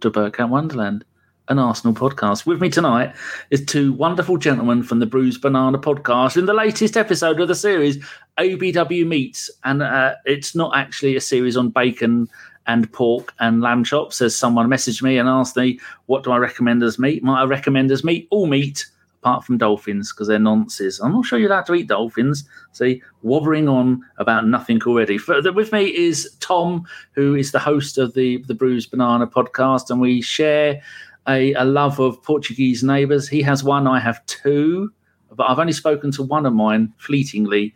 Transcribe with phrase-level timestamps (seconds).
[0.00, 1.04] To Bergkamp Wonderland,
[1.48, 2.46] an Arsenal podcast.
[2.46, 3.14] With me tonight
[3.50, 7.54] is two wonderful gentlemen from the Bruised Banana podcast in the latest episode of the
[7.54, 8.02] series,
[8.38, 9.50] ABW Meats.
[9.64, 12.28] And uh, it's not actually a series on bacon
[12.66, 16.38] and pork and lamb chops, as someone messaged me and asked me, what do I
[16.38, 17.22] recommend as meat?
[17.22, 18.26] Might I recommend as meat?
[18.30, 18.86] All meat
[19.20, 20.98] apart from dolphins because they're nonsense.
[21.00, 22.44] I'm not sure you're allowed to eat dolphins.
[22.72, 25.18] See, wobbling on about nothing already.
[25.28, 30.00] With me is Tom, who is the host of the the Bruised Banana podcast, and
[30.00, 30.82] we share
[31.28, 33.28] a, a love of Portuguese neighbours.
[33.28, 34.90] He has one, I have two,
[35.32, 37.74] but I've only spoken to one of mine fleetingly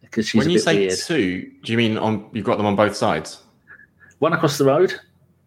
[0.00, 0.98] because she's when a you say weird.
[0.98, 3.42] two, do you mean on you've got them on both sides?
[4.20, 4.94] One across the road,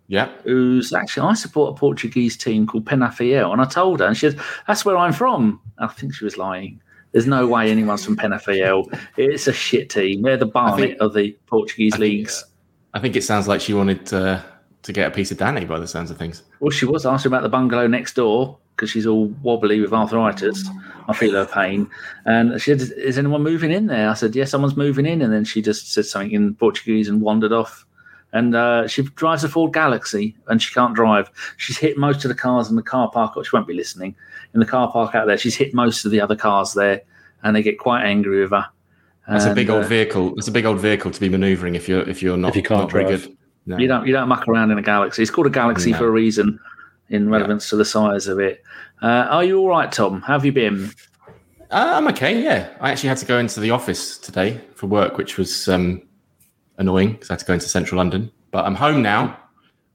[0.09, 0.29] Yeah.
[0.43, 4.29] who's actually I support a Portuguese team called Penafiel, and I told her, and she
[4.29, 6.81] said, "That's where I'm from." I think she was lying.
[7.11, 8.85] There's no way anyone's from Penafiel.
[9.17, 10.21] It's a shit team.
[10.21, 12.45] They're the barnet think- of the Portuguese I think, leagues.
[12.93, 14.41] I think it sounds like she wanted uh,
[14.83, 16.43] to get a piece of Danny by the sounds of things.
[16.59, 20.69] Well, she was asking about the bungalow next door because she's all wobbly with arthritis.
[21.07, 21.89] I feel her pain.
[22.25, 24.09] And she said, Is anyone moving in there?
[24.09, 25.21] I said, Yes, someone's moving in.
[25.23, 27.85] And then she just said something in Portuguese and wandered off.
[28.33, 31.31] And uh, she drives a Ford Galaxy and she can't drive.
[31.57, 33.33] She's hit most of the cars in the car park.
[33.43, 34.15] She won't be listening.
[34.53, 37.01] In the car park out there, she's hit most of the other cars there
[37.43, 38.65] and they get quite angry with her.
[39.27, 40.35] That's a big old uh, vehicle.
[40.35, 42.63] That's a big old vehicle to be manoeuvring if you're if you're not If you
[42.63, 43.23] can't not very drive.
[43.23, 43.37] good.
[43.65, 43.77] No.
[43.77, 45.21] You don't you don't muck around in a galaxy.
[45.21, 45.97] It's called a galaxy No.
[45.97, 46.59] for a reason,
[47.09, 48.63] in relevance to the size of it.
[49.01, 50.21] Uh, are you all right, Tom?
[50.21, 50.91] How have you been?
[51.69, 52.41] Uh, I'm okay.
[52.41, 56.01] Yeah, I actually had to go into the office today for work, which was um,
[56.77, 58.31] annoying because I had to go into central London.
[58.51, 59.37] But I'm home now.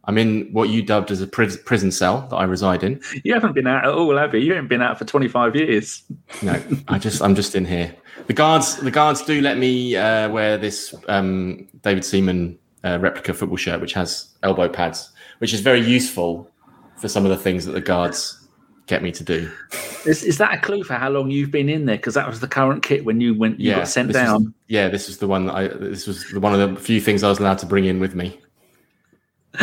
[0.05, 3.01] I'm in what you dubbed as a pris- prison cell that I reside in.
[3.23, 4.41] You haven't been out at all, have you?
[4.41, 6.03] You haven't been out for twenty five years.
[6.43, 7.95] No, I just I'm just in here.
[8.27, 13.33] The guards the guards do let me uh, wear this um, David Seaman uh, replica
[13.33, 16.51] football shirt, which has elbow pads, which is very useful
[16.97, 18.42] for some of the things that the guards
[18.93, 19.51] get me to do.
[20.07, 21.97] Is, is that a clue for how long you've been in there?
[21.97, 23.59] Because that was the current kit when you went.
[23.61, 24.55] You yeah, got sent this was- down.
[24.69, 25.69] yeah, this was the one that I.
[25.69, 28.15] This was the, one of the few things I was allowed to bring in with
[28.15, 28.39] me.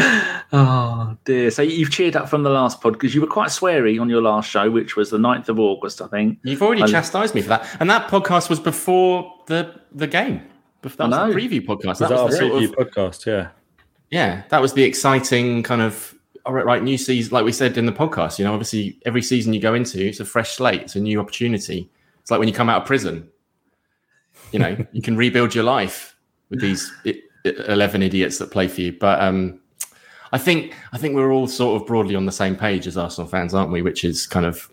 [0.51, 1.51] Oh dear!
[1.51, 4.21] So you've cheered up from the last pod because you were quite sweary on your
[4.21, 6.39] last show, which was the 9th of August, I think.
[6.43, 10.41] You've already I- chastised me for that, and that podcast was before the the game.
[10.81, 11.85] That was I the preview podcast.
[11.85, 13.25] Was That that our was the sort preview of podcast?
[13.27, 13.49] Yeah.
[14.09, 16.15] yeah, that was the exciting kind of
[16.49, 17.31] all right, right, new season.
[17.31, 20.19] Like we said in the podcast, you know, obviously every season you go into, it's
[20.19, 21.87] a fresh slate, it's a new opportunity.
[22.21, 23.29] It's like when you come out of prison,
[24.51, 26.15] you know, you can rebuild your life
[26.49, 26.91] with these
[27.45, 28.93] eleven idiots that play for you.
[28.93, 29.59] But um,
[30.31, 33.29] I think I think we're all sort of broadly on the same page as Arsenal
[33.29, 33.83] fans, aren't we?
[33.83, 34.71] Which is kind of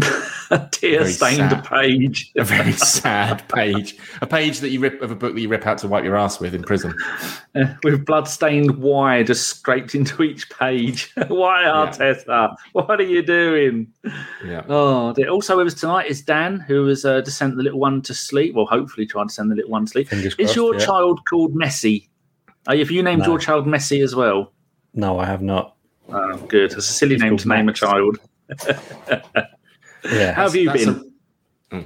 [0.52, 1.64] A tear stained sad.
[1.64, 2.32] page.
[2.36, 5.64] a very sad page, a page that you rip of a book that you rip
[5.64, 6.92] out to wipe your ass with in prison.
[7.84, 11.12] with blood stained Y just scraped into each page.
[11.28, 12.56] Why, Arteta?
[12.72, 13.92] What are you doing?
[14.44, 14.64] Yeah.
[14.68, 15.28] Oh, dear.
[15.28, 18.12] also with us tonight is Dan, who has uh, to send the little one to
[18.12, 18.56] sleep.
[18.56, 20.08] Well, hopefully, trying to send the little one to sleep.
[20.08, 20.84] Fingers Is crossed, your yeah.
[20.84, 22.08] child called Messi?
[22.66, 23.28] Uh, have you named No.
[23.28, 24.52] your child Messi as well?
[24.94, 25.76] No, I have not.
[26.08, 26.72] Oh, good.
[26.72, 28.18] It's a silly He's name to name a child.
[30.04, 30.32] Yeah.
[30.32, 30.88] How have you been?
[30.88, 31.84] a- mm.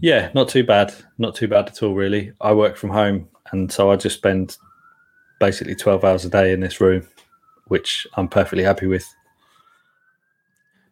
[0.00, 0.94] Yeah, not too bad.
[1.18, 2.32] Not too bad at all, really.
[2.40, 4.56] I work from home, and so I just spend
[5.40, 7.06] basically 12 hours a day in this room,
[7.66, 9.06] which I'm perfectly happy with.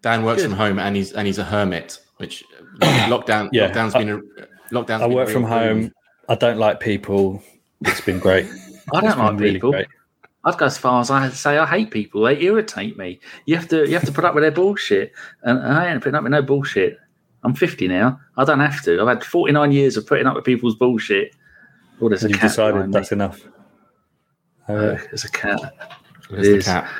[0.02, 0.50] Dan works Good.
[0.50, 2.44] from home and he's and he's a hermit, which
[2.80, 5.50] lockdown Yeah, lockdown's I- been a lockdown's I work from boon.
[5.50, 5.92] home.
[6.28, 7.42] I don't like people.
[7.82, 8.46] It's been great.
[8.94, 9.72] I don't like been really people.
[9.72, 9.86] great.
[10.46, 12.22] I'd go as far as I say I hate people.
[12.22, 13.20] They irritate me.
[13.44, 15.12] You have to you have to put up with their bullshit,
[15.42, 16.98] and I ain't putting up with no bullshit.
[17.44, 18.18] I'm 50 now.
[18.38, 19.00] I don't have to.
[19.02, 21.34] I've had 49 years of putting up with people's bullshit.
[22.00, 22.50] Oh, there's a You've cat.
[22.50, 22.98] decided behind me.
[22.98, 23.44] that's enough.
[24.68, 25.60] Uh, Oh, there's a cat.
[26.30, 26.90] There's It the cat.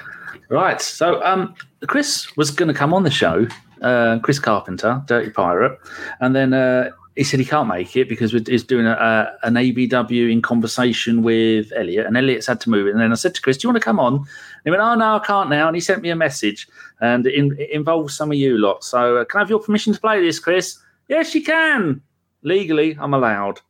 [0.49, 0.81] Right.
[0.81, 1.55] So, um,
[1.89, 3.47] Chris was going to come on the show.
[3.83, 5.79] Uh, Chris Carpenter, Dirty Pirate,
[6.21, 9.55] and then uh, he said he can't make it because he's doing a, a, an
[9.55, 12.91] ABW in conversation with Elliot, and Elliot's had to move it.
[12.91, 14.27] And then I said to Chris, "Do you want to come on?" And
[14.65, 16.69] he went, "Oh no, I can't now." And he sent me a message,
[17.01, 18.85] and it, in, it involves some of you lot.
[18.85, 20.79] So, uh, can I have your permission to play this, Chris?
[21.09, 22.03] Yes, you can.
[22.43, 23.61] Legally, I'm allowed.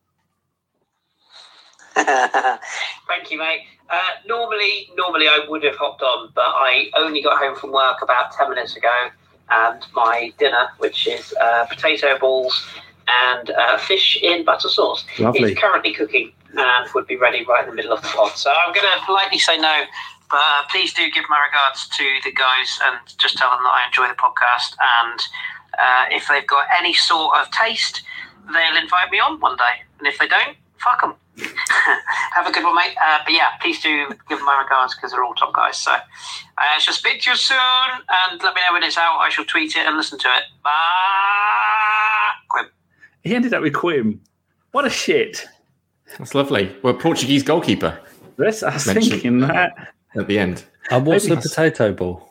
[1.94, 3.60] Thank you, mate.
[3.88, 8.02] Uh, normally, normally I would have hopped on, but I only got home from work
[8.02, 9.08] about ten minutes ago,
[9.50, 12.66] and my dinner, which is uh, potato balls
[13.08, 15.52] and uh, fish in butter sauce, Lovely.
[15.52, 18.32] is currently cooking and would be ready right in the middle of the pod.
[18.32, 19.84] So I'm going to politely say no,
[20.30, 23.72] but uh, please do give my regards to the guys and just tell them that
[23.72, 24.76] I enjoy the podcast.
[24.80, 25.20] And
[25.78, 28.02] uh, if they've got any sort of taste,
[28.52, 29.82] they'll invite me on one day.
[29.98, 31.14] And if they don't, fuck them.
[32.34, 32.96] Have a good one, mate.
[33.02, 35.76] Uh, but yeah, please do give my regards because they're all top guys.
[35.76, 35.92] So
[36.58, 39.18] I shall speak to you soon and let me know when it's out.
[39.18, 40.44] I shall tweet it and listen to it.
[40.64, 42.25] Bye.
[43.26, 43.28] Quim.
[43.28, 44.18] He ended up with Quim.
[44.72, 45.46] What a shit.
[46.18, 46.74] That's lovely.
[46.82, 47.98] Well, Portuguese goalkeeper
[48.36, 49.92] That's, I was Mention- thinking that.
[50.14, 50.64] at the end.
[50.90, 52.22] And what's Maybe the potato ball?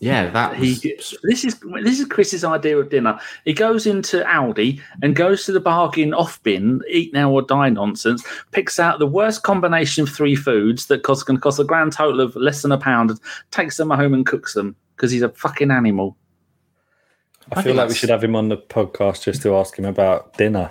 [0.00, 3.18] Yeah, that He, was, this is this is Chris's idea of dinner.
[3.44, 7.68] He goes into Aldi and goes to the bargain off bin, eat now or die
[7.70, 11.92] nonsense, picks out the worst combination of three foods that cost can cost a grand
[11.92, 13.10] total of less than a pound,
[13.50, 16.16] takes them home and cooks them because he's a fucking animal.
[17.52, 19.78] I, I feel think like we should have him on the podcast just to ask
[19.78, 20.70] him about dinner.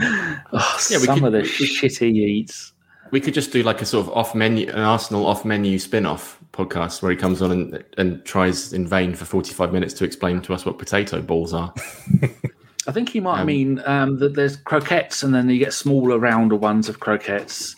[0.00, 2.72] Oh, Yeah, we some could- of the we- shit he eats.
[3.10, 6.04] we could just do like a sort of off menu, an Arsenal off menu spin
[6.06, 10.04] off podcast where he comes on and, and tries in vain for 45 minutes to
[10.04, 11.72] explain to us what potato balls are.
[12.88, 16.18] I think he might Um, mean um, that there's croquettes and then you get smaller,
[16.18, 17.74] rounder ones of croquettes.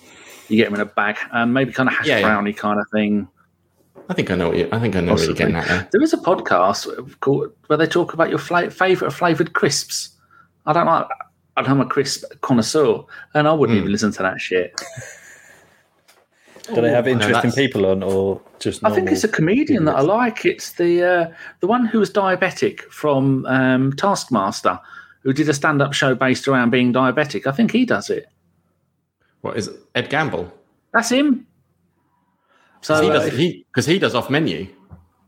[0.48, 2.26] You get them in a bag, um, maybe kind of hash Yeah, yeah.
[2.26, 3.28] brownie kind of thing.
[4.10, 5.88] I think I know what you, I think I know what you're getting at there.
[5.92, 10.10] There is a podcast called where they talk about your fla- favorite flavored crisps.
[10.66, 11.06] I don't like.
[11.56, 13.02] I don't I'm a crisp connoisseur,
[13.34, 13.80] and I wouldn't Hmm.
[13.82, 14.80] even listen to that shit.
[16.74, 18.84] Do they have interesting that's- people on, or just?
[18.84, 20.44] I think it's a comedian that I like.
[20.44, 24.78] It's the uh, the one who was diabetic from um, Taskmaster,
[25.22, 27.46] who did a stand up show based around being diabetic.
[27.46, 28.26] I think he does it.
[29.40, 29.76] What is it?
[29.94, 30.52] Ed Gamble?
[30.92, 31.46] That's him.
[32.96, 34.66] So he uh, does if- he because he does off menu.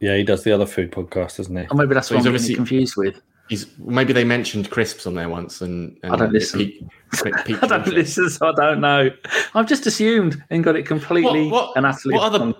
[0.00, 1.66] Yeah, he does the other food podcast, doesn't he?
[1.70, 3.20] or maybe that's So what he's I'm getting obviously- confused with.
[3.50, 6.60] He's maybe they mentioned crisps on there once, and, and I don't listen.
[6.60, 6.84] Pete-
[7.22, 9.10] Pete- Pete I don't listen, so I don't know.
[9.56, 12.54] I've just assumed and got it completely What, what, and utterly what other wrong.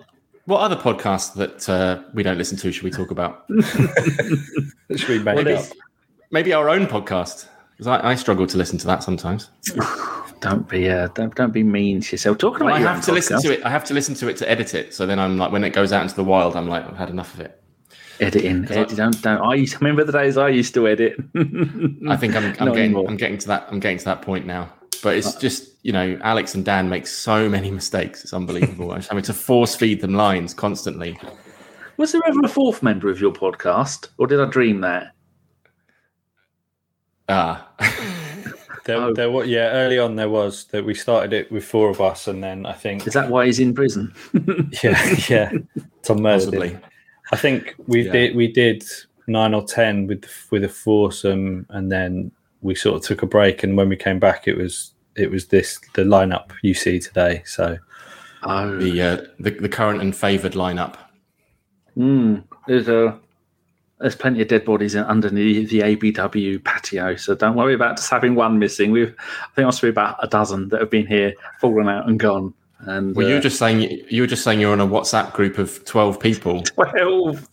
[0.45, 3.45] what other podcasts that uh, we don't listen to should we talk about?
[4.95, 5.65] Should we make Well,
[6.31, 7.47] Maybe our own podcast
[7.81, 9.49] because I, I struggle to listen to that sometimes.
[10.39, 12.39] Don't be uh, don't don't be mean to yourself.
[12.39, 13.63] Talking Well, about I have to listen to it.
[13.63, 14.91] I have to listen to it to edit it.
[14.91, 17.11] So then I'm like, when it goes out into the wild, I'm like, I've had
[17.11, 17.61] enough of it.
[18.19, 18.65] editing.
[18.71, 19.39] Edit, don't don't.
[19.41, 21.15] I used remember the days I used to edit.
[22.09, 23.05] I think I'm, I'm getting anymore.
[23.07, 24.73] I'm getting to that I'm getting to that point now.
[25.03, 28.23] But it's just you know Alex and Dan make so many mistakes.
[28.23, 28.91] It's unbelievable.
[28.93, 31.19] I'm having to force feed them lines constantly.
[31.97, 35.13] Was there ever a fourth member of your podcast, or did I dream that?
[37.31, 37.67] Ah,
[38.83, 39.13] There, Oh.
[39.13, 42.27] there was, yeah, early on there was that we started it with four of us,
[42.27, 44.11] and then I think, Is that why he's in prison?
[44.83, 45.51] yeah, yeah,
[46.01, 46.77] Tom murdered possibly.
[47.31, 48.11] I think we Yeah.
[48.11, 48.83] did we did
[49.27, 52.31] nine or ten with with a foursome, and then
[52.61, 53.63] we sort of took a break.
[53.63, 57.43] And when we came back, it was it was this the lineup you see today.
[57.45, 57.77] So
[58.43, 60.95] Oh, The, uh, the the current and favoured lineup.
[61.95, 63.19] mm, there's a
[64.01, 68.09] there's plenty of dead bodies in, underneath the ABW patio, so don't worry about just
[68.09, 68.91] having one missing.
[68.91, 72.19] We've I think must be about a dozen that have been here, fallen out and
[72.19, 72.53] gone.
[72.79, 75.33] And Well, you uh, were just saying you were just saying you're on a WhatsApp
[75.33, 76.63] group of twelve people.
[76.75, 77.47] 12.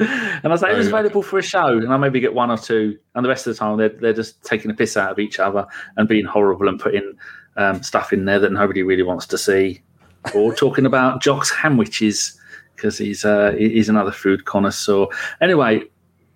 [0.00, 2.56] And I say it was available for a show, and I maybe get one or
[2.56, 5.18] two, and the rest of the time they're, they're just taking a piss out of
[5.18, 5.66] each other
[5.98, 7.12] and being horrible and putting
[7.56, 9.82] um, stuff in there that nobody really wants to see,
[10.34, 12.39] or talking about Jock's hamwiches
[12.80, 15.06] because he's uh, he's another food connoisseur.
[15.40, 15.82] Anyway,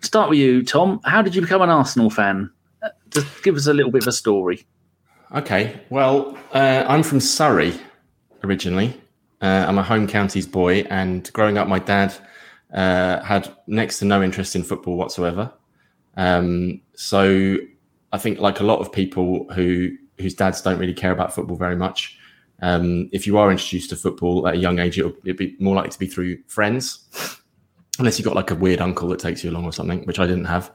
[0.02, 1.00] start with you, Tom.
[1.04, 2.50] How did you become an Arsenal fan?
[2.82, 4.66] Uh, Just give us a little bit of a story.
[5.34, 7.74] Okay, well, uh, I'm from Surrey
[8.44, 9.00] originally.
[9.40, 12.14] Uh, I'm a home counties boy, and growing up, my dad
[12.72, 15.52] uh, had next to no interest in football whatsoever.
[16.16, 17.56] Um, so
[18.12, 21.56] I think, like a lot of people who whose dads don't really care about football
[21.56, 22.18] very much,
[22.64, 25.74] um, if you are introduced to football at a young age, it'll, it'd be more
[25.76, 27.38] likely to be through friends,
[27.98, 30.26] unless you've got like a weird uncle that takes you along or something, which I
[30.26, 30.72] didn't have.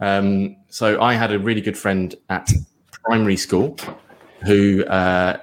[0.00, 2.50] Um, so I had a really good friend at
[3.04, 3.76] primary school
[4.46, 5.36] who uh,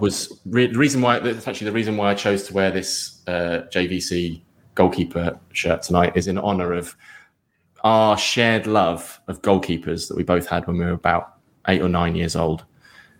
[0.00, 3.22] was re- the reason why that's actually the reason why I chose to wear this
[3.28, 4.42] uh, JVC
[4.74, 6.96] goalkeeper shirt tonight is in honor of
[7.84, 11.36] our shared love of goalkeepers that we both had when we were about
[11.68, 12.64] eight or nine years old.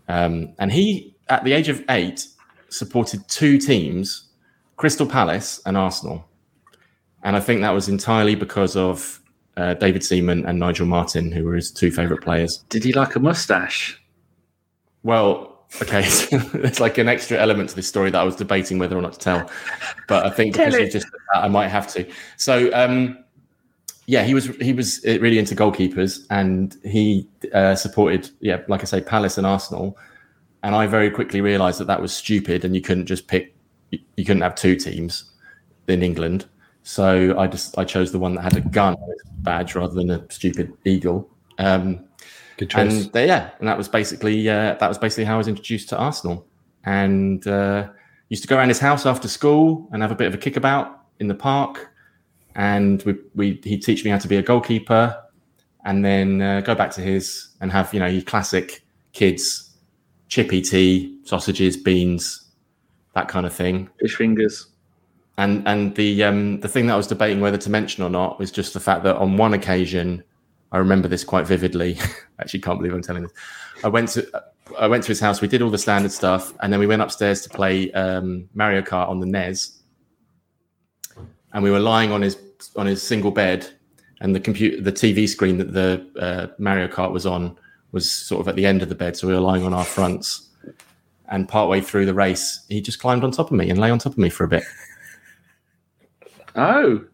[0.09, 2.27] Um, and he, at the age of eight,
[2.69, 4.29] supported two teams,
[4.77, 6.25] Crystal Palace and Arsenal.
[7.23, 9.21] And I think that was entirely because of
[9.57, 12.65] uh, David Seaman and Nigel Martyn, who were his two favourite players.
[12.69, 14.01] Did he like a mustache?
[15.03, 18.97] Well, okay, it's like an extra element to this story that I was debating whether
[18.97, 19.51] or not to tell,
[20.07, 22.09] but I think because you just that, I might have to.
[22.37, 23.19] So, um,
[24.07, 28.83] yeah, he was he was uh, really into goalkeepers, and he uh, supported, yeah, like
[28.83, 29.99] I say, Palace and Arsenal.
[30.63, 33.55] And I very quickly realised that that was stupid, and you couldn't just pick,
[33.91, 35.33] you you couldn't have two teams
[35.87, 36.47] in England.
[36.83, 38.97] So I just I chose the one that had a gun
[39.39, 41.31] badge rather than a stupid eagle.
[41.59, 42.05] Um,
[42.57, 43.05] good choice.
[43.05, 45.89] and uh, yeah, and that was basically uh, that was basically how I was introduced
[45.91, 46.47] to Arsenal.
[46.85, 47.89] and uh,
[48.29, 51.05] used to go around his house after school and have a bit of a kickabout
[51.21, 51.91] in the park.
[52.55, 55.17] And we, we he'd teach me how to be a goalkeeper,
[55.85, 59.68] and then uh, go back to his and have you know your classic kids
[60.29, 62.49] chippy tea, sausages, beans,
[63.15, 63.89] that kind of thing.
[64.01, 64.69] Fish fingers.
[65.37, 68.39] And and the um, the thing that I was debating whether to mention or not
[68.39, 70.23] was just the fact that on one occasion,
[70.73, 71.99] I remember this quite vividly.
[72.41, 73.33] Actually, can't believe I'm telling this.
[73.85, 74.27] I went to
[74.79, 75.41] I went to his house.
[75.41, 78.83] We did all the standard stuff, and then we went upstairs to play um, Mario
[78.83, 79.81] Kart on the NES.
[81.53, 82.37] And we were lying on his
[82.75, 83.71] on his single bed,
[84.21, 87.57] and the computer, the TV screen that the uh, Mario Kart was on
[87.93, 89.17] was sort of at the end of the bed.
[89.17, 90.45] So we were lying on our fronts.
[91.31, 93.99] And partway through the race, he just climbed on top of me and lay on
[93.99, 94.63] top of me for a bit.
[96.57, 97.05] Oh,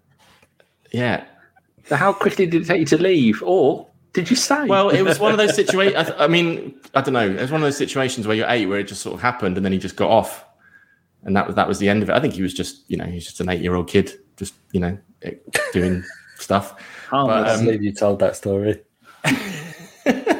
[0.93, 1.25] Yeah,
[1.87, 4.67] so how quickly did it take you to leave, or did you stay?
[4.67, 5.97] Well, it was one of those situations.
[5.97, 7.29] I, th- I mean, I don't know.
[7.29, 9.57] It was one of those situations where you're eight, where it just sort of happened,
[9.57, 10.45] and then he just got off,
[11.25, 12.13] and that was that was the end of it.
[12.15, 14.97] I think he was just, you know, he's just an eight-year-old kid, just you know,
[15.73, 16.05] doing
[16.37, 16.75] stuff.
[17.09, 17.61] Harmless.
[17.61, 18.81] but, um, you told that story.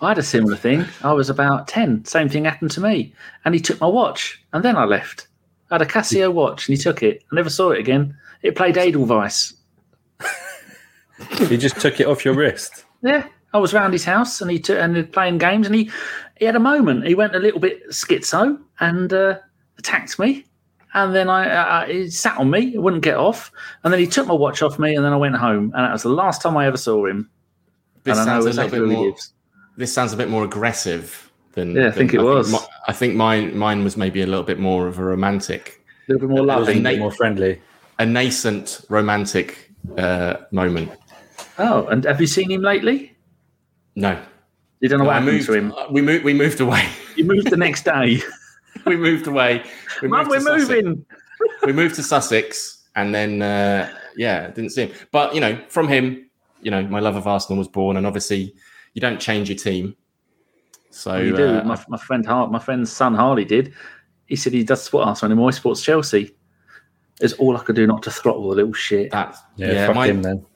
[0.00, 0.84] I had a similar thing.
[1.02, 2.04] I was about 10.
[2.04, 3.12] Same thing happened to me.
[3.44, 4.42] And he took my watch.
[4.52, 5.26] And then I left.
[5.70, 7.24] I had a Casio watch and he took it.
[7.32, 8.16] I never saw it again.
[8.42, 9.54] It played Edelweiss.
[11.48, 12.84] He just took it off your wrist.
[13.02, 13.26] Yeah.
[13.52, 15.90] I was round his house and he took and he was playing games and he,
[16.38, 17.06] he had a moment.
[17.06, 19.38] He went a little bit schizo and uh,
[19.78, 20.44] attacked me.
[20.94, 23.50] And then I, uh, he sat on me, it wouldn't get off.
[23.82, 25.72] And then he took my watch off me and then I went home.
[25.74, 27.30] And that was the last time I ever saw him.
[28.04, 29.10] This and I know sounds a little exactly bit where he more.
[29.10, 29.32] lives.
[29.78, 31.74] This sounds a bit more aggressive than.
[31.76, 32.52] Yeah, I think than- it was.
[32.52, 32.58] mi-
[32.88, 36.28] I think mine mine was maybe a little bit more of a romantic, A little
[36.28, 36.82] bit more It was a loving.
[36.82, 37.60] Nate- bit more friendly.
[38.00, 40.90] a nascent romantic uh, moment.
[41.58, 43.14] Oh, and have you seen him lately?
[43.96, 44.18] No,
[44.80, 45.46] You don't know what I happened moved.
[45.46, 45.72] to him.
[45.72, 46.24] uh, We moved.
[46.24, 46.84] We moved away.
[47.16, 48.20] You moved the next day.
[48.86, 49.62] we moved away.
[50.02, 50.68] We Mum, moved we're to Sussex.
[50.68, 51.04] moving.
[51.66, 54.92] we moved to Sussex, and then uh, yeah, didn't see him.
[55.12, 56.28] But you know, from him,
[56.62, 58.54] you know, my love of Arsenal was born, and obviously,
[58.94, 59.96] you don't change your team.
[60.90, 61.58] So you do.
[61.58, 63.72] uh, my, my friend Har- my friend's son Harley did.
[64.26, 65.50] He said he does support Arsenal anymore.
[65.50, 66.34] He supports Chelsea.
[67.20, 69.10] It's all I could do not to throttle the little shit.
[69.10, 70.46] that Yeah, yeah, fuck my him then.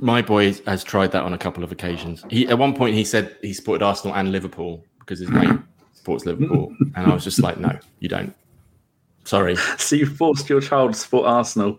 [0.00, 2.24] my boy has tried that on a couple of occasions.
[2.30, 5.58] He at one point he said he supported Arsenal and Liverpool because his mate
[5.92, 8.34] supports Liverpool, and I was just like, no, you don't.
[9.24, 11.78] Sorry, So you forced your child to support Arsenal.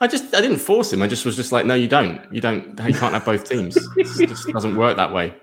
[0.00, 1.02] I just I didn't force him.
[1.02, 2.20] I just was just like, no, you don't.
[2.32, 2.66] You don't.
[2.86, 3.76] You can't have both teams.
[3.96, 5.34] It just doesn't work that way.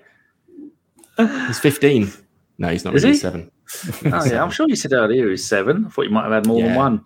[1.16, 2.10] He's fifteen.
[2.58, 3.20] No, he's not Is really he?
[3.20, 3.50] seven.
[4.12, 5.86] Oh yeah, I'm sure you said earlier he's seven.
[5.86, 7.04] I thought you might have had more than one.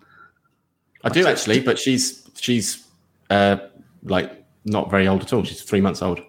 [1.03, 2.85] I do actually, but she's she's
[3.29, 3.57] uh
[4.03, 5.43] like not very old at all.
[5.43, 6.21] She's three months old.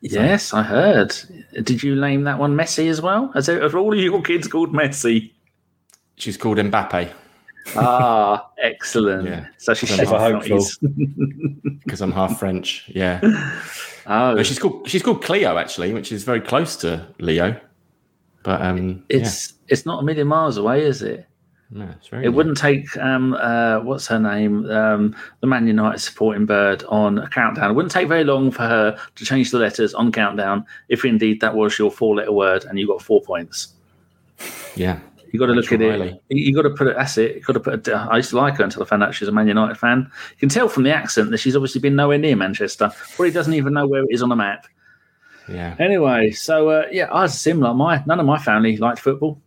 [0.00, 1.14] Yes, I heard.
[1.62, 3.30] Did you name that one Messi as well?
[3.34, 5.32] As are all of your kids called Messi?
[6.16, 7.12] She's called Mbappe
[7.74, 9.26] Ah, excellent.
[9.28, 9.46] Yeah.
[9.58, 10.64] So she's half hopeful.
[11.84, 12.88] Because I'm half French.
[12.88, 13.20] Yeah,
[14.08, 17.60] Oh, no, she's called she's called Cleo actually, which is very close to Leo.
[18.44, 21.26] But um, it's it's not a million miles away, is it?
[21.72, 22.24] yeah, yeah, it's very.
[22.24, 27.18] It wouldn't take um uh what's her name um the Man United supporting bird on
[27.18, 27.70] a countdown.
[27.72, 31.40] It wouldn't take very long for her to change the letters on countdown if indeed
[31.40, 33.74] that was your four letter word and you got four points.
[34.76, 35.00] Yeah,
[35.32, 36.22] You got to look at Rachel it.
[36.28, 36.96] You, got to put it.
[36.96, 37.36] That's it.
[37.36, 37.88] You got to put.
[37.88, 40.10] I used to like her until I found out she's a Man United fan.
[40.32, 42.90] You can tell from the accent that she's obviously been nowhere near Manchester.
[43.14, 44.66] Probably doesn't even know where it is on the map.
[45.48, 45.76] yeah.
[45.78, 47.74] Anyway, so uh, yeah, I was similar.
[47.74, 49.40] My none of my family liked football.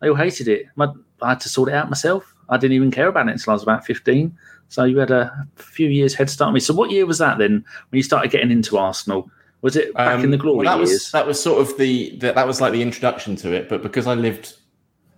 [0.00, 0.66] They all hated it.
[0.76, 0.88] My,
[1.22, 2.34] I had to sort it out myself.
[2.48, 4.36] I didn't even care about it until I was about fifteen.
[4.68, 6.60] So you had a few years head start on me.
[6.60, 7.52] So what year was that then
[7.90, 9.30] when you started getting into Arsenal?
[9.62, 10.90] Was it back in the Um, glory well, that years?
[10.90, 13.68] was that was sort of the, the that was like the introduction to it.
[13.68, 14.54] But because I lived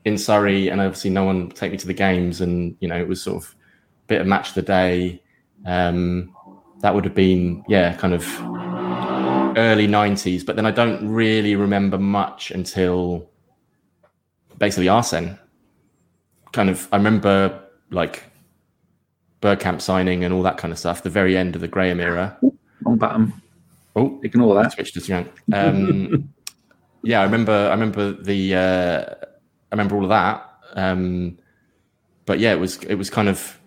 [0.08, 2.98] in Surrey and obviously no one would take me to the games, and you know
[2.98, 5.22] it was sort of a bit of match of the day.
[5.64, 6.34] Um,
[6.80, 8.24] that would have been yeah, kind of
[9.56, 10.44] early '90s.
[10.44, 13.28] But then I don't really remember much until
[14.58, 15.38] basically Arsene.
[16.52, 18.24] Kind of, I remember like
[19.42, 21.02] Bergkamp signing and all that kind of stuff.
[21.02, 22.38] The very end of the Graham era.
[22.82, 23.32] Wrong button.
[23.96, 24.72] Oh, Ignore that.
[24.72, 25.28] switched to Young.
[25.52, 26.32] Um,
[27.02, 27.52] yeah, I remember.
[27.52, 28.54] I remember the.
[28.54, 29.26] Uh,
[29.70, 30.48] I remember all of that.
[30.75, 31.38] Um,
[32.26, 33.58] but yeah, it was it was kind of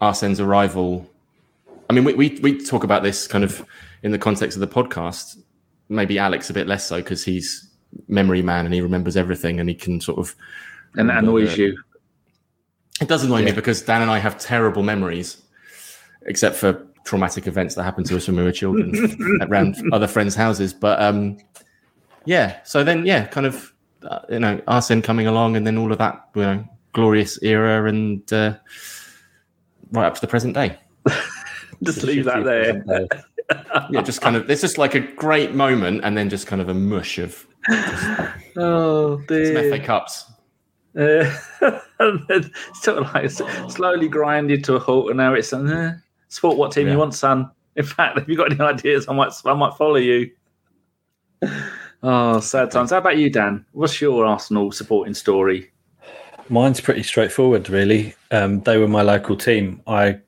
[0.00, 1.08] Arsene's arrival.
[1.90, 3.64] I mean, we, we we talk about this kind of
[4.02, 5.38] in the context of the podcast.
[5.88, 7.68] Maybe Alex a bit less so because he's
[8.06, 10.34] memory man and he remembers everything and he can sort of.
[10.94, 11.82] And that annoys the- you.
[13.00, 15.40] It does annoy me because Dan and I have terrible memories,
[16.22, 20.34] except for traumatic events that happened to us when we were children around other friends'
[20.34, 20.74] houses.
[20.74, 21.38] But um,
[22.24, 25.92] yeah, so then yeah, kind of uh, you know Arsene coming along, and then all
[25.92, 28.54] of that you know glorious era, and uh,
[29.92, 30.78] right up to the present day.
[31.82, 32.82] Just leave that there.
[33.90, 36.68] yeah, just kind of it's just like a great moment, and then just kind of
[36.68, 37.46] a mush of
[38.56, 39.70] Oh some dear.
[39.70, 40.24] FA Cups.
[42.00, 42.42] Uh,
[42.74, 43.28] sort of like
[43.70, 45.92] slowly grinded to a halt, and now it's uh,
[46.28, 46.56] sport.
[46.56, 46.92] What team Yeah.
[46.94, 47.50] you want, son?
[47.76, 50.30] In fact, if you got any ideas, I might I might follow you.
[52.02, 52.90] Oh, sad times.
[52.90, 53.64] How about you, Dan?
[53.72, 55.72] What's your Arsenal supporting story?
[56.48, 58.14] Mine's pretty straightforward, really.
[58.30, 59.82] Um, they were my local team.
[59.86, 60.18] I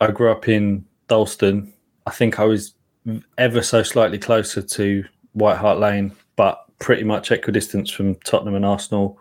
[0.00, 1.72] I grew up in Dalston.
[2.06, 2.74] I think I was
[3.38, 8.66] ever so slightly closer to White Hart Lane, but pretty much equidistance from Tottenham and
[8.66, 9.18] Arsenal.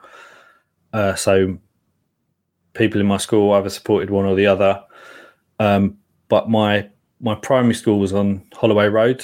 [0.94, 1.58] Uh, so
[2.74, 4.84] people in my school either supported one or the other.
[5.60, 6.90] Um, but my
[7.20, 9.24] my primary school was on Holloway Road,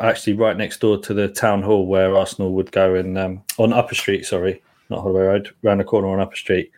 [0.00, 3.72] actually right next door to the town hall where Arsenal would go and um, on
[3.72, 4.24] Upper Street.
[4.24, 6.70] Sorry, not Holloway Road, round the corner on Upper Street.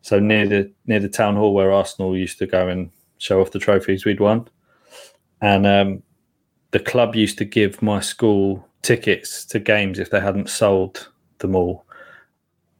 [0.00, 3.52] So near the near the town hall where Arsenal used to go and show off
[3.52, 4.48] the trophies we'd won,
[5.40, 6.02] and um,
[6.72, 11.08] the club used to give my school tickets to games if they hadn't sold
[11.38, 11.84] them all,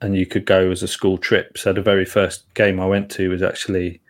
[0.00, 1.56] and you could go as a school trip.
[1.56, 4.00] So the very first game I went to was actually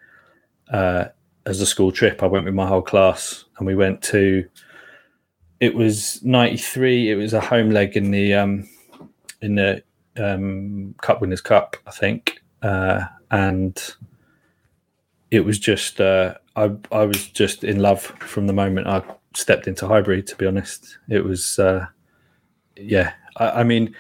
[0.72, 1.06] uh,
[1.44, 2.22] as a school trip.
[2.22, 4.48] I went with my whole class, and we went to.
[5.62, 7.08] It was '93.
[7.08, 8.68] It was a home leg in the um,
[9.40, 9.80] in the
[10.16, 13.80] um, Cup Winners' Cup, I think, uh, and
[15.30, 19.04] it was just uh, I I was just in love from the moment I
[19.34, 20.24] stepped into Highbury.
[20.24, 21.86] To be honest, it was uh,
[22.76, 23.12] yeah.
[23.36, 23.94] I, I mean,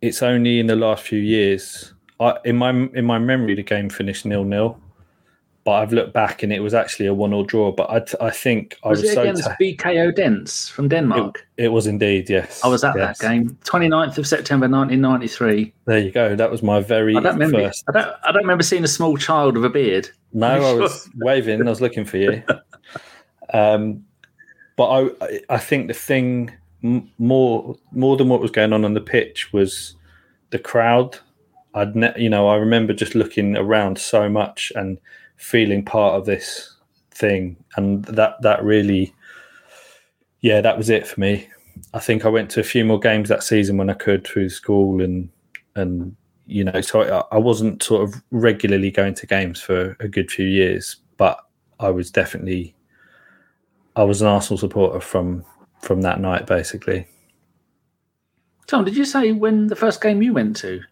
[0.00, 1.92] it's only in the last few years.
[2.18, 4.80] I, in my in my memory, the game finished nil nil.
[5.68, 7.70] But I've looked back and it was actually a one all draw.
[7.70, 11.46] But I, I think I Was, was, it so against ta- BK Odense from Denmark?
[11.58, 12.64] it was indeed yes.
[12.64, 13.18] I was at yes.
[13.18, 15.74] that game, 29th of September 1993.
[15.84, 16.34] There you go.
[16.34, 17.68] That was my very I don't remember.
[17.68, 17.84] first.
[17.86, 18.16] I don't.
[18.22, 20.08] I don't remember seeing a small child with a beard.
[20.32, 21.60] No, I was waving.
[21.60, 22.42] I was looking for you.
[23.52, 24.06] Um,
[24.76, 24.88] but
[25.20, 26.50] I, I think the thing
[27.18, 29.96] more more than what was going on on the pitch was
[30.48, 31.18] the crowd.
[31.74, 34.96] I'd, ne- you know, I remember just looking around so much and
[35.38, 36.76] feeling part of this
[37.10, 39.14] thing, and that that really,
[40.40, 41.48] yeah, that was it for me.
[41.94, 44.50] I think I went to a few more games that season when I could through
[44.50, 45.30] school and
[45.74, 46.14] and
[46.46, 50.30] you know, so I, I wasn't sort of regularly going to games for a good
[50.30, 51.38] few years, but
[51.78, 52.74] I was definitely
[53.96, 55.44] I was an Arsenal supporter from
[55.82, 57.06] from that night, basically.
[58.66, 60.82] Tom, did you say when the first game you went to?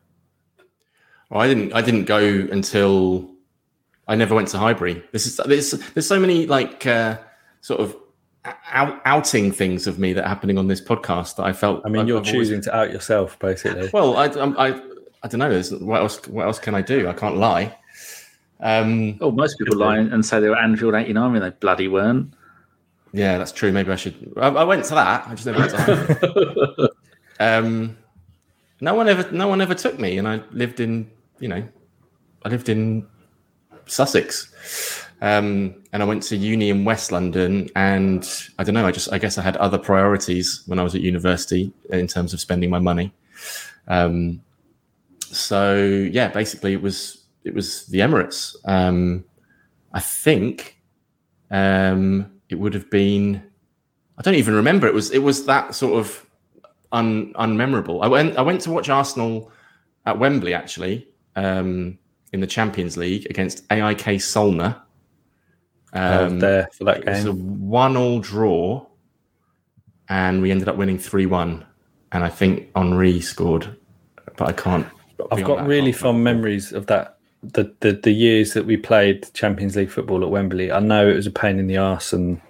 [1.30, 1.72] Well, I didn't.
[1.72, 3.30] I didn't go until
[4.08, 5.02] I never went to Highbury.
[5.12, 7.18] This is there's there's so many like uh,
[7.60, 7.96] sort of
[8.70, 11.82] out, outing things of me that are happening on this podcast that I felt.
[11.84, 13.90] I mean, I've- you're I've always- choosing to out yourself, basically.
[13.92, 14.80] Well, I, I'm- I
[15.22, 15.50] I don't know.
[15.50, 16.24] There's, what else?
[16.28, 17.08] What else can I do?
[17.08, 17.76] I can't lie.
[18.60, 22.32] Um, Oh, most people lie and say they were Anfield 89 when they bloody weren't.
[23.12, 23.72] yeah, that's true.
[23.72, 24.32] Maybe I should.
[24.36, 25.26] I, I went to that.
[25.26, 26.88] I just never went to Highbury.
[27.40, 27.96] um,
[28.80, 29.30] no one ever.
[29.32, 31.10] No one ever took me, and I lived in.
[31.40, 31.68] You know,
[32.44, 33.06] I lived in
[33.86, 34.52] Sussex.
[35.22, 38.86] Um, and I went to uni in West London, and I don't know.
[38.86, 42.34] I just, I guess, I had other priorities when I was at university in terms
[42.34, 43.12] of spending my money.
[43.88, 44.42] Um,
[45.20, 45.76] so
[46.10, 48.56] yeah, basically, it was it was the Emirates.
[48.64, 49.24] Um,
[49.92, 50.80] I think
[51.50, 53.42] um, it would have been.
[54.18, 54.86] I don't even remember.
[54.86, 56.26] It was it was that sort of
[56.92, 58.04] un, unmemorable.
[58.04, 59.50] I went I went to watch Arsenal
[60.04, 61.98] at Wembley actually um,
[62.36, 64.80] in the Champions League against AIK Solna.
[65.92, 67.14] Um, there for that game.
[67.14, 68.86] it was a one-all draw,
[70.10, 71.64] and we ended up winning three-one.
[72.12, 73.74] And I think Henri scored,
[74.36, 74.86] but I can't.
[75.32, 77.18] I've got really fond memories of that.
[77.42, 80.70] The, the the years that we played Champions League football at Wembley.
[80.72, 82.40] I know it was a pain in the ass and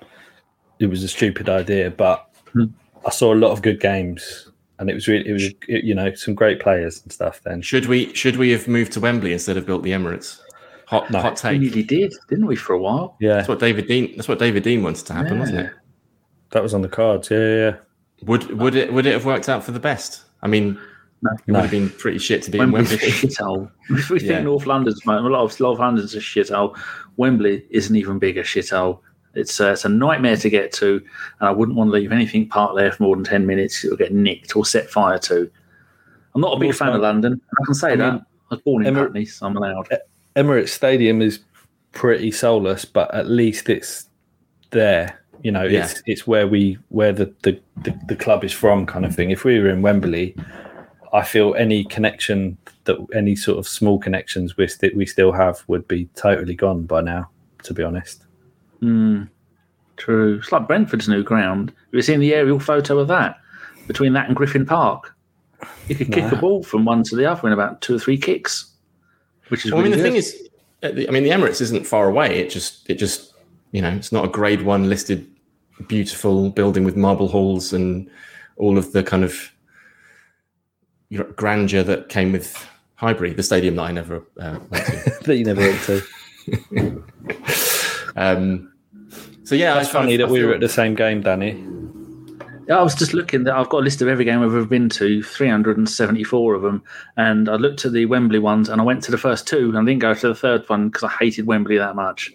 [0.78, 2.66] it was a stupid idea, but Hmm.
[3.06, 6.12] I saw a lot of good games, and it was really it was you know
[6.14, 7.40] some great players and stuff.
[7.44, 10.40] Then Should we should we have moved to Wembley instead of built the Emirates?
[10.86, 11.20] Hot No.
[11.20, 11.60] hot We take.
[11.60, 13.16] nearly did, didn't we, for a while?
[13.20, 14.14] yeah, That's what David Dein.
[14.14, 15.72] That's what David Dein wanted to happen, wasn't it?
[16.52, 17.28] that was on the cards.
[17.30, 17.76] Yeah, yeah, yeah.
[18.22, 20.22] Would would it would it have worked out for the best?
[20.42, 20.78] I mean,
[21.22, 21.30] No.
[21.32, 21.54] it No.
[21.54, 23.10] would have been pretty shit to be in Wembley's a Wembley.
[23.30, 23.70] shithole.
[23.90, 24.28] If we Yeah.
[24.28, 26.78] think North London's, a lot of North London's a shithole,
[27.16, 29.00] Wembley is an even bigger shithole.
[29.36, 30.96] It's, uh, it's a nightmare to get to,
[31.40, 33.84] and I wouldn't want to leave anything parked there for more than 10 minutes.
[33.84, 35.50] It'll get nicked or set fire to.
[36.34, 37.40] I'm not a big fan of London.
[37.60, 38.14] I can say I that.
[38.50, 39.88] I was born in Emir- Putney, so I'm allowed.
[40.36, 41.40] Emirates Stadium is
[41.92, 44.08] pretty soulless, but at least it's
[44.70, 45.20] there.
[45.42, 45.84] You know, Yeah.
[45.84, 49.30] it's it's where we where the, the, the, the club is from, kind of thing.
[49.30, 50.34] If we were in Wembley,
[51.12, 55.62] I feel any connection that any sort of small connections we st- we still have
[55.68, 57.30] would be totally gone by now.
[57.62, 58.25] To be honest,
[58.82, 59.28] Mm,
[59.96, 60.38] true.
[60.38, 61.70] It's like Brentford's new ground.
[61.70, 63.38] Have you seen the aerial photo of that?
[63.86, 65.14] Between that and Griffin Park,
[65.86, 68.18] you could kick a ball from one to the other in about two or three
[68.18, 68.72] kicks,
[69.48, 69.70] which is.
[69.72, 70.48] Well, I mean, really the thing is,
[70.80, 72.38] the- I mean, the Emirates isn't far away.
[72.40, 73.32] It just, it just,
[73.70, 75.26] you know, it's not a Grade One listed
[75.88, 78.10] beautiful building with marble halls and
[78.56, 79.52] all of the kind of
[81.36, 85.18] grandeur that came with Highbury, the stadium that I never uh, went to.
[85.24, 87.04] that you never went to.
[88.16, 88.72] Um,
[89.44, 91.62] so yeah, It's I funny of- that we were at the same game, Danny.
[92.68, 93.44] Yeah, I was just looking.
[93.44, 96.82] That I've got a list of every game I've ever been to, 374 of them,
[97.16, 99.78] and I looked at the Wembley ones, and I went to the first two, and
[99.78, 102.32] I didn't go to the third one because I hated Wembley that much,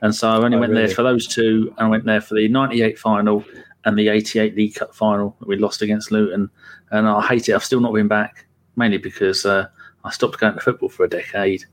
[0.00, 0.86] and so I only Oh, went really?
[0.86, 3.44] there for those two, and I went there for the 98 final
[3.84, 6.48] and the 88 League Cup final that we lost against Luton,
[6.92, 7.54] and I hate it.
[7.54, 9.66] I've still not been back, mainly because uh,
[10.04, 11.64] I stopped going to football for a decade.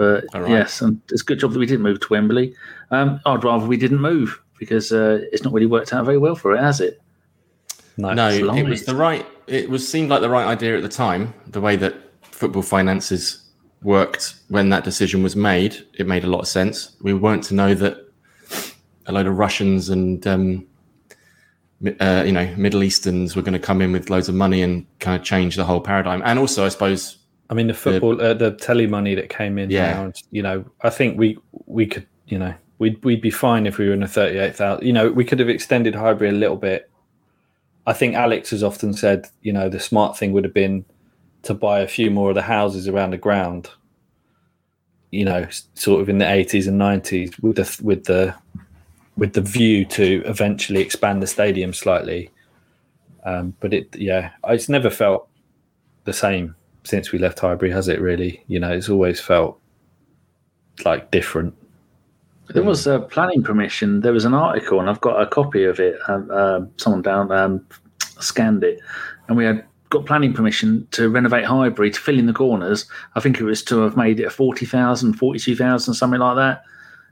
[0.00, 0.50] But All right.
[0.52, 2.54] yes, and it's a good job that we didn't move to Wembley.
[2.90, 6.34] Um, I'd rather we didn't move because uh, it's not really worked out very well
[6.34, 7.02] for it, has it?
[7.98, 9.26] No, no, it was the right.
[9.46, 11.34] It was seemed like the right idea at the time.
[11.48, 13.50] The way that football finances
[13.82, 16.96] worked when that decision was made, it made a lot of sense.
[17.02, 17.98] We weren't to know that
[19.04, 20.66] a load of Russians and um,
[22.00, 24.86] uh, you know Middle Easterns were going to come in with loads of money and
[24.98, 26.22] kind of change the whole paradigm.
[26.24, 27.18] And also, I suppose,
[27.50, 29.70] I mean the football, uh, the telly money that came in.
[29.70, 29.92] Yeah.
[29.92, 31.36] now, you know, I think we
[31.66, 34.86] we could, you know, we'd we'd be fine if we were in a thirty-eight thousand.
[34.86, 36.88] You know, we could have extended Highbury a little bit.
[37.88, 40.84] I think Alex has often said, you know, the smart thing would have been
[41.42, 43.68] to buy a few more of the houses around the ground.
[45.10, 48.32] You know, sort of in the eighties and nineties, with the with the
[49.16, 52.30] with the view to eventually expand the stadium slightly.
[53.24, 55.28] Um, but it, yeah, it's never felt
[56.04, 58.42] the same since we left Highbury, has it really?
[58.46, 59.60] You know, it's always felt
[60.84, 61.54] like different.
[62.48, 64.00] There was a planning permission.
[64.00, 65.98] There was an article, and I've got a copy of it.
[66.08, 67.64] Um, um, someone down um,
[68.18, 68.80] scanned it,
[69.28, 72.86] and we had got planning permission to renovate Highbury to fill in the corners.
[73.14, 76.62] I think it was to have made it a 40,000, 42,000, something like that.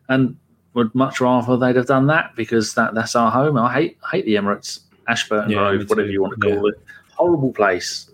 [0.09, 0.37] And
[0.75, 3.57] would much rather they'd have done that because that, that's our home.
[3.59, 6.55] I hate hate the Emirates, Ashburton Yeah, Grove, whatever you want to Yeah.
[6.55, 6.81] call it.
[7.17, 8.08] Horrible place.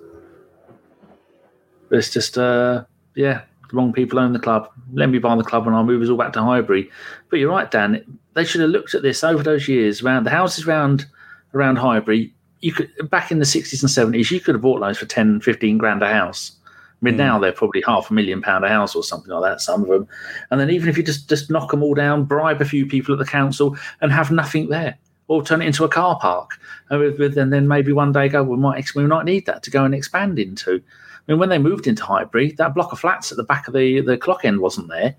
[1.94, 2.83] But it's just, uh,
[3.14, 4.68] yeah, the wrong people own the club.
[4.94, 6.90] Let me buy the club and I'll move us all back to Highbury.
[7.30, 8.18] But you're right, Dan.
[8.33, 10.02] They should have looked at this over those years.
[10.02, 11.07] Around the houses around
[11.54, 14.98] around Highbury, you could back in the 60s and 70s, you could have bought those
[14.98, 16.50] for 10, 15 grand a house.
[16.64, 17.18] I mean, Mm.
[17.18, 19.61] now they're probably half a million pound a house or something like that.
[19.61, 20.09] Some of them,
[20.50, 23.12] and then even if you just just knock them all down, bribe a few people
[23.12, 26.59] at the council, and have nothing there, or turn it into a car park,
[26.90, 29.62] and, with, with, and then maybe one day go, we might we might need that
[29.62, 30.83] to go and expand into.
[31.26, 33.74] I mean, when they moved into Highbury, that block of flats at the back of
[33.74, 35.14] the the clock end wasn't there.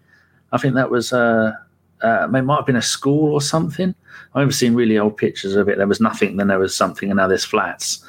[0.51, 1.53] I think that was uh,
[2.03, 3.95] uh, it might have been a school or something.
[4.33, 5.77] I remember seen really old pictures of it.
[5.77, 8.05] There was nothing, then there was something, and now there's flats.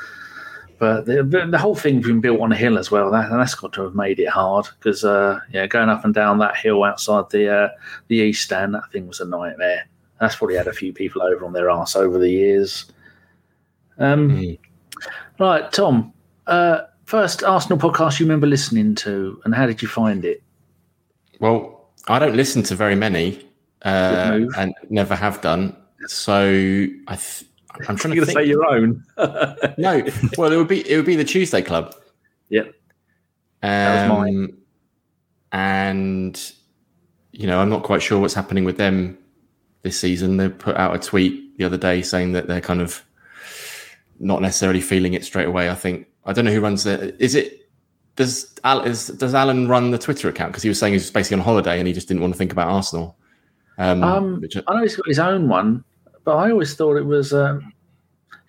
[0.79, 3.11] But the, the, whole thing's been built on a hill as well.
[3.11, 6.39] That, that's got to have made it hard because uh, yeah, going up and down
[6.41, 7.69] that hill outside the uh,
[8.09, 9.89] the east stand, that thing was a nightmare.
[10.21, 12.93] That's probably had a few people over on their arse over the years.
[13.99, 14.59] Um, Mm.
[15.39, 16.13] Right, Tom.
[16.47, 20.43] Uh, first Arsenal podcast you remember listening to, and how did you find it?
[21.41, 23.47] well, I don't listen to very many,
[23.83, 25.77] uh, and never have done.
[26.07, 26.37] So
[27.09, 27.45] I, th-
[27.89, 28.39] I'm trying to think.
[28.39, 29.05] say your own.
[29.79, 30.07] no,
[30.39, 31.95] well, it would be it would be the Tuesday Club.
[32.51, 32.67] Yep.
[32.67, 32.73] Um,
[33.63, 34.57] That was mine.
[35.53, 36.53] And
[37.33, 39.19] you know, I'm not quite sure what's happening with them
[39.83, 40.37] this season.
[40.37, 43.03] They put out a tweet the other day saying that they're kind of
[44.19, 45.69] not necessarily feeling it straight away.
[45.69, 47.17] I think I don't know who runs the.
[47.23, 47.71] Is it
[48.17, 51.11] does Al, is, does Alan run the Twitter account because he was saying he was
[51.11, 53.17] basically on holiday and he just didn't want to think about Arsenal.
[53.79, 55.85] Um, Um, which, I know he's got his own one,
[56.25, 57.33] but I always thought it was.
[57.33, 57.73] Um,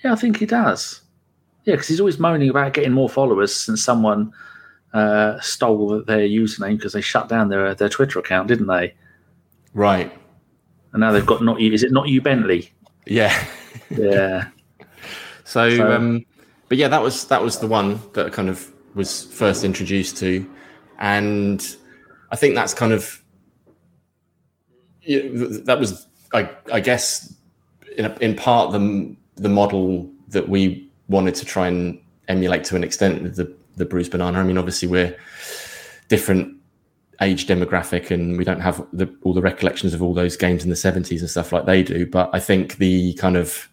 [0.04, 1.02] yeah, I think he does.
[1.66, 4.32] Yeah, because he's always moaning about getting more followers since someone
[4.94, 8.94] uh, stole their username because they shut down their their Twitter account, didn't they?
[9.74, 10.12] right?
[10.94, 11.74] And now they've got not you.
[11.74, 12.72] Is it not you, Bentley?
[13.06, 13.46] Yeah.
[13.90, 14.48] Yeah.
[15.44, 16.26] So, So- um,
[16.70, 20.50] but yeah, that was that was the one that kind of was first introduced to,
[21.00, 21.78] and
[22.32, 23.24] I think that's kind of
[25.06, 27.34] that was I, I guess
[27.98, 32.76] in a, in part the the model that we wanted to try and emulate to
[32.76, 34.40] an extent the the Bruised Banana.
[34.40, 35.16] I mean, obviously we're
[36.10, 36.58] different
[37.22, 40.70] age demographic and we don't have the, all the recollections of all those games in
[40.70, 43.68] the 70s and stuff like they do but i think the kind of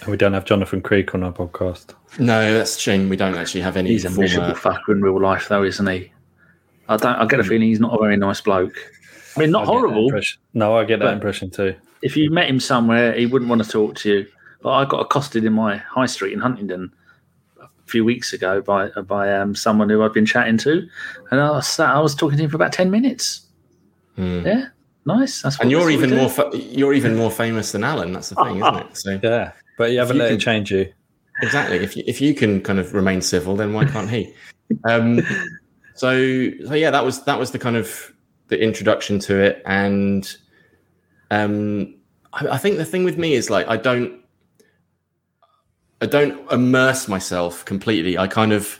[0.00, 1.94] And we don't have Jonathan Creek on our podcast.
[2.18, 3.08] No, that's a shame.
[3.08, 6.12] We don't actually have any He's a miserable fucker in real life, though, isn't he?
[6.88, 7.16] I don't.
[7.16, 8.76] I get a feeling he's not a very nice bloke.
[9.36, 10.10] I mean, not I horrible.
[10.54, 11.74] No, I get that impression too.
[12.02, 14.26] If you met him somewhere, he wouldn't want to talk to you.
[14.62, 16.92] But I got accosted in my high street in Huntingdon
[17.60, 20.88] a few weeks ago by by um, someone who I'd been chatting to,
[21.30, 23.46] and I was sat, I was talking to him for about ten minutes.
[24.16, 24.44] Hmm.
[24.44, 24.66] Yeah,
[25.04, 25.42] nice.
[25.42, 28.12] That's And you're even more fa- you're even more famous than Alan.
[28.12, 28.86] That's the thing, isn't it?
[28.96, 30.92] So Yeah, but you haven't you let can- it change you.
[31.42, 34.32] exactly, if you, if you can kind of remain civil, then why can't he?
[34.84, 35.20] Um,
[35.94, 36.10] so
[36.66, 38.12] so yeah, that was that was the kind of
[38.48, 40.36] the introduction to it, and
[41.30, 41.94] um,
[42.32, 44.20] I, I think the thing with me is like I don't
[46.00, 48.16] I don't immerse myself completely.
[48.18, 48.78] I kind of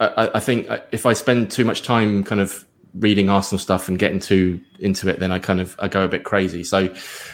[0.00, 3.88] I, I- I think if I spend too much time kind of reading Arsenal stuff
[3.88, 6.64] and getting too into it, then I kind of I go a bit crazy.
[6.64, 6.92] So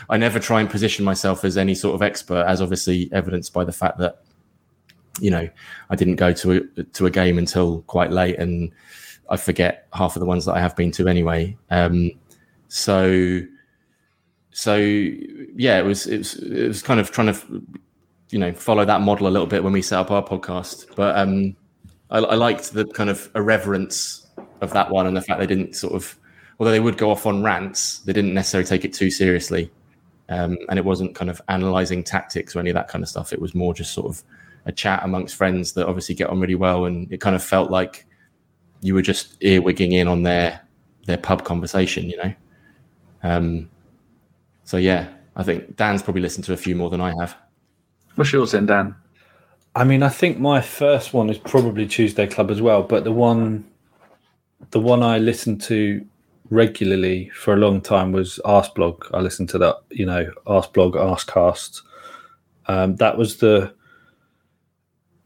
[0.08, 3.64] I never try and position myself as any sort of expert, as obviously evidenced by
[3.64, 4.22] the fact that
[5.20, 5.48] you know
[5.90, 8.70] I didn't go to a, to a game until quite late, and
[9.30, 11.56] I forget half of the ones that I have been to anyway.
[11.70, 12.12] Um,
[12.68, 13.40] so
[14.50, 17.62] so yeah, it was it was it was kind of trying to
[18.30, 21.16] you know follow that model a little bit when we set up our podcast, but
[21.18, 21.56] um,
[22.10, 24.27] I, I liked the kind of irreverence
[24.60, 26.18] of that one and the fact they didn't sort of
[26.58, 29.70] although they would go off on rants, they didn't necessarily take it too seriously.
[30.28, 33.32] Um, and it wasn't kind of analyzing tactics or any of that kind of stuff.
[33.32, 34.22] It was more just sort of
[34.66, 36.84] a chat amongst friends that obviously get on really well.
[36.84, 38.06] And it kind of felt like
[38.80, 40.60] you were just earwigging in on their
[41.06, 42.34] their pub conversation, you know.
[43.22, 43.70] Um,
[44.64, 47.34] so yeah, I think Dan's probably listened to a few more than I have.
[48.16, 48.94] What's yours then, Dan?
[49.74, 53.12] I mean, I think my first one is probably Tuesday Club as well, but the
[53.12, 53.64] one,
[54.70, 56.04] the one I listened to
[56.50, 59.10] regularly for a long time was Arsblog.
[59.12, 61.82] I listened to that, you know, Ask Arsblog, Arscast.
[62.66, 63.74] Um, that was the.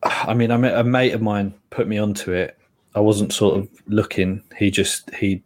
[0.03, 2.59] I mean, I met a mate of mine put me onto it.
[2.95, 4.43] I wasn't sort of looking.
[4.59, 5.43] He just he.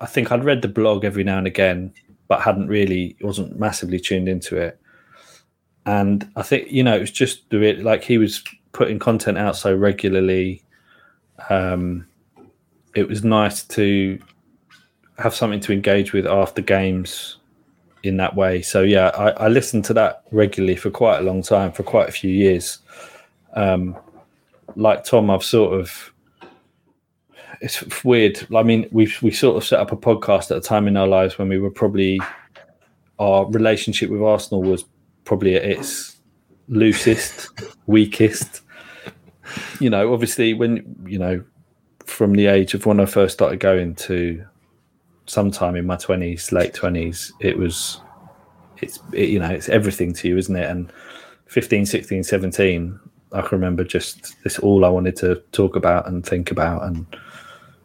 [0.00, 1.92] I think I'd read the blog every now and again,
[2.28, 4.78] but hadn't really wasn't massively tuned into it
[5.86, 9.56] and I think you know it was just the like he was putting content out
[9.56, 10.62] so regularly.
[11.48, 12.06] Um,
[12.94, 14.18] it was nice to
[15.18, 17.38] have something to engage with after games
[18.02, 18.62] in that way.
[18.62, 22.08] So yeah, I, I listened to that regularly for quite a long time, for quite
[22.08, 22.78] a few years.
[23.54, 23.96] Um,
[24.76, 26.12] like Tom, I've sort of
[27.60, 28.44] it's weird.
[28.54, 31.06] I mean, we we sort of set up a podcast at a time in our
[31.06, 32.20] lives when we were probably
[33.18, 34.84] our relationship with Arsenal was
[35.24, 36.16] probably at its
[36.68, 37.48] loosest,
[37.86, 38.62] weakest.
[39.78, 41.44] You know, obviously, when you know,
[42.12, 44.44] from the age of when I first started going to
[45.26, 48.00] sometime in my twenties, late twenties, it was,
[48.78, 50.70] it's it, you know, it's everything to you, isn't it?
[50.70, 50.92] And
[51.46, 52.98] 15, 16, 17,
[53.32, 57.06] I can remember just this all I wanted to talk about and think about and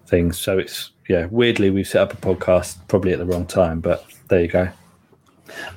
[0.05, 0.37] things.
[0.37, 4.05] So it's yeah, weirdly we've set up a podcast probably at the wrong time, but
[4.29, 4.69] there you go.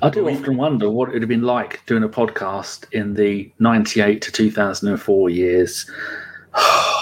[0.01, 3.51] I do often wonder what it would have been like doing a podcast in the
[3.59, 5.89] 98 to 2004 years.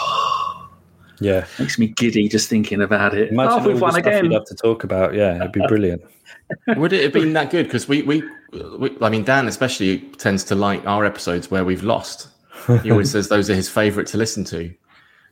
[1.19, 1.45] Yeah.
[1.57, 3.31] Makes me giddy just thinking about it.
[3.31, 4.25] Imagine oh, all we've the won stuff again.
[4.25, 5.13] you'd have to talk about.
[5.13, 6.01] Yeah, it'd be brilliant.
[6.67, 7.65] Would it have been that good?
[7.65, 8.23] Because we, we,
[8.77, 12.29] we, I mean, Dan especially tends to like our episodes where we've lost.
[12.83, 14.73] He always says those are his favourite to listen to.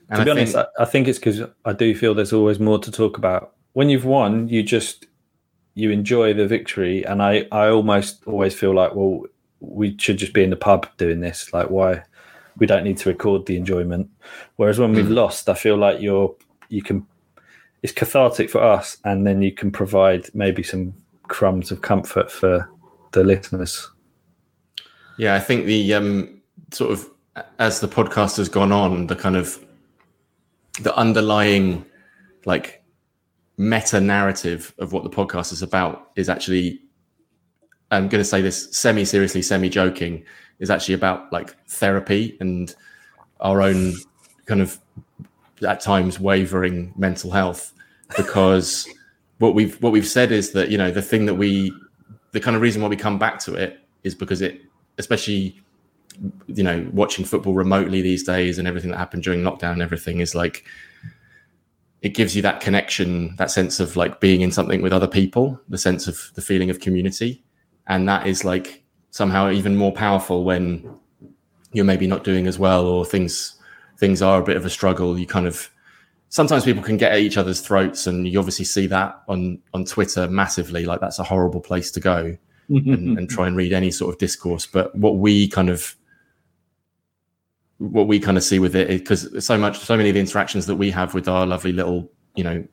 [0.09, 2.33] And to be I honest, think, I, I think it's because I do feel there's
[2.33, 3.53] always more to talk about.
[3.73, 5.05] When you've won, you just
[5.73, 9.23] you enjoy the victory, and I I almost always feel like well
[9.59, 11.51] we should just be in the pub doing this.
[11.53, 12.03] Like why
[12.59, 14.09] we don't need to record the enjoyment.
[14.55, 15.15] Whereas when we've Mm.
[15.15, 16.35] lost, I feel like you're
[16.69, 17.05] you can
[17.83, 20.93] it's cathartic for us, and then you can provide maybe some
[21.27, 22.69] crumbs of comfort for
[23.11, 23.89] the listeners.
[25.17, 26.41] yeah, I think the um,
[26.71, 27.09] sort of
[27.59, 29.63] as the podcast has gone on, the kind of
[30.81, 31.85] the underlying
[32.45, 32.83] like
[33.57, 36.79] meta narrative of what the podcast is about is actually
[37.89, 40.23] I'm going to say this semi seriously, semi joking,
[40.59, 42.75] is actually about like therapy and
[43.39, 43.93] our own
[44.45, 44.79] kind of
[45.67, 47.73] at times wavering mental health
[48.15, 48.87] because
[49.39, 51.71] what we've what we've said is that you know the thing that we
[52.31, 54.61] the kind of reason why we come back to it is because it
[54.97, 55.59] especially
[56.47, 60.19] you know watching football remotely these days and everything that happened during lockdown and everything
[60.19, 60.65] is like
[62.01, 65.59] it gives you that connection that sense of like being in something with other people
[65.69, 67.43] the sense of the feeling of community.
[67.87, 70.89] And that is like somehow even more powerful when
[71.73, 73.55] you're maybe not doing as well or things
[73.97, 75.69] things are a bit of a struggle you kind of
[76.29, 79.83] sometimes people can get at each other's throats and you obviously see that on on
[79.83, 82.37] twitter massively like that's a horrible place to go
[82.69, 84.65] and, and try and read any sort of discourse.
[84.65, 85.95] But what we kind of
[87.77, 90.65] what we kind of see with it because so much so many of the interactions
[90.65, 92.65] that we have with our lovely little you know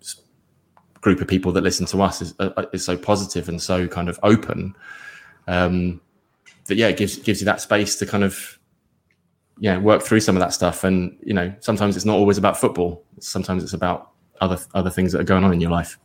[1.02, 4.08] group of people that listen to us is, uh, is so positive and so kind
[4.08, 4.74] of open
[5.46, 6.00] um
[6.66, 8.58] that yeah it gives gives you that space to kind of
[9.58, 10.84] yeah work through some of that stuff.
[10.84, 13.04] And you know sometimes it's not always about football.
[13.20, 15.98] Sometimes it's about other other things that are going on in your life.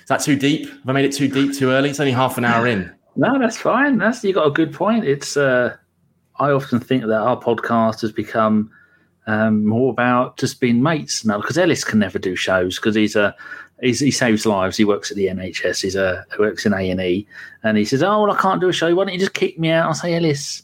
[0.00, 0.68] Is that too deep?
[0.68, 1.90] Have i made it too deep too early?
[1.90, 2.90] It's only half an hour in.
[3.16, 3.98] No, that's fine.
[3.98, 5.04] That's you got a good point.
[5.04, 5.76] It's uh,
[6.36, 8.70] I often think that our podcast has become
[9.26, 13.16] um, more about just being mates now because Ellis can never do shows because he's
[13.16, 13.34] a
[13.80, 14.76] he's, he saves lives.
[14.76, 15.82] He works at the NHS.
[15.82, 17.26] He's a he works in A and E,
[17.62, 18.94] and he says, "Oh, well, I can't do a show.
[18.94, 20.62] Why don't you just kick me out?" I say, "Ellis,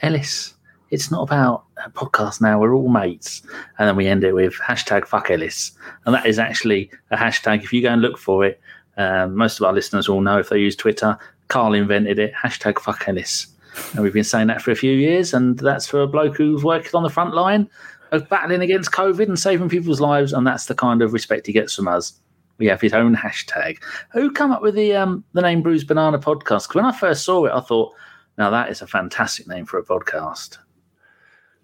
[0.00, 0.54] Ellis,
[0.90, 2.58] it's not about a podcast now.
[2.58, 3.42] We're all mates."
[3.78, 5.72] And then we end it with hashtag Fuck Ellis,
[6.06, 7.62] and that is actually a hashtag.
[7.62, 8.60] If you go and look for it,
[8.96, 11.18] um, most of our listeners will know if they use Twitter.
[11.48, 12.32] Carl invented it.
[12.34, 13.48] Hashtag Fuck Ellis.
[13.92, 16.62] And we've been saying that for a few years, and that's for a bloke who's
[16.62, 17.68] working on the front line
[18.12, 21.52] of battling against COVID and saving people's lives, and that's the kind of respect he
[21.52, 22.12] gets from us.
[22.58, 23.82] We have his own hashtag.
[24.12, 26.68] Who come up with the um, the name Bruised Banana Podcast?
[26.68, 27.92] 'Cause when I first saw it, I thought,
[28.38, 30.58] now that is a fantastic name for a podcast.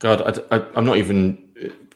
[0.01, 1.39] God, I, am not even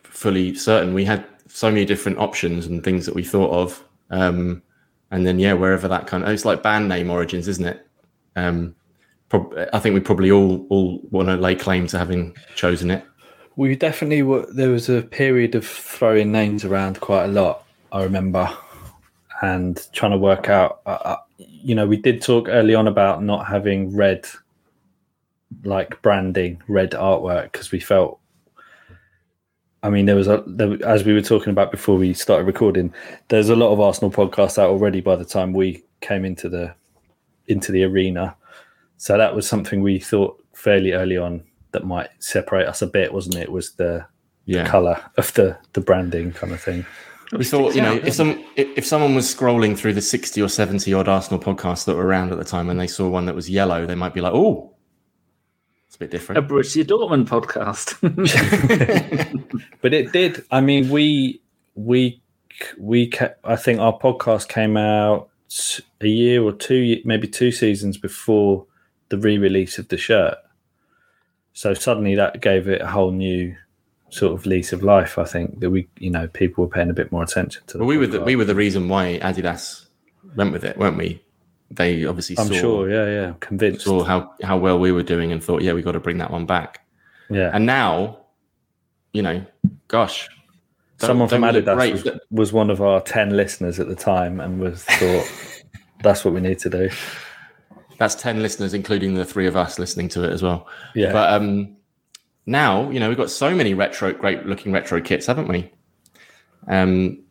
[0.05, 0.95] fully certain.
[0.95, 3.85] We had so many different options and things that we thought of.
[4.11, 4.63] Um,
[5.11, 7.87] and then, yeah, wherever that kind of, it's like band name origins, isn't it?
[8.37, 8.75] Um,
[9.29, 13.05] prob- I think we probably all, all want to lay claim to having chosen it.
[13.57, 14.47] We definitely were.
[14.53, 17.65] There was a period of throwing names around quite a lot.
[17.93, 18.51] I remember,
[19.45, 20.81] and trying to work out.
[20.87, 24.27] Uh, uh, you know, we did talk early on about not having red,
[25.65, 28.19] like branding, red artwork, because we felt.
[29.83, 32.93] I mean, there was a there, as we were talking about before we started recording.
[33.29, 35.01] There's a lot of Arsenal podcasts out already.
[35.03, 36.75] By the time we came into the
[37.49, 38.35] into the arena,
[38.97, 43.13] so that was something we thought fairly early on that might separate us a bit,
[43.13, 43.53] wasn't it?
[43.53, 44.07] Was the
[44.47, 44.67] Yeah.
[44.67, 46.87] color of the the branding kind of thing.
[47.33, 50.49] We thought, you know, if some if, if someone was scrolling through the sixty or
[50.49, 53.35] seventy odd Arsenal podcasts that were around at the time, and they saw one that
[53.35, 54.75] was yellow, they might be like, "Oh,
[55.87, 58.01] it's a bit different." A different." Borussia Dortmund podcast.
[59.81, 60.45] But it did.
[60.51, 61.43] I mean, we
[61.75, 62.23] we
[62.79, 65.29] we ca- I think our podcast came out
[66.01, 68.67] a year or two, maybe two seasons before
[69.11, 70.39] the re-release of the shirt.
[71.53, 73.55] So suddenly that gave it a whole new
[74.15, 75.19] sort of lease of life.
[75.19, 77.79] I think that we, you know, people were paying a bit more attention to.
[77.79, 79.87] Well, we were the, we were the reason why Adidas
[80.37, 81.21] went with it, weren't we?
[81.71, 82.91] They obviously I'm saw, sure.
[82.91, 83.29] Yeah, yeah.
[83.29, 83.85] I'm convinced.
[83.85, 86.31] saw how how well we were doing and thought, yeah, we got to bring that
[86.31, 86.87] one back.
[87.29, 87.51] Yeah.
[87.53, 88.19] And now,
[89.13, 89.45] you know,
[89.89, 90.29] gosh,
[90.99, 91.93] Someone from don't we look Adidas great?
[91.93, 95.33] was, was one of our ten listeners at the time, and was thought
[96.05, 96.89] that's what we need to do.
[97.99, 100.69] That's ten listeners, including the three of us listening to it as well.
[100.95, 101.13] Yeah.
[101.13, 101.77] But um,
[102.47, 105.73] now, you know, we've got so many retro, great looking retro kits, haven't we?
[106.69, 107.23] Um,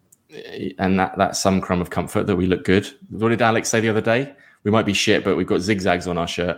[0.79, 2.87] and that that's some crumb of comfort that we look good.
[3.09, 4.33] What did Alex say the other day?
[4.63, 6.57] We might be shit, but we've got zigzags on our shirt.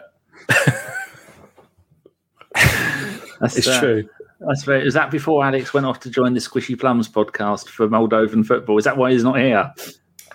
[3.42, 4.08] That's, it's true.
[4.40, 7.88] That's very, is that before Alex went off to join the Squishy Plums podcast for
[7.88, 8.78] Moldovan football?
[8.78, 9.74] Is that why he's not here?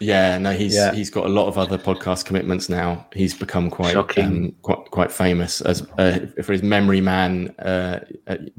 [0.00, 0.92] Yeah, no, he's Yeah.
[0.92, 3.06] he's got a lot of other podcast commitments now.
[3.14, 8.00] He's become quite um, quite quite famous as uh, for his memory man, uh,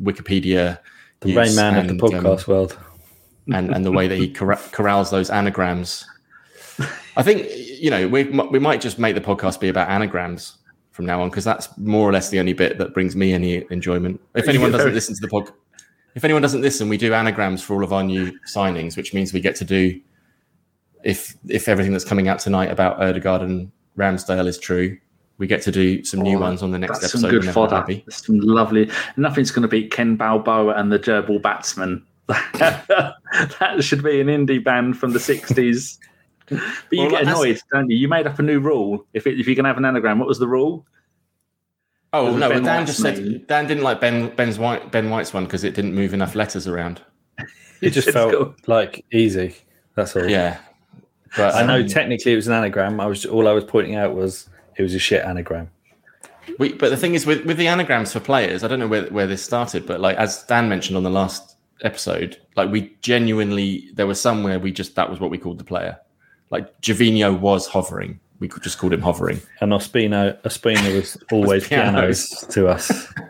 [0.01, 0.77] Wikipedia,
[1.21, 2.77] The use Rain Man of and, the um, podcast world.
[3.53, 6.05] and and the way that he corra- corrals those anagrams.
[7.17, 10.57] I think you know we we might just make the podcast be about anagrams
[10.91, 13.65] from now on because that's more or less the only bit that brings me any
[13.71, 14.21] enjoyment.
[14.35, 15.49] If anyone doesn't listen to the pod,
[16.15, 19.33] if anyone doesn't listen, we do anagrams for all of our new signings, which means
[19.33, 19.99] we get to do
[21.03, 24.97] if if everything that's coming out tonight about Odegaard and Ramsdale is true,
[25.37, 27.21] we get to do some new Oh, ones on the next That's episode.
[27.21, 27.83] some good fodder.
[27.87, 28.89] That's some lovely.
[29.17, 32.05] Nothing's going to beat Ken Balboa and the Gerbil Batsman.
[32.27, 35.97] that should be an indie band from the 60s.
[36.47, 36.59] But
[36.91, 37.97] you Well, get that's- annoyed, don't you?
[37.97, 39.05] You made up a new rule.
[39.13, 40.85] If it, if you can have an anagram, what was the rule?
[42.13, 43.45] Oh no, Ben Dan White's just said name?
[43.47, 46.67] Dan didn't like Ben Ben's White Ben White's one because it didn't move enough letters
[46.67, 47.01] around.
[47.79, 48.55] It just felt cool.
[48.67, 49.55] like easy.
[49.95, 50.29] That's all.
[50.29, 50.57] Yeah,
[51.37, 52.99] but I know technically it was an anagram.
[52.99, 55.69] I was all I was pointing out was it was a shit anagram.
[56.59, 59.05] We, but the thing is, with, with the anagrams for players, I don't know where,
[59.05, 63.89] where this started, but like as Dan mentioned on the last episode, like we genuinely
[63.93, 65.99] there was somewhere we just that was what we called the player.
[66.49, 69.39] Like Gervinho was hovering, we could just called him hovering.
[69.61, 72.27] And Ospina, Ospina was always pianos.
[72.27, 73.13] pianos to us.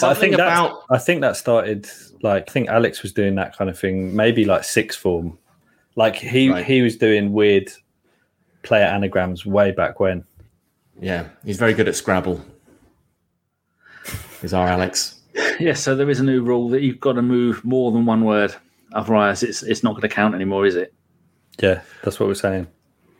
[0.00, 1.88] But I think that's- about I think that started
[2.22, 5.36] like I think Alex was doing that kind of thing, maybe like sixth form.
[5.96, 6.64] Like he Right.
[6.64, 7.68] he was doing weird
[8.62, 10.24] player anagrams way back when.
[11.00, 12.44] Yeah, he's very good at Scrabble.
[14.42, 15.16] Is our Alex.
[15.60, 18.24] Yeah, so there is a new rule that you've got to move more than one
[18.24, 18.54] word.
[18.94, 20.94] Otherwise, it's it's not going to count anymore, is it?
[21.60, 22.66] Yeah, that's what we're saying.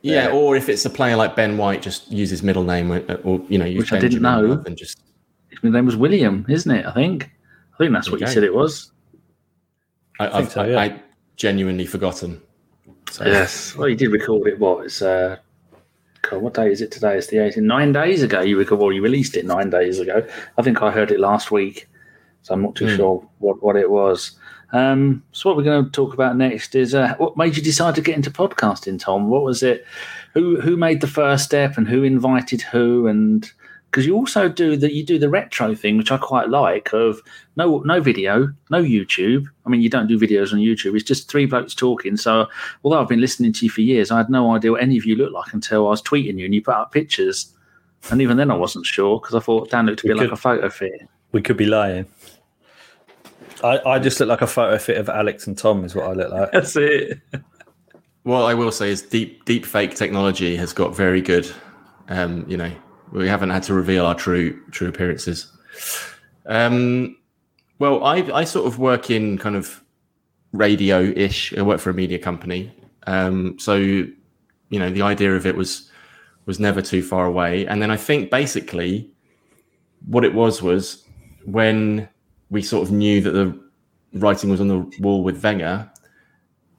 [0.00, 3.00] Yeah, or if it's a player like Ben White, just use his middle name, or,
[3.24, 4.42] or you know, use Which I didn't know.
[4.42, 5.02] rather than just
[5.50, 6.86] His name was William, isn't it?
[6.86, 7.30] I think.
[7.74, 8.90] I think that's what you said it was.
[10.18, 10.80] I, I've so, yeah.
[10.80, 11.02] I
[11.36, 12.40] genuinely forgotten.
[13.11, 13.74] So, Yes.
[13.76, 14.58] Well, you did record it.
[14.58, 14.84] What?
[14.86, 15.36] It's uh,
[16.22, 17.16] God, what day is it today?
[17.16, 17.62] It's the 18th.
[17.62, 18.40] Nine days ago.
[18.40, 18.78] You record.
[18.78, 20.26] Well, you released it nine days ago.
[20.58, 21.88] I think I heard it last week,
[22.42, 22.96] so I'm not too Hmm.
[22.96, 24.32] sure what what it was.
[24.72, 27.96] Um, so what we're going to talk about next is uh, what made you decide
[27.96, 29.28] to get into podcasting, Tom?
[29.28, 29.84] What was it?
[30.34, 33.08] Who who made the first step and who invited who?
[33.08, 33.50] And
[33.91, 36.93] because you also do the you do the retro thing, which I quite like.
[36.93, 37.20] Of
[37.57, 39.47] no no video, no YouTube.
[39.66, 40.95] I mean, you don't do videos on YouTube.
[40.95, 42.16] It's just three blokes talking.
[42.16, 42.47] So
[42.84, 45.05] although I've been listening to you for years, I had no idea what any of
[45.05, 47.53] you looked like until I was tweeting you and you put up pictures.
[48.11, 50.32] And even then, I wasn't sure because I thought Dan looked a We bit like
[50.32, 51.09] a photo fit.
[51.32, 52.07] We could be lying.
[53.62, 56.12] I, I just look like a photo fit of Alex and Tom, is what I
[56.12, 56.53] look like.
[56.53, 57.20] That's it.
[58.22, 61.51] what I will say is deep deep fake technology has got very good.
[62.09, 62.72] Um, you know,
[63.12, 65.50] we haven't had to reveal our true true appearances.
[66.46, 67.16] Um,
[67.78, 69.82] well, I I sort of work in kind of
[70.52, 71.56] radio ish.
[71.56, 72.72] I work for a media company,
[73.06, 74.14] um, so you
[74.70, 75.90] know the idea of it was
[76.46, 77.66] was never too far away.
[77.66, 79.11] And then I think basically
[80.06, 81.04] what it was was
[81.44, 82.08] when
[82.50, 83.58] we sort of knew that the
[84.14, 85.90] writing was on the wall with Wenger,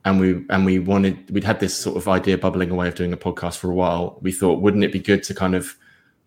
[0.06, 3.14] and we and we wanted we'd had this sort of idea bubbling away of doing
[3.14, 4.18] a podcast for a while.
[4.22, 5.76] We thought, wouldn't it be good to kind of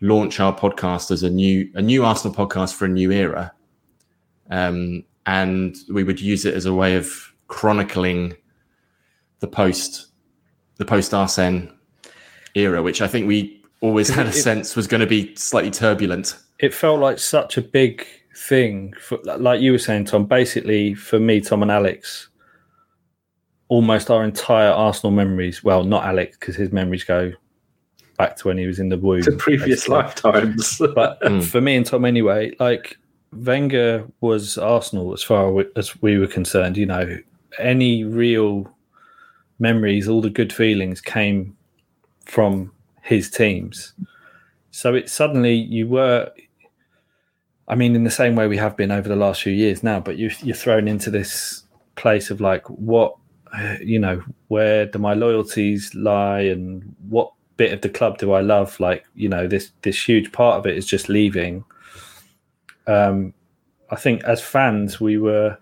[0.04, 3.52] launch our podcast as a new a new Arsenal podcast for a new era,
[4.50, 8.34] um, and we would use it as a way of chronicling
[9.40, 10.08] the post
[10.76, 11.72] the post Arsene
[12.54, 15.70] era, which I think we always had a It- sense was going to be slightly
[15.70, 16.36] turbulent.
[16.58, 20.26] It felt like such a big thing, for, like you were saying, Tom.
[20.26, 22.28] Basically, for me, Tom and Alex,
[23.68, 25.64] almost our entire Arsenal memories.
[25.64, 27.32] Well, not Alex, because his memories go
[28.16, 29.22] back to when he was in the womb.
[29.22, 29.96] To previous basically.
[29.96, 30.78] lifetimes.
[30.94, 31.44] But Mm.
[31.44, 32.96] for me and Tom, anyway, like
[33.32, 36.76] Wenger was Arsenal as far as we were concerned.
[36.76, 37.18] You know,
[37.58, 38.70] any real
[39.58, 41.56] memories, all the good feelings came
[42.24, 43.92] from his teams.
[44.70, 46.30] So it suddenly you were.
[47.66, 49.98] I mean, in the same way we have been over the last few years now,
[49.98, 51.62] but you, you're thrown into this
[51.96, 53.16] place of like, what,
[53.80, 58.40] you know, where do my loyalties lie, and what bit of the club do I
[58.40, 58.78] love?
[58.80, 61.64] Like, you know, this this huge part of it is just leaving.
[62.86, 63.34] Um,
[63.90, 65.58] I think as fans, we were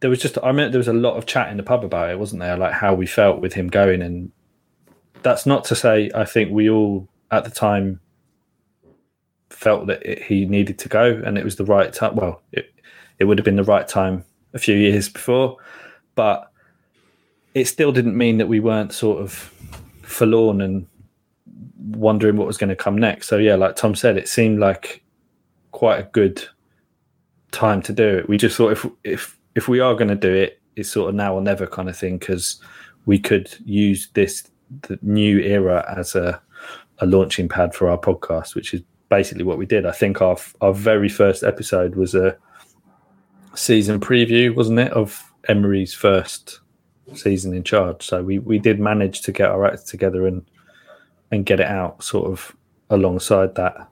[0.00, 2.10] there was just I mean there was a lot of chat in the pub about
[2.10, 2.56] it, wasn't there?
[2.56, 4.30] Like how we felt with him going, and
[5.22, 8.00] that's not to say I think we all at the time
[9.50, 12.16] felt that it, he needed to go, and it was the right time.
[12.16, 12.72] Well, it
[13.18, 15.56] it would have been the right time a few years before,
[16.14, 16.50] but
[17.54, 19.52] it still didn't mean that we weren't sort of
[20.14, 20.86] forlorn and
[21.90, 23.28] wondering what was going to come next.
[23.28, 25.02] So yeah, like Tom said, it seemed like
[25.72, 26.42] quite a good
[27.50, 28.28] time to do it.
[28.28, 31.14] We just thought if if if we are going to do it, it's sort of
[31.14, 32.60] now or never kind of thing because
[33.06, 34.48] we could use this
[34.82, 36.40] the new era as a
[36.98, 39.86] a launching pad for our podcast, which is basically what we did.
[39.86, 42.36] I think our our very first episode was a
[43.54, 46.60] season preview, wasn't it, of Emery's first
[47.14, 48.02] season in charge.
[48.02, 50.44] So we we did manage to get our acts together and
[51.30, 52.54] and get it out sort of
[52.90, 53.88] alongside that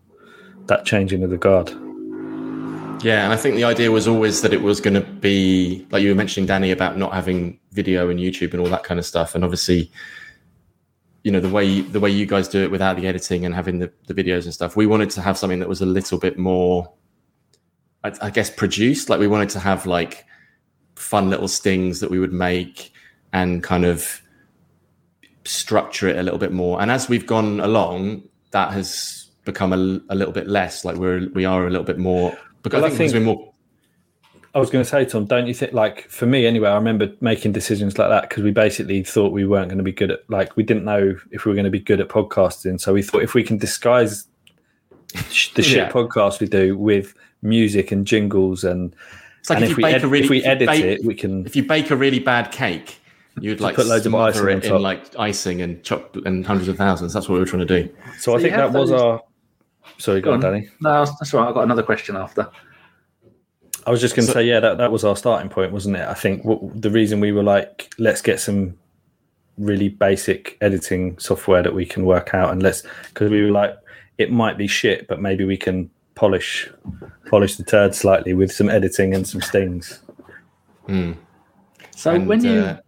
[0.66, 1.70] that changing of the guard.
[3.02, 6.02] Yeah, and I think the idea was always that it was going to be like
[6.02, 9.04] you were mentioning, Danny, about not having video and YouTube and all that kind of
[9.04, 9.34] stuff.
[9.34, 9.90] And obviously,
[11.24, 13.80] you know, the way the way you guys do it without the editing and having
[13.80, 16.38] the, the videos and stuff, we wanted to have something that was a little bit
[16.38, 16.92] more,
[18.04, 19.08] I, I guess, produced.
[19.08, 20.24] Like we wanted to have like
[20.94, 22.91] fun little stings that we would make
[23.32, 24.20] and kind of
[25.44, 26.80] structure it a little bit more.
[26.80, 30.84] And as we've gone along, that has become a, a little bit less.
[30.84, 33.26] Like we're we are a little bit more because Well, I I think, because think-
[33.26, 33.48] we're more
[34.54, 37.10] I was going to say, Tom, don't you think, like, for me anyway, I remember
[37.22, 40.28] making decisions like that because we basically thought we weren't going to be good at,
[40.28, 42.78] like, we didn't know if we were going to be good at podcasting.
[42.78, 44.26] So we thought if we can disguise
[45.14, 45.22] the
[45.62, 45.90] shit Yeah.
[45.90, 48.94] podcast we do with music and jingles and,
[49.40, 51.00] It's like and if, if, we, bake ed- a really if we edit bake- it,
[51.06, 51.46] we can.
[51.46, 52.98] if you bake a really bad cake,
[53.40, 56.46] you'd like put loads of smother icing on it in like icing and chop and
[56.46, 57.12] hundreds of thousands.
[57.12, 57.94] That's what we were trying to do.
[58.18, 59.22] So I think you have that was our.
[59.98, 60.52] Sorry, go, Go on, on.
[60.52, 60.68] Danny.
[60.80, 61.48] no, that's all right.
[61.48, 62.48] I've got another question after.
[63.86, 65.96] I was just going to So- say, yeah, that, that was our starting point, wasn't
[65.96, 66.06] it?
[66.08, 68.78] I think what, the reason we were like, let's get some
[69.58, 73.74] really basic editing software that we can work out, and let's because we were like,
[74.18, 76.70] it might be shit, but maybe we can polish
[77.28, 80.00] polish the turd slightly with some editing and some stings.
[80.88, 81.16] Mm.
[81.96, 82.80] So And, when you uh,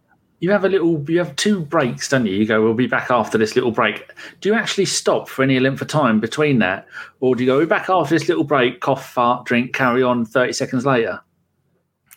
[0.45, 2.33] you have a little, you have two breaks, don't you?
[2.35, 4.11] You go, we'll be back after this little break.
[4.41, 6.87] Do you actually stop for any length of time between that,
[7.19, 10.25] or do you go, we're back after this little break, cough, fart, drink, carry on
[10.25, 11.19] thirty seconds later?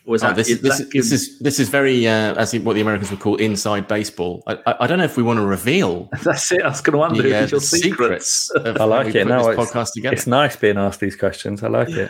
[0.05, 2.53] Or is Oh, that, this, is this, that this is this is very uh, as
[2.59, 4.41] what the Americans would call inside baseball.
[4.47, 6.61] I, I, I don't know if we want to reveal that's it?
[6.63, 8.47] I was going to wonder the, uh, if your the secrets.
[8.47, 8.79] secrets.
[8.79, 9.23] I like it.
[9.23, 10.15] Put No, this it's- podcast together.
[10.15, 11.61] It's nice being asked these questions.
[11.63, 12.09] I like it.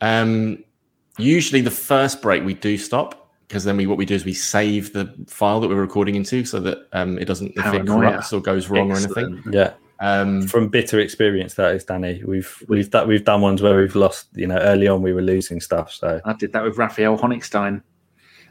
[0.00, 0.64] Um,
[1.16, 3.23] usually, the first break we do stop
[3.54, 6.44] because then we what we do is we save the file that we're recording into
[6.44, 9.40] so that um, it doesn't if it corrupts or goes wrong or anything.
[9.48, 12.20] Yeah, Um, from bitter experience, that is Danny.
[12.24, 14.26] We've we've that we've done ones where we've lost.
[14.34, 15.92] You know, early on we were losing stuff.
[15.92, 17.80] So I did that with Raphael Honigstein.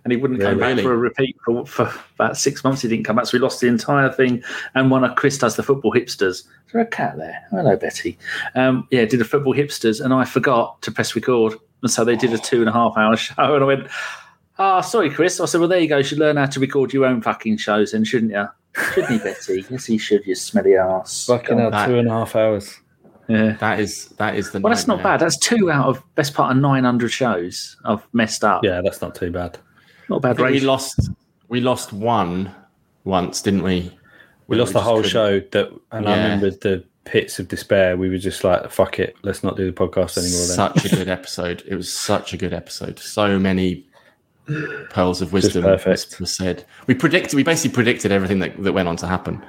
[0.05, 2.81] And he wouldn't come back for a repeat for, for about six months.
[2.81, 4.43] He didn't come back, so we lost the entire thing.
[4.75, 6.29] And one of Chris does the football hipsters.
[6.29, 7.41] Is there a cat there?
[7.51, 8.17] Hello, Betty.
[8.53, 12.17] Um, yeah, did the football hipsters, and I forgot to press record, and so they
[12.17, 13.33] did a two and a half hour show.
[13.37, 13.87] And I went,
[14.63, 15.97] "Ah, sorry, Chris." I said, "Well, there you go.
[15.97, 18.45] You should learn how to record your own fucking shows, then, shouldn't you?"
[18.93, 19.65] Shouldn't he, Betty?
[19.69, 20.25] Yes, he should.
[20.25, 21.25] You smelly ass.
[21.27, 22.79] fucking hell, that- two and a half hours.
[23.29, 23.53] Yeah.
[23.59, 24.59] that is that is the.
[24.59, 25.19] Well, that's not bad.
[25.21, 28.63] That's two out of best part of nine hundred shows I've messed up.
[28.63, 29.57] Yeah, that's not too bad.
[30.09, 31.09] not bad I we lost
[31.47, 32.53] we lost one
[33.05, 33.91] once, didn't we?
[34.47, 35.39] We Where lost the whole couldn't- show.
[35.51, 37.95] That and I remember the pits of despair.
[37.95, 40.95] We were just like, "Fuck it, let's not do the podcast anymore." Then Such a
[40.97, 41.63] good episode.
[41.65, 42.99] It was such a good episode.
[42.99, 43.85] So many
[44.89, 46.19] pearls of wisdom perfect.
[46.19, 46.65] was said.
[46.87, 47.35] We predicted.
[47.35, 49.43] We basically predicted everything that, that went on to happen.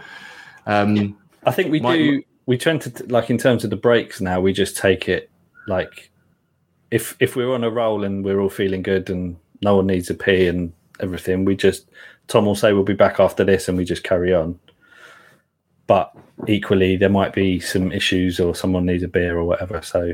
[0.67, 2.23] Um, I think we My- do.
[2.47, 4.39] We tend to like in terms of the breaks now.
[4.39, 5.31] We just take it
[5.67, 6.11] like
[6.91, 10.11] if if we're on a roll and we're all feeling good and no one needs
[10.11, 11.89] a pee and everything, we just
[12.29, 14.59] Tom will say we'll be back after this and we just carry on.
[15.87, 16.15] But
[16.47, 19.83] equally, there might be some issues or someone needs a beer or whatever.
[19.83, 20.13] So,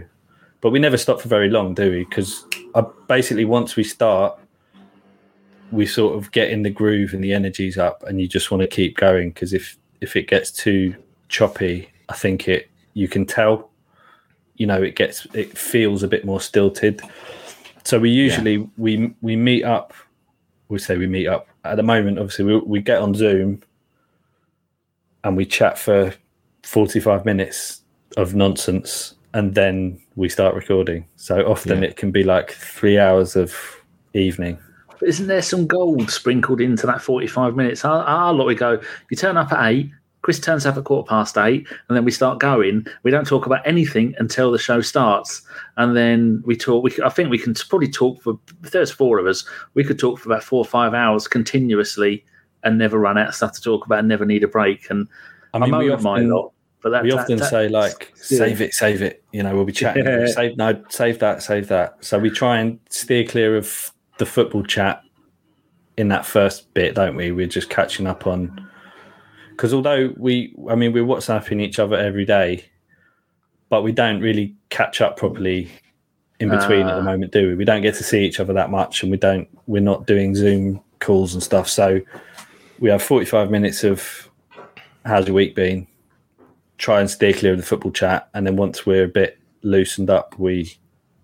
[0.61, 2.05] but we never stop for very long, do we?
[2.05, 2.45] Because
[3.09, 4.39] basically, once we start,
[5.73, 8.63] we sort of get in the groove and the energy's up, and you just want
[8.63, 9.31] to keep going.
[9.31, 10.95] Because if if it gets too
[11.29, 13.71] choppy, I think it you can tell.
[14.57, 17.01] You know, it gets it feels a bit more stilted.
[17.85, 19.95] So we usually we we meet up.
[20.69, 22.19] We say we meet up at the moment.
[22.19, 23.63] Obviously, we we get on Zoom
[25.25, 26.13] and we chat for
[26.63, 27.83] forty five minutes
[28.17, 31.07] of nonsense, and then we start recording.
[31.17, 31.89] So often Yeah.
[31.91, 33.55] it can be like three hours of
[34.15, 34.59] evening.
[35.01, 37.85] But isn't there some gold sprinkled into that 45 minutes?
[37.85, 38.81] Our, our lot, we go,
[39.11, 39.91] you turn up at eight,
[40.23, 42.87] Chris turns up at quarter past eight, and then we start going.
[43.03, 45.41] We don't talk about anything until the show starts.
[45.79, 46.85] And then we talk.
[46.85, 49.45] We, I think we can probably talk for, if there's four of us,
[49.75, 52.25] we could talk for about four or five hours continuously
[52.63, 54.91] and never run out of stuff to talk about and never need a break.
[54.91, 55.09] And
[55.55, 56.53] I mean, am we my often, lot.
[56.83, 58.39] But that, we that- often that- say like, yeah.
[58.39, 59.25] save it, save it.
[59.33, 60.05] You know, we'll be chatting.
[60.05, 60.27] Yeah.
[60.27, 62.05] Save no, save that, save that.
[62.05, 63.91] So we try and steer clear of
[64.21, 65.03] the football chat
[65.97, 67.33] in that first bit, don't we?
[67.33, 68.69] We're just catching up on
[69.51, 72.65] because although we, I mean, we're WhatsApping each other every day,
[73.69, 75.69] but we don't really catch up properly
[76.39, 77.13] in between at the Ah.
[77.13, 77.55] moment, do we?
[77.57, 79.47] We don't get to see each other that much, and we don't.
[79.67, 81.69] We're not doing Zoom calls and stuff.
[81.69, 82.01] So
[82.79, 84.31] we have forty-five minutes of
[85.05, 85.87] how's your week been?
[86.79, 90.09] Try and steer clear of the football chat, and then once we're a bit loosened
[90.09, 90.75] up, we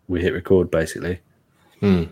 [0.09, 1.21] we hit record basically.
[1.81, 2.05] hmm.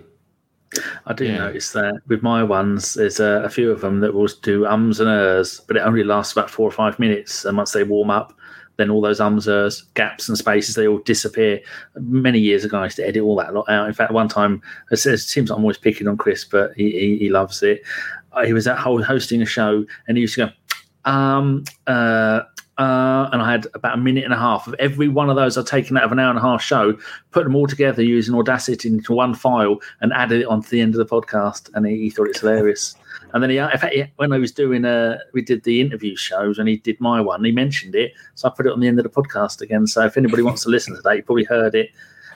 [1.06, 1.38] I do Yeah.
[1.38, 5.00] notice that with my ones, there's a, a few of them that will do ums
[5.00, 7.44] and ers, but it only lasts about four or five minutes.
[7.44, 8.32] And once they warm up,
[8.76, 11.60] then all those ums, ers, gaps, and spaces they all disappear.
[11.96, 13.86] Many years ago, I used to edit all that lot out.
[13.86, 14.60] In fact, one time,
[14.90, 17.82] it says- it seems I'm always picking on Chris, but he, he, he loves it.
[18.32, 22.40] Uh, He was at ho- hosting a show, and he used to go, um, uh,
[22.78, 25.56] uh, and I had about a minute and a half of every one of those
[25.56, 26.98] I'd taken out of an hour and a half show,
[27.30, 30.94] put them all together using Audacity into one file, and added it onto the end
[30.94, 31.70] of the podcast.
[31.74, 32.96] And he, he thought it's hilarious.
[33.32, 36.16] And then he, in fact, he- when I was doing, uh, we did the interview
[36.16, 37.44] shows, and he did my one.
[37.44, 39.86] He mentioned it, so I put it on the end of the podcast again.
[39.86, 41.90] So if anybody wants to listen to that, you probably heard it.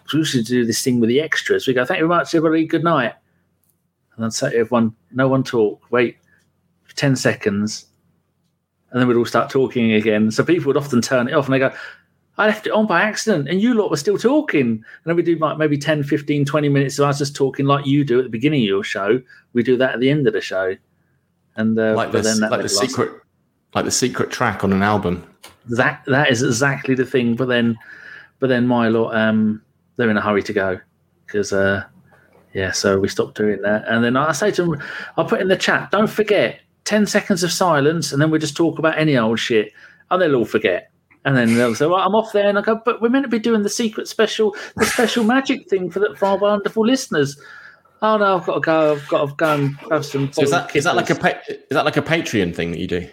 [0.04, 1.66] 'Cause We used do this thing with the extras.
[1.66, 2.64] We go, thank you very much, everybody.
[2.64, 3.12] Good night.
[4.14, 5.82] And then say everyone, no one talk.
[5.90, 6.16] Wait
[6.84, 7.84] for ten seconds,
[8.90, 10.30] and then we'd all start talking again.
[10.30, 11.72] So people would often turn it off and they go,
[12.38, 14.66] I left it on by accident and you lot were still talking.
[14.66, 17.84] And then we do like maybe 10, 15, 20 minutes of us just talking like
[17.84, 19.20] you do at the beginning of your show.
[19.52, 20.76] We do that at the end of the show.
[21.56, 23.12] And uh, like but the then that like the last- secret
[23.74, 25.26] like the secret track on an album.
[25.68, 27.36] that that is exactly the thing.
[27.36, 27.76] But then,
[28.38, 29.62] but then my lot, um,
[29.96, 30.80] they're in a hurry to go
[31.26, 31.84] because, uh,
[32.54, 32.72] yeah.
[32.72, 34.82] So we stopped doing that, and then I say to them,
[35.16, 35.90] I'll put in the chat.
[35.90, 39.72] Don't forget ten seconds of silence, and then we just talk about any old shit,
[40.10, 40.90] and they'll all forget.
[41.26, 43.28] And then they'll say, "Well, I'm off there," and I go, "But we're meant to
[43.28, 47.38] be doing the secret special, the special magic thing for the for our wonderful listeners."
[48.00, 48.92] Oh no, I've got to go.
[48.92, 50.32] I've got to go and have some.
[50.32, 52.70] So is that is that like a kickers." pa- is that like a Patreon thing
[52.70, 53.06] that you do?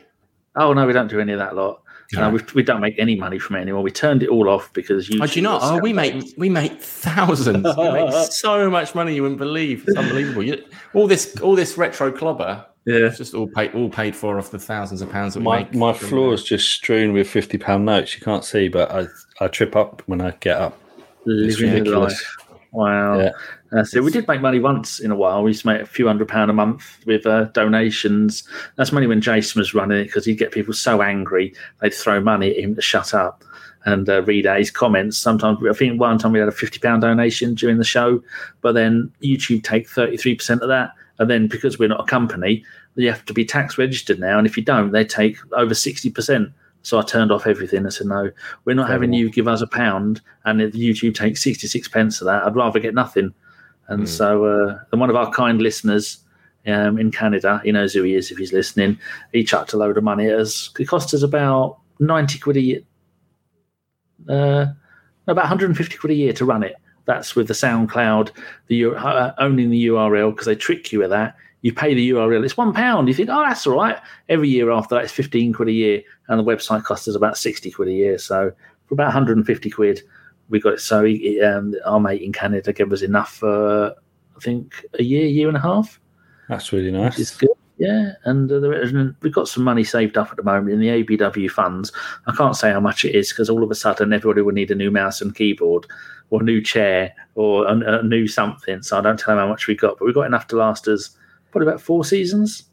[0.55, 1.81] Oh no, we don't do any of that lot.
[2.13, 3.81] No, we don't make any money from it anymore.
[3.81, 5.19] We turned it all off because you.
[5.21, 5.59] Oh, do you not?
[5.63, 7.75] Oh, we make we make thousands.
[7.77, 9.83] we make so much money you wouldn't believe.
[9.87, 10.43] It's unbelievable.
[10.43, 10.63] You,
[10.93, 12.65] all this all this retro clobber.
[12.85, 13.07] Yeah.
[13.07, 15.59] It's just all paid all paid for off the thousands of pounds that we My
[15.59, 15.73] make.
[15.73, 18.15] my from- floor is just strewn with fifty pound notes.
[18.15, 19.07] You can't see, but I
[19.43, 20.77] I trip up when I get up.
[21.25, 22.37] Living the life.
[22.71, 23.19] Wow.
[23.19, 23.31] Yeah.
[23.71, 24.03] That's it.
[24.03, 25.41] We did make money once in a while.
[25.43, 28.47] We used to make a few hundred pound a month with uh, donations.
[28.75, 32.19] That's money when Jason was running it because he'd get people so angry they'd throw
[32.21, 33.43] money at him to shut up
[33.85, 35.17] and uh, read out his comments.
[35.17, 38.21] Sometimes I think one time we had a fifty pound donation during the show,
[38.61, 42.05] but then YouTube take thirty three percent of that, and then because we're not a
[42.05, 42.63] company,
[42.95, 46.09] you have to be tax registered now, and if you don't, they take over sixty
[46.09, 46.49] percent.
[46.81, 48.31] So I turned off everything and said, "No,
[48.65, 52.25] we're not having you give us a pound, and if YouTube takes sixty-six pence of
[52.25, 53.33] that, I'd rather get nothing."
[53.87, 54.07] And Mm.
[54.07, 56.19] so, uh, and one of our kind listeners
[56.67, 58.97] um, in Canada, he knows who he is if he's listening.
[59.31, 60.71] He chucked a load of money at us.
[60.79, 62.79] It cost us about ninety quid a year,
[64.29, 64.65] uh,
[65.27, 66.75] about one hundred and fifty quid a year to run it.
[67.05, 68.31] That's with the SoundCloud,
[68.67, 71.35] the uh, owning the URL because they trick you with that.
[71.61, 72.43] You pay the URL.
[72.43, 73.07] It's one pound.
[73.07, 73.97] You think, oh, that's all right.
[74.29, 77.37] Every year after that, it's fifteen quid a year, and the website costs us about
[77.37, 78.17] sixty quid a year.
[78.17, 78.51] So
[78.87, 80.01] for about one hundred and fifty quid,
[80.49, 80.81] we got it.
[80.81, 83.95] So he, um, our mate in Canada gave us enough for
[84.35, 85.99] I think a year, year and a half,
[86.49, 87.17] That's really nice.
[87.17, 87.49] is good.
[87.77, 91.49] Yeah, and uh, we've got some money saved up at the moment in the ABW
[91.51, 91.91] funds.
[92.25, 94.71] I can't say how much it is because all of a sudden everybody will need
[94.71, 95.85] a new mouse and keyboard,
[96.29, 98.81] or a new chair, or a, a new something.
[98.81, 100.87] So I don't tell them how much we got, but we've got enough to last
[100.87, 101.17] us
[101.51, 102.63] probably about four seasons.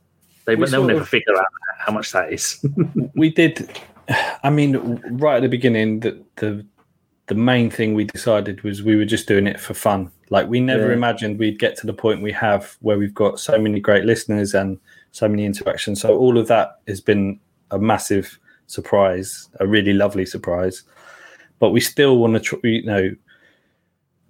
[0.45, 1.47] They, We they'll never of- figure out
[1.79, 2.65] how much that is.
[3.17, 3.81] we did
[4.43, 6.67] i mean right at the beginning the the
[7.29, 10.11] the main thing we decided was we were just doing it for fun.
[10.31, 10.95] Like we never Yeah.
[10.95, 14.55] imagined we'd get to the point we have where we've got so many great listeners
[14.55, 14.79] and
[15.13, 16.01] so many interactions.
[16.01, 17.39] So all of that has been
[17.71, 20.83] a massive surprise a really lovely surprise.
[21.59, 23.11] But we still want to tr- you know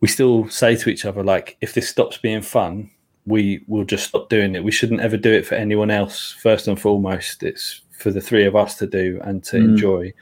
[0.01, 2.90] we still say to each other like if this stops being fun
[3.24, 4.64] we will just stop doing it.
[4.64, 7.45] We shouldn't ever do it for anyone else first and foremost.
[7.45, 9.64] It's for the three of us to do and to Mm.
[9.64, 10.12] enjoy.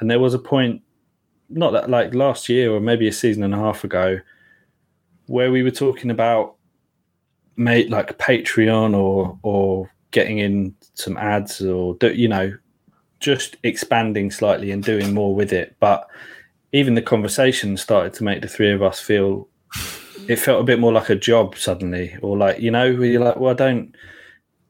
[0.00, 0.82] And there was a point
[1.50, 4.18] not that like last year or maybe a season and a half ago
[5.26, 6.56] where we were talking about
[7.56, 12.56] mate like patreon or or getting in some ads or do, you know
[13.20, 15.76] just expanding slightly and doing more with it.
[15.78, 16.08] But
[16.72, 19.46] even the conversation started to make the three of us feel
[20.26, 23.36] it felt a bit more like a job suddenly or like you know you're like
[23.36, 23.94] well i don't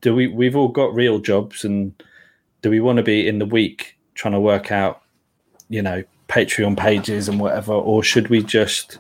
[0.00, 2.02] do we we've all got real jobs and
[2.62, 5.02] do we want to be in the week trying to work out
[5.68, 8.98] you know patreon pages and whatever or should we just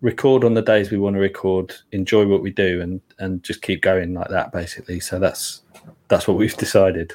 [0.00, 3.62] record on the days we want to record enjoy what we do and and just
[3.62, 5.62] keep going like that basically so that's
[6.08, 7.12] that's what we've decided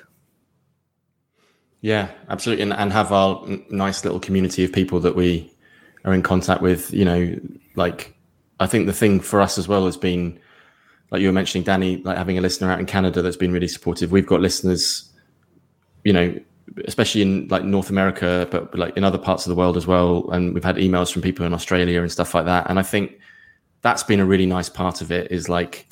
[1.82, 5.50] Yeah, absolutely, and, and have our nice little community of people that we
[6.04, 6.94] are in contact with.
[6.94, 7.40] You know,
[7.76, 8.16] like
[8.60, 10.40] I think the thing for us as well has been,
[11.10, 13.68] like you were mentioning, Danny, like having a listener out in Canada that's been really
[13.70, 14.12] supportive.
[14.12, 15.10] We've got listeners,
[16.04, 16.38] you know,
[16.86, 20.30] especially in like North America, but like in other parts of the world as well.
[20.32, 22.70] And we've had emails from people in Australia and stuff like that.
[22.70, 23.20] And I think
[23.82, 25.92] that's been a really nice part of it is like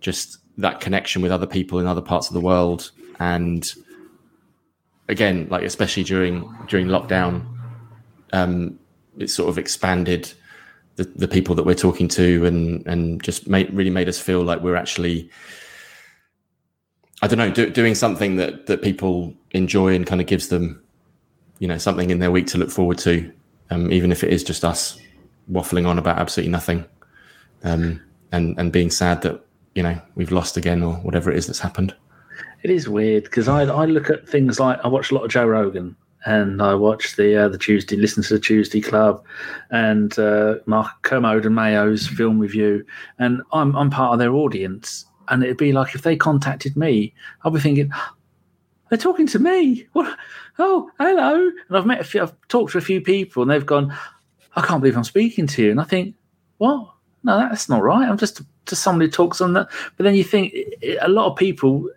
[0.00, 3.74] just that connection with other people in other parts of the world and
[5.08, 7.44] again, like especially during during lockdown,
[8.32, 8.78] um,
[9.18, 10.32] it sort of expanded
[10.96, 14.42] the, the people that we're talking to, and and just made really made us feel
[14.42, 15.30] like we're actually,
[17.22, 20.82] I don't know, do, doing something that that people enjoy and kind of gives them,
[21.58, 23.30] you know, something in their week to look forward to,
[23.70, 24.98] um, even if it is just us
[25.50, 26.84] waffling on about absolutely nothing,
[27.64, 28.00] um,
[28.32, 29.44] and and being sad that
[29.74, 31.94] you know we've lost again or whatever it is that's happened.
[32.62, 35.30] It is weird because I I look at things like I watch a lot of
[35.30, 39.24] Joe Rogan and I watch the uh, the Tuesday listen to the Tuesday Club
[39.70, 42.84] and uh, Mark Kermode and Mayo's film review.
[43.18, 45.04] And I'm I'm part of their audience.
[45.30, 47.12] And it'd be like if they contacted me
[47.44, 47.92] I'd be thinking
[48.88, 50.16] they're talking to me what
[50.58, 53.64] oh hello and I've met a few I've talked to a few people and they've
[53.64, 53.96] gone
[54.56, 56.14] I can't believe I'm speaking to you and I think
[56.58, 56.88] what
[57.22, 60.24] no that's not right I'm just to somebody who talks on that but then you
[60.24, 60.54] think
[61.00, 61.88] a lot of people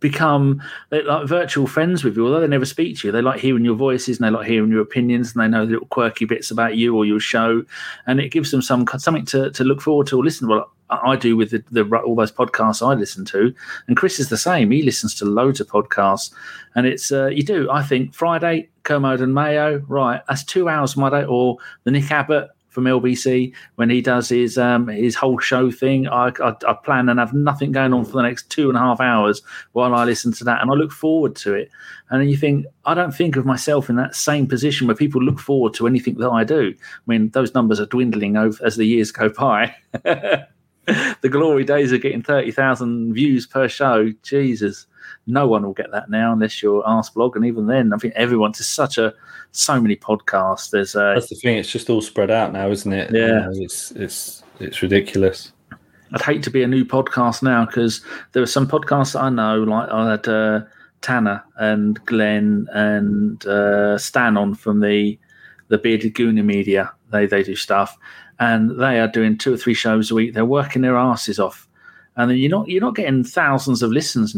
[0.00, 3.12] become like virtual friends with you, although they never speak to you.
[3.12, 5.72] They like hearing your voices and they like hearing your opinions and they know the
[5.72, 7.62] little quirky bits about you or your show,
[8.06, 10.48] and it gives them some something to, to look forward to or listen.
[10.48, 10.54] to.
[10.54, 13.54] Well, I do with the, the all those podcasts I listen to,
[13.86, 14.70] and Chris is the same.
[14.70, 16.32] He listens to loads of podcasts,
[16.74, 17.70] and it's uh, you do.
[17.70, 20.22] I think Friday, Kermode and Mayo, right?
[20.28, 24.28] That's two hours of my day, or the Nick Abbott from LBC when he does
[24.28, 26.08] his um, his whole show thing.
[26.08, 28.80] I, I, I, plan and have nothing going on for the next two and a
[28.80, 31.70] half hours while I listen to that, and I look forward to it.
[32.10, 35.38] And you think I don't think of myself in that same position where people look
[35.38, 36.74] forward to anything that I do.
[36.78, 39.74] I mean, those numbers are dwindling over as the years go by.
[40.86, 44.10] the glory days of getting thirty thousand views per show.
[44.22, 44.86] Jesus
[45.26, 48.58] no one will get that now unless you're Arseblog, and even then, I think everyone's
[48.58, 49.14] just such a
[49.52, 50.70] so many podcasts.
[50.70, 53.10] There's uh, that's the thing; it's just all spread out now, isn't it?
[53.12, 55.52] Yeah, you know, it's it's it's ridiculous.
[56.12, 59.62] I'd hate to be a new podcast now because there are some podcasts I know,
[59.62, 60.60] like I had uh,
[61.02, 65.18] Tanner and Glenn and uh, Stan on from the
[65.68, 66.92] the Bearded Gooner Media.
[67.12, 67.96] They they do stuff,
[68.40, 70.34] and they are doing two or three shows a week.
[70.34, 71.68] They're working their asses off
[72.16, 74.34] and then you're not you're not getting thousands of listens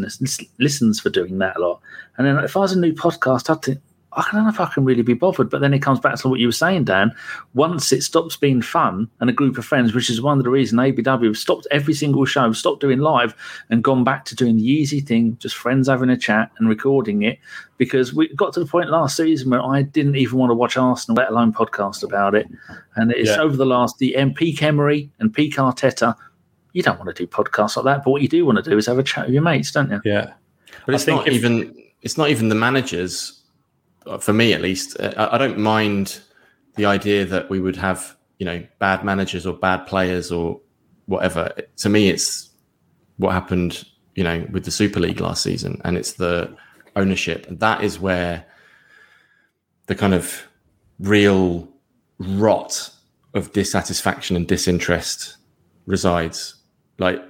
[0.59, 1.81] listens for doing that a lot.
[2.17, 3.81] And then if I was a new podcast, I'd think
[4.15, 5.51] I don't know if I can really be bothered.
[5.51, 7.13] But then it comes back to what you were saying, Dan.
[7.55, 10.51] Once it stops being fun and a group of friends, which is one of the
[10.51, 13.35] reasons ABW have stopped every single show, stopped doing live,
[13.71, 17.23] and gone back to doing the easy thing, just friends having a chat and recording
[17.23, 17.39] it.
[17.79, 20.77] Because we got to the point last season where I didn't even want to watch
[20.77, 22.47] Arsenal, let alone podcast about it.
[22.97, 23.41] And it's yeah.
[23.41, 26.17] over the last the MP Emery and Peak Arteta
[26.73, 28.05] you don't want to do podcasts like that.
[28.05, 29.91] But what you do want to do is have a chat with your mates, don't
[29.91, 30.01] you?
[30.05, 30.33] Yeah.
[30.87, 33.42] But it's not if, even it's not even the managers.
[34.07, 36.21] Uh, for me, at least, uh, I, don't mind
[36.77, 40.61] the idea that we would have you know bad managers or bad players or
[41.07, 41.53] whatever.
[41.79, 42.51] To me, it's
[43.19, 43.85] what happened
[44.15, 46.55] you know with the Super League last season, and it's the
[46.97, 48.45] ownership, and that is where
[49.87, 50.47] the kind of
[50.99, 51.69] real
[52.19, 52.91] rot
[53.35, 55.37] of dissatisfaction and disinterest
[55.87, 56.55] resides
[56.99, 57.21] like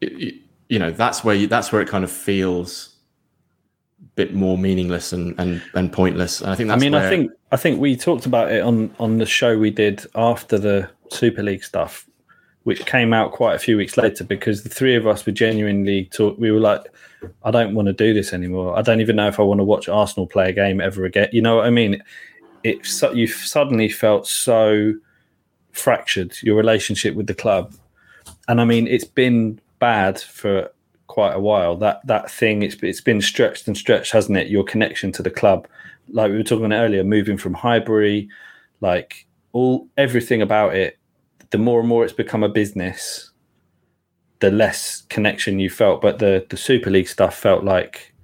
[0.00, 2.91] you know that's where you, that's where it kind of feels
[4.14, 6.40] bit more meaningless and and, and pointless.
[6.40, 8.94] And i think that's i mean i think i think we talked about it on
[8.98, 12.06] on the show we did after the super league stuff
[12.64, 16.04] which came out quite a few weeks later because the three of us were genuinely
[16.06, 16.82] talk we were like
[17.44, 18.78] i don't want to do this anymore.
[18.78, 21.28] I don't even know if i want to watch arsenal play a game ever again.
[21.32, 21.94] You know what i mean?
[21.94, 22.02] It,
[22.64, 24.92] it you suddenly felt so
[25.72, 27.74] fractured your relationship with the club.
[28.48, 30.70] And I mean it's been bad for
[31.12, 31.76] quite a while.
[31.76, 34.48] That that thing it's it's been stretched and stretched, hasn't it?
[34.48, 35.68] Your connection to the club,
[36.08, 38.28] like we were talking about earlier, moving from Highbury,
[38.80, 40.98] like all everything about it.
[41.50, 43.30] The more and more it's become a business,
[44.40, 46.00] the less connection you felt.
[46.00, 48.14] But the the Super League stuff felt like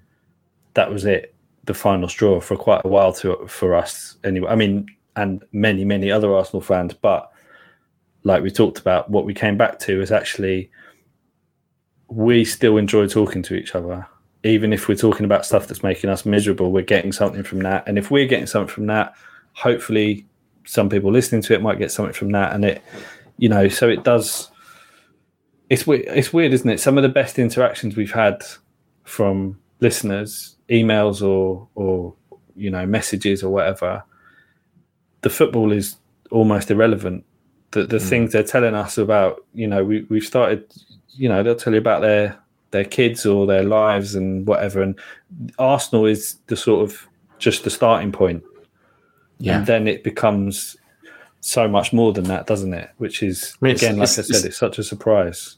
[0.73, 1.35] that was it,
[1.65, 4.49] the final straw for quite a while to for us anyway.
[4.49, 4.87] I mean,
[5.17, 7.31] and many many other Arsenal fans, but
[8.25, 10.71] like we talked about, what we came back to is actually
[12.09, 14.07] we still enjoy talking to each other.
[14.45, 17.87] Even if we're talking about stuff that's making us miserable, we're getting something from that.
[17.87, 19.15] And if we're getting something from that,
[19.53, 20.27] hopefully
[20.65, 22.53] some people listening to it might get something from that.
[22.53, 22.83] And it,
[23.37, 24.51] you know, so it does.
[25.69, 26.07] It's weird.
[26.07, 26.81] It's weird, isn't it?
[26.81, 28.43] Some of the best interactions we've had
[29.05, 32.15] from listeners, emails or or
[32.57, 34.03] you know messages or whatever.
[35.23, 35.97] The football is
[36.31, 37.25] almost irrelevant
[37.73, 38.09] the the mm.
[38.09, 40.73] things they're telling us about you know we we've started
[41.19, 42.39] you know they'll tell you about their
[42.71, 44.99] their kids or their lives and whatever and
[45.59, 47.09] Arsenal is the sort of
[47.39, 48.43] just the starting point
[49.39, 50.77] yeah and then it becomes
[51.41, 54.45] so much more than that doesn't it which is I mean, again like I said
[54.45, 55.57] it's such a surprise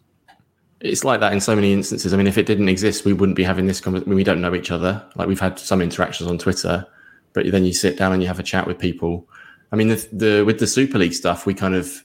[0.80, 2.14] it's like that in so many instances.
[2.14, 4.08] I mean, if it didn't exist, we wouldn't be having this conversation.
[4.08, 5.04] I mean, we don't know each other.
[5.14, 6.86] Like we've had some interactions on Twitter,
[7.34, 9.28] but then you sit down and you have a chat with people
[9.72, 12.04] I mean, the, the with the Super League stuff, we kind of,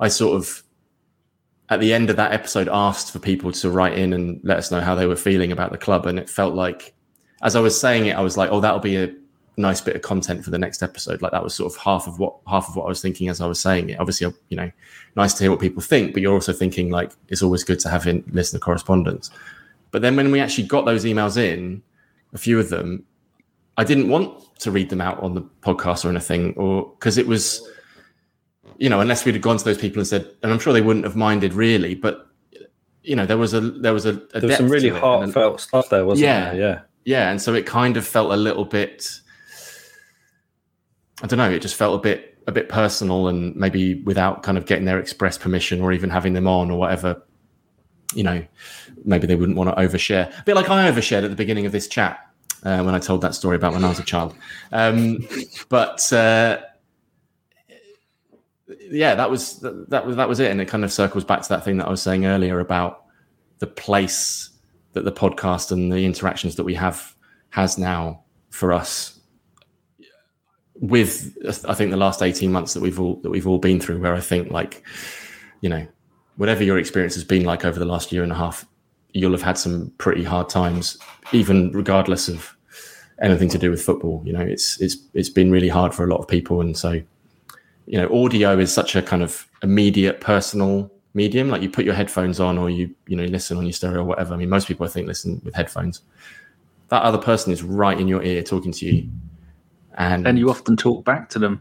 [0.00, 0.62] I sort of,
[1.70, 4.70] at the end of that episode, asked for people to write in and let us
[4.70, 6.94] know how they were feeling about the club, and it felt like,
[7.42, 9.14] as I was saying it, I was like, oh, that'll be a
[9.58, 11.20] nice bit of content for the next episode.
[11.20, 13.40] Like that was sort of half of what half of what I was thinking as
[13.40, 14.00] I was saying it.
[14.00, 14.70] Obviously, you know,
[15.16, 17.88] nice to hear what people think, but you're also thinking like it's always good to
[17.88, 19.30] have in listener correspondence.
[19.90, 21.82] But then when we actually got those emails in,
[22.32, 23.04] a few of them,
[23.76, 27.26] I didn't want to read them out on the podcast or anything, or because it
[27.26, 27.66] was,
[28.78, 30.80] you know, unless we'd have gone to those people and said, and I'm sure they
[30.80, 32.28] wouldn't have minded really, but
[33.02, 35.60] you know, there was a there was a, a there was some really heartfelt and,
[35.60, 36.60] stuff there, wasn't yeah, there?
[36.60, 39.10] Yeah, yeah, and so it kind of felt a little bit.
[41.22, 41.50] I don't know.
[41.50, 44.98] It just felt a bit a bit personal, and maybe without kind of getting their
[44.98, 47.22] express permission or even having them on or whatever.
[48.14, 48.46] You know,
[49.04, 50.38] maybe they wouldn't want to overshare.
[50.38, 52.20] A bit like I overshared at the beginning of this chat
[52.62, 54.34] uh, when I told that story about when I was a child.
[54.72, 55.26] Um,
[55.68, 56.60] but uh,
[58.78, 61.48] yeah, that was that was that was it, and it kind of circles back to
[61.50, 63.04] that thing that I was saying earlier about
[63.58, 64.50] the place
[64.92, 67.14] that the podcast and the interactions that we have
[67.50, 69.20] has now for us
[70.74, 71.36] with
[71.68, 74.14] I think the last 18 months that we've all that we've all been through where
[74.14, 74.84] I think like
[75.60, 75.86] you know
[76.36, 78.64] whatever your experience has been like over the last year and a half
[79.12, 80.96] you'll have had some pretty hard times
[81.32, 82.56] even regardless of
[83.20, 84.22] anything to do with football.
[84.24, 86.60] You know it's it's it's been really hard for a lot of people.
[86.60, 87.00] And so
[87.92, 91.94] you know audio is such a kind of immediate personal medium like you put your
[91.94, 94.68] headphones on or you you know listen on your stereo or whatever i mean most
[94.68, 96.02] people i think listen with headphones
[96.90, 99.08] that other person is right in your ear talking to you
[99.96, 101.60] and And you often talk back to them.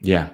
[0.00, 0.28] yeah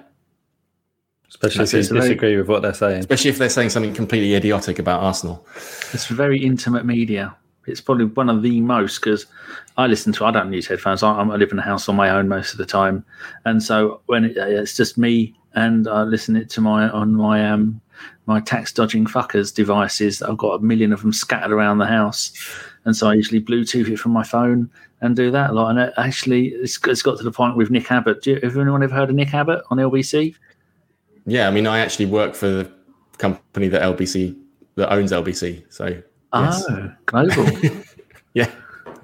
[1.29, 2.99] Especially That's if you so they- disagree with what they're saying.
[2.99, 5.45] especially if they're saying something completely idiotic about arsenal
[5.93, 7.35] It's very intimate media.
[7.65, 9.25] It's probably one of the most because
[9.77, 10.25] I listen to.
[10.25, 11.03] I don't use headphones.
[11.03, 13.05] I, I live in a house on my own most of the time,
[13.45, 17.47] and so when it, it's just me and I listen it to my on my
[17.49, 17.81] um
[18.25, 20.21] my tax dodging fuckers devices.
[20.21, 22.31] I've got a million of them scattered around the house,
[22.85, 24.69] and so I usually Bluetooth it from my phone
[25.01, 25.69] and do that a lot.
[25.69, 28.21] And it actually, it's, it's got to the point with Nick Abbott.
[28.21, 30.35] Do you, have anyone ever heard of Nick Abbott on LBC?
[31.25, 32.71] yeah i mean i actually work for the
[33.17, 34.37] company that lbc
[34.75, 36.65] that owns lbc so yes.
[36.69, 37.45] Oh, global.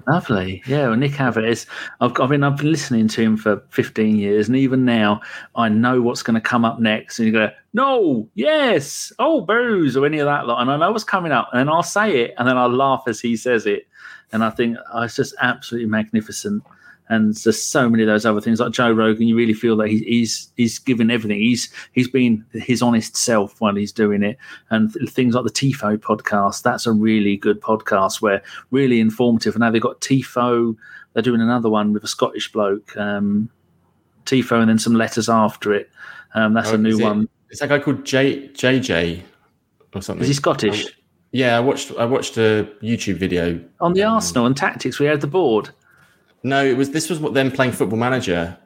[0.08, 0.88] Lovely, yeah.
[0.88, 1.66] Well, Nick is.
[2.00, 5.20] I've, I've been I've been listening to him for fifteen years, and even now,
[5.54, 7.18] I know what's going to come up next.
[7.18, 10.92] And you go, no, yes, oh, booze, or any of that lot, and I know
[10.92, 13.86] what's coming up, and I'll say it, and then I'll laugh as he says it,
[14.32, 16.62] and I think oh, it's just absolutely magnificent.
[17.10, 19.26] And there's so many of those other things like Joe Rogan.
[19.26, 21.40] You really feel that he, he's he's given everything.
[21.40, 24.38] He's he's been his honest self while he's doing it.
[24.70, 26.62] And th- things like the Tifo podcast.
[26.62, 29.54] That's a really good podcast where really informative.
[29.56, 30.76] And now they've got Tifo.
[31.12, 33.50] They're doing another one with a Scottish bloke, um,
[34.24, 35.90] Tifo, and then some letters after it.
[36.34, 37.28] Um, that's Oh, a new it- one.
[37.50, 39.22] It's that guy called J JJ
[39.94, 40.22] or something.
[40.22, 40.86] Is he Scottish?
[41.32, 43.60] Yeah, I watched I watched a YouTube video.
[43.80, 45.70] On the Um, Arsenal and tactics, we had the board.
[46.42, 48.56] No, it was this was what them playing Football Manager,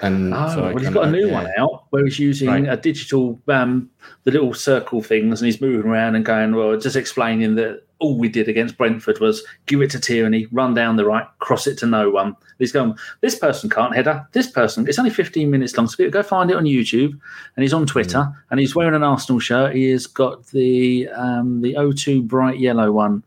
[0.00, 1.32] and Oh, so well, he's got a new yeah.
[1.32, 2.66] one out where he's using Right.
[2.68, 3.90] a digital, um,
[4.24, 8.16] the little circle things, and he's moving around and going, well, just explaining that all
[8.16, 11.76] we did against Brentford was give it to Tierney, run down the right, cross it
[11.78, 12.36] to no one.
[12.60, 16.22] He's going, this person can't header, this person, it's only 15 minutes long, so go
[16.22, 17.10] find it on YouTube.
[17.56, 18.34] And he's on Twitter, Mm.
[18.52, 19.74] and he's wearing an Arsenal shirt.
[19.74, 23.24] He has got the um, the O2 bright yellow one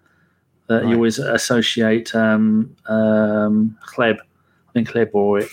[0.72, 4.18] that you always associate um, um, Kleb.
[4.20, 5.50] I think Kleb wore it.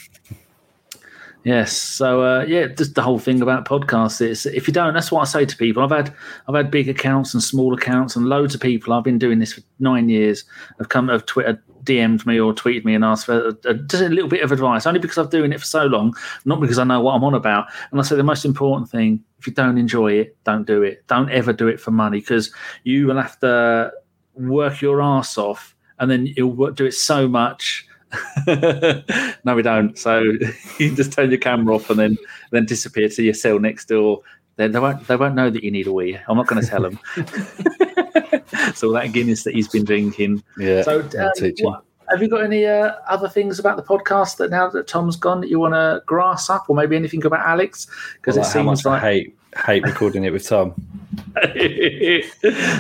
[1.45, 1.73] Yes.
[1.73, 5.23] So uh, yeah, just the whole thing about podcasts is if you don't, that's what
[5.23, 5.83] I say to people.
[5.83, 6.15] I've had
[6.47, 8.93] I've had big accounts and small accounts and loads of people.
[8.93, 10.45] I've been doing this for nine years.
[10.79, 14.09] Have come have Twitter DM'd me or tweeted me and asked for uh, just a
[14.09, 16.15] little bit of advice, only because I've doing it for so long,
[16.45, 17.67] not because I know what I'm on about.
[17.91, 21.07] And I say the most important thing: if you don't enjoy it, don't do it.
[21.07, 22.53] Don't ever do it for money because
[22.85, 23.93] you will have to
[24.39, 27.87] work your ass off, and then you'll do it so much.
[28.47, 29.99] no, we don't.
[29.99, 30.21] So
[30.79, 32.19] you just turn your camera off and then
[32.51, 34.23] then disappear to your cell next door.
[34.57, 36.19] Then they won't they won't know that you need a wee.
[36.29, 36.99] I'm not going to tell them.
[38.75, 40.43] so that Guinness that he's been drinking.
[40.59, 40.83] Yeah.
[40.83, 44.69] So um, what, have you got any uh, other things about the podcast that now
[44.71, 47.87] that Tom's gone that you want to grass up, or maybe anything about Alex?
[48.15, 50.75] Because Well, it seems I like hate hate recording it with Tom.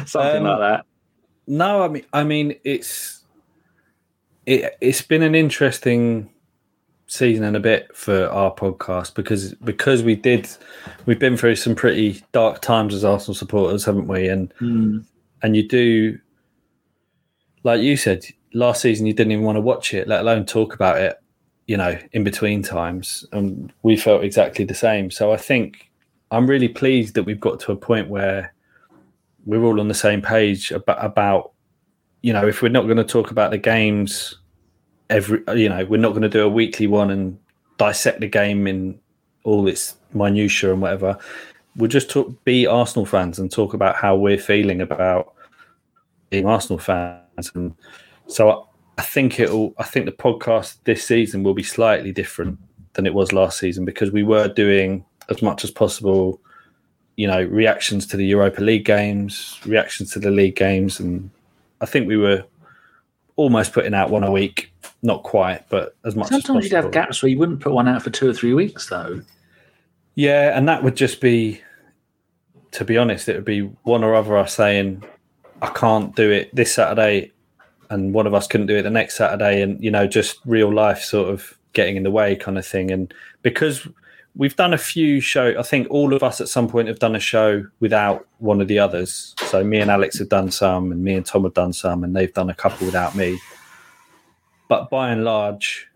[0.06, 0.84] something Um, like that.
[1.48, 3.24] No, I mean, I mean, it's
[4.44, 4.76] it.
[4.82, 6.30] It's been an interesting
[7.06, 10.46] season and a bit for our podcast because because we did
[11.06, 14.28] we've been through some pretty dark times as Arsenal supporters, haven't we?
[14.28, 15.04] And Mm.
[15.42, 16.18] and you do,
[17.64, 20.74] like you said last season, you didn't even want to watch it, let alone talk
[20.74, 21.16] about it.
[21.66, 25.10] You know, in between times, and we felt exactly the same.
[25.10, 25.90] So I think
[26.30, 28.52] I'm really pleased that we've got to a point where
[29.48, 31.52] we're all on the same page about, about
[32.22, 34.38] you know if we're not going to talk about the games
[35.08, 37.38] every you know we're not going to do a weekly one and
[37.78, 38.98] dissect the game in
[39.44, 41.18] all its minutia and whatever
[41.76, 45.32] we'll just talk, be arsenal fans and talk about how we're feeling about
[46.28, 47.50] being arsenal fans.
[47.54, 47.74] And
[48.26, 48.62] so I,
[48.98, 52.58] I think it'll i think the podcast this season will be slightly different
[52.94, 56.40] than it was last season because we were doing as much as possible
[57.18, 61.28] you know reactions to the Europa League games, reactions to the league games, and
[61.80, 62.44] I think we were
[63.34, 64.72] almost putting out one a week.
[65.02, 66.28] Not quite, but as much.
[66.28, 68.54] Sometimes as you'd have gaps where you wouldn't put one out for two or three
[68.54, 69.20] weeks, though.
[70.14, 71.60] Yeah, and that would just be,
[72.70, 75.02] to be honest, it would be one or other us saying,
[75.60, 77.32] "I can't do it this Saturday,"
[77.90, 80.72] and one of us couldn't do it the next Saturday, and you know, just real
[80.72, 82.92] life sort of getting in the way, kind of thing.
[82.92, 83.12] And
[83.42, 83.88] because
[84.34, 85.54] we've done a few show.
[85.58, 88.68] I think all of us at some point have done a show without one of
[88.68, 89.34] the others.
[89.46, 92.14] So me and Alex have done some, and me and Tom have done some, and
[92.14, 93.38] they've done a couple without me.
[94.68, 95.88] But by and large,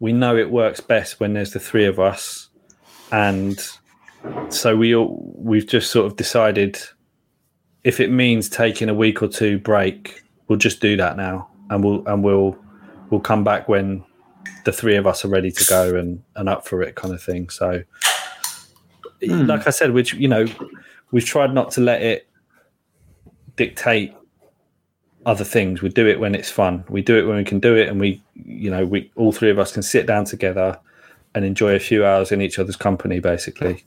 [0.00, 2.48] we know it works best when there's the three of us,
[3.12, 3.60] and
[4.48, 6.78] so we all we've just sort of decided
[7.84, 11.84] if it means taking a week or two break, we'll just do that now, and
[11.84, 12.56] we'll and we'll
[13.10, 14.02] we'll come back when
[14.64, 17.22] the three of us are ready to go and and up for it, kind of
[17.22, 17.48] thing.
[17.50, 17.82] So,
[19.24, 19.46] Hmm.
[19.46, 20.46] like I said, which you know,
[21.12, 22.26] we've tried not to let it
[23.56, 24.14] dictate
[25.26, 25.80] other things.
[25.80, 26.84] We do it when it's fun.
[26.88, 29.50] We do it when we can do it, and we, you know, we all three
[29.50, 30.78] of us can sit down together
[31.34, 33.84] and enjoy a few hours in each other's company, basically.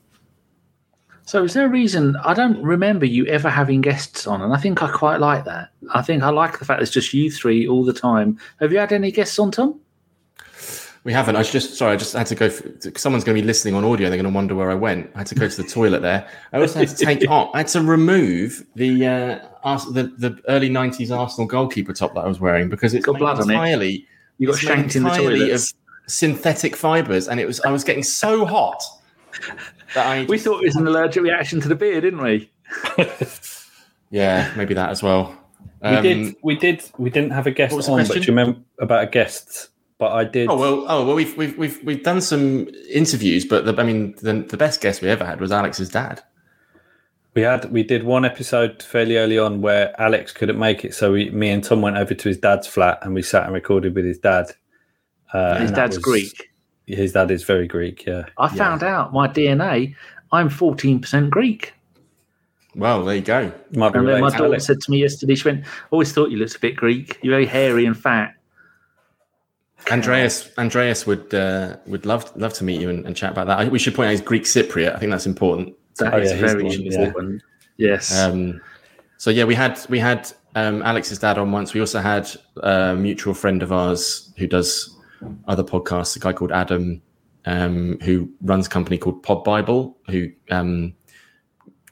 [1.25, 2.15] So, is there a reason?
[2.23, 5.69] I don't remember you ever having guests on, and I think I quite like that.
[5.93, 8.39] I think I like the fact it's just you three all the time.
[8.59, 9.79] Have you had any guests on, Tom?
[11.07, 11.37] We haven't.
[11.37, 11.93] I was just sorry.
[11.93, 12.49] I just had to go.
[12.49, 14.09] For, someone's going to be listening on audio.
[14.09, 15.09] They're going to wonder where I went.
[15.15, 16.27] I had to go to the toilet there.
[16.51, 17.49] I also had to take off.
[17.53, 22.25] I had to remove the uh, Ars- the the early '90s Arsenal goalkeeper top that
[22.25, 23.53] I was wearing because it's Got made blood on it.
[23.53, 24.05] entirely.
[24.37, 25.53] You got shanked in the entirely toilet.
[25.53, 25.73] of
[26.07, 27.61] synthetic fibers, and it was.
[27.61, 28.83] I was getting so hot
[29.95, 30.25] that I.
[30.29, 32.51] We thought it was an allergic reaction to the beer, didn't we?
[34.09, 35.37] yeah, maybe that as well.
[35.81, 38.07] we Um, did, we did, we didn't have a guest what was the on, but
[38.07, 38.33] do question?
[38.33, 39.69] you remember about a guest?
[39.99, 40.47] But I did.
[40.49, 44.13] Oh well, oh well, we've we've we've we've done some interviews, but the, I mean,
[44.21, 46.21] the, the best guest we ever had was Alex's dad.
[47.33, 51.11] We had we did one episode fairly early on where Alex couldn't make it, so
[51.13, 53.95] we, me and Tom went over to his dad's flat and we sat and recorded
[53.95, 54.51] with his dad.
[55.33, 56.49] Uh, His dad's was- Greek.
[56.85, 58.05] His dad is very Greek.
[58.05, 59.93] Yeah, I found out my DNA.
[60.31, 61.73] I'm 14% Greek.
[62.75, 63.51] Well, there you go.
[63.73, 64.65] might be And then my daughter Alex.
[64.67, 67.17] said to me yesterday, she went, "Always thought you looked a bit Greek.
[67.21, 68.35] You're very hairy and fat."
[69.91, 73.59] Andreas Andreas would uh, would love love to meet you and, and chat about that.
[73.59, 74.95] I, we should point out he's Greek Cypriot.
[74.95, 75.75] I think that's important.
[75.99, 77.37] That Oh, is yeah, very one, yeah.
[77.77, 78.17] Yes.
[78.17, 78.61] Um,
[79.17, 81.73] so yeah, we had we had um, Alex's dad on once.
[81.73, 84.95] We also had a mutual friend of ours who does
[85.47, 87.01] other podcasts, a guy called Adam,
[87.45, 90.93] um, who runs a company called Pod Bible, who um,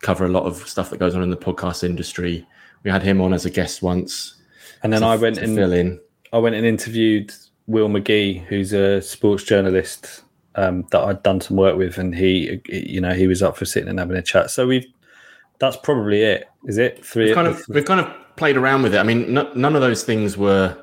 [0.02, 2.46] cover a lot of stuff that goes on in the podcast industry.
[2.84, 4.36] We had him on as a guest once.
[4.84, 6.00] And then to- I went and fill in.
[6.34, 7.32] I went and interviewed
[7.68, 10.24] Will McGee, who's a sports journalist
[10.56, 13.66] um, that I'd done some work with, and he, you know, he was up for
[13.66, 14.52] sitting and having a chat.
[14.52, 14.86] So we've
[15.60, 16.50] that's probably it.
[16.66, 17.26] Is it three?
[17.26, 18.98] we've kind of we've kind of played around with it.
[18.98, 20.78] I mean, no, none of those things were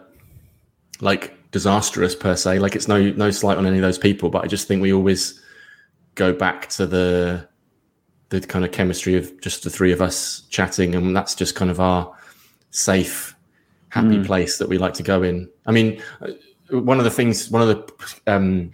[1.01, 2.59] like disastrous per se.
[2.59, 4.93] Like it's no no slight on any of those people, but I just think we
[4.93, 5.41] always
[6.15, 7.49] go back to the
[8.31, 11.71] the kind of chemistry of just the three of us chatting, and that's just kind
[11.71, 12.13] of our
[12.71, 13.37] safe,
[13.91, 15.51] happy place that we like to go in.
[15.67, 16.03] I mean,
[16.81, 18.73] one of the things, one of the um,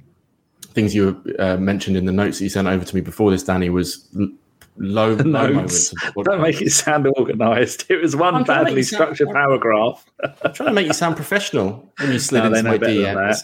[0.74, 3.42] things you uh, mentioned in the notes that you sent over to me before this,
[3.42, 4.28] Danny, was l-
[4.76, 5.92] low, low Notes.
[5.94, 5.94] moments.
[6.24, 7.90] Don't make it sound organised.
[7.90, 10.04] It was one I'm trying to make badly it sound- structured paragraph.
[10.44, 13.42] I'm trying to make you sound professional when you slid No, into know my DMs.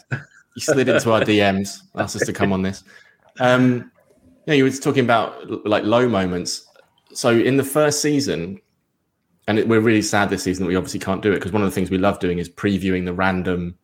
[0.56, 2.84] You slid into our DMs, asked us to come on this.
[3.40, 3.90] Um,
[4.46, 6.66] yeah, you were talking about like low moments.
[7.12, 8.60] So in the first season,
[9.48, 11.62] and it, we're really sad this season that we obviously can't do it because one
[11.62, 13.76] of the things we love doing is previewing the random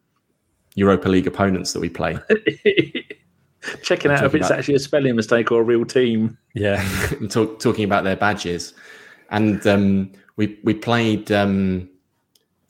[0.74, 2.16] Europa League opponents that we play
[3.82, 6.38] Checking out if it's about- actually a spelling mistake or a real team.
[6.54, 6.82] yeah.
[7.28, 8.72] talk, talking about their badges.
[9.30, 11.30] And um, we we played.
[11.30, 11.88] Um,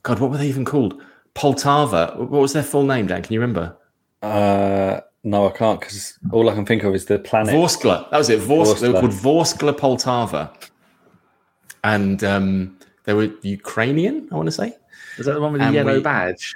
[0.03, 1.01] God, what were they even called?
[1.37, 2.17] Poltava.
[2.17, 3.23] What was their full name, Dan?
[3.23, 3.77] Can you remember?
[4.21, 7.55] Uh, no, I can't because all I can think of is the planet.
[7.55, 8.11] Vorskla.
[8.11, 8.41] That was it.
[8.41, 8.81] Vorskla.
[8.81, 10.51] They were called Vorskla Poltava.
[11.85, 14.75] And um, they were Ukrainian, I want to say.
[15.19, 16.55] Is that the one with the And yellow we- badge?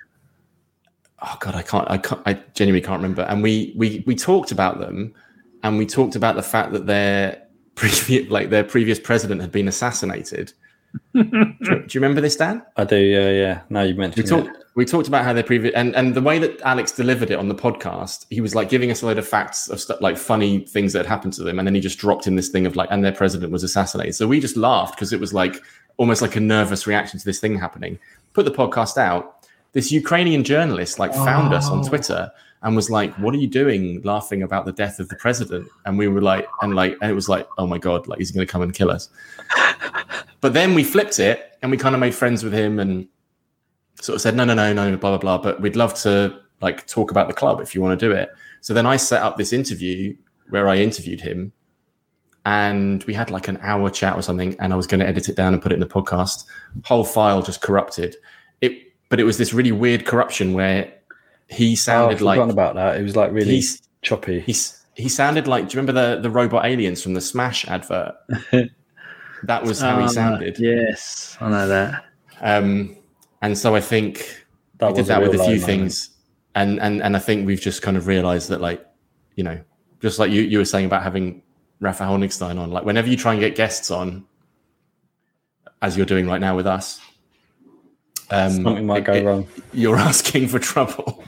[1.23, 3.23] Oh God, I can't, I can't, I genuinely can't remember.
[3.23, 5.15] And we we we talked about them,
[5.62, 7.41] and we talked about the fact that their
[7.75, 10.53] previous, like their previous president had been assassinated.
[11.15, 12.62] do, you, do you remember this, Dan?
[12.77, 12.97] I do.
[12.97, 13.61] Yeah, yeah.
[13.71, 14.59] Now you mentioned We mentioned talked.
[14.59, 14.65] it.
[14.77, 17.49] We talked about how their previous and and the way that Alex delivered it on
[17.49, 18.27] the podcast.
[18.31, 21.01] He was like giving us a load of facts of stuff like funny things that
[21.01, 23.05] had happened to them, and then he just dropped in this thing of like, and
[23.05, 24.15] their president was assassinated.
[24.17, 25.57] So we just laughed because it was like
[25.97, 27.99] almost like a nervous reaction to this thing happening.
[28.33, 29.34] Put the podcast out.
[29.75, 31.89] This Ukrainian journalist like found us on Oh.
[31.89, 32.31] Twitter
[32.62, 35.99] and was like, "What are you doing, laughing about the death of the president?" And
[35.99, 38.47] we were like, and like, and it was like, "Oh my god, like he's going
[38.47, 39.11] to come and kill us."
[40.41, 43.09] but then we flipped it and we kind of made friends with him and
[44.01, 45.39] sort of said, no, no, no, no, blah, blah, blah.
[45.39, 48.29] But we'd love to like talk about the club if you want to do it.
[48.61, 50.16] So then I set up this interview
[50.51, 51.53] where I interviewed him
[52.45, 54.57] and we had like an hour chat or something.
[54.61, 56.45] And I was going to edit it down and put it in the podcast.
[56.85, 58.16] Whole file just corrupted.
[59.15, 60.93] But it was this really weird corruption where
[61.49, 62.99] he Oh, sounded like forgotten about that.
[62.99, 64.41] It was like really he's, choppy.
[64.41, 65.69] he's, he sounded like.
[65.69, 68.17] Do you remember the the robot aliens from the Smash advert?
[69.45, 70.59] that was how he Ah, sounded.
[70.59, 72.05] Yes, I know that.
[72.41, 72.97] Um,
[73.41, 74.45] and so I think
[74.79, 75.62] That we did was a that with a few moment.
[75.65, 76.11] things,
[76.57, 78.85] and and and I think we've just kind of realised that, like,
[79.37, 79.61] you know,
[80.03, 81.41] just like you you were saying about having
[81.79, 84.25] Rafa Honigstein on, like, whenever you try and get guests on,
[85.83, 87.01] as you're doing right now with us,
[88.35, 89.47] um, Something might go it- wrong.
[89.72, 91.22] You're asking for trouble.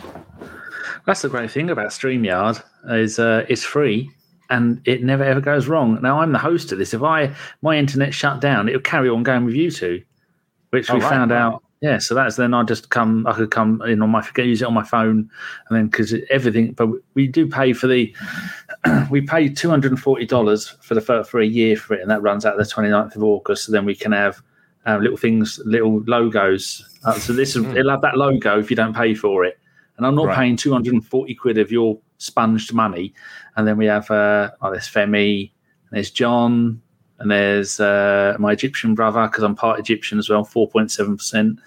[1.07, 4.11] That's the great thing about StreamYard is uh, it's free
[4.51, 6.01] and it never ever goes wrong.
[6.03, 6.93] Now I'm the host of this.
[6.95, 7.33] If I
[7.63, 10.03] my internet shut down, it'll carry on going with you two,
[10.71, 11.41] which Oh, we right, found right.
[11.41, 11.63] out.
[11.83, 13.27] Yeah, so that's then I just come.
[13.27, 15.31] I could come in on my use it on my phone,
[15.69, 16.73] and then because everything.
[16.73, 18.15] But we do pay for the.
[19.11, 22.11] we pay two hundred and forty dollars for the for a year for it, and
[22.11, 23.67] that runs out the 29th of August.
[23.67, 24.43] So then we can have
[24.87, 26.85] um, little things, little logos.
[27.05, 29.59] Uh, so this is it'll have that logo if you don't pay for it.
[29.97, 30.29] And I'm not Hmm.
[30.29, 30.37] Right.
[30.37, 33.13] paying 240 quid of your sponged money.
[33.57, 35.51] And then we have uh, oh, there's Femi,
[35.91, 36.81] and there's John,
[37.19, 41.59] and there's uh, my Egyptian brother because I'm part Egyptian as well, 4.7 percent.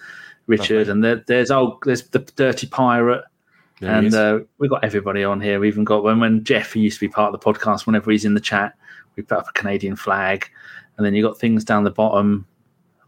[0.48, 0.92] Richard, Lovely.
[0.92, 3.24] and there, there's oh, there's the dirty pirate,
[3.80, 5.60] There and uh, we've got everybody on here.
[5.60, 8.26] We even got when when Jeff, used to be part of the podcast, whenever he's
[8.26, 8.74] in the chat,
[9.16, 10.50] we put up a Canadian flag,
[10.98, 12.48] and then you got things down the bottom.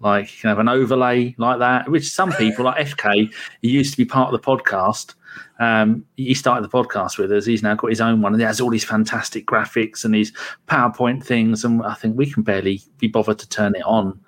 [0.02, 3.32] Like you can have an overlay like that, which some people like FK,
[3.62, 5.14] he used to be part of the podcast.
[5.60, 7.46] Um, he started the podcast with us.
[7.46, 10.34] He's now got his own one, and he has all these fantastic graphics and these
[10.68, 11.64] PowerPoint things.
[11.64, 14.20] And I think we can barely be bothered to turn it on.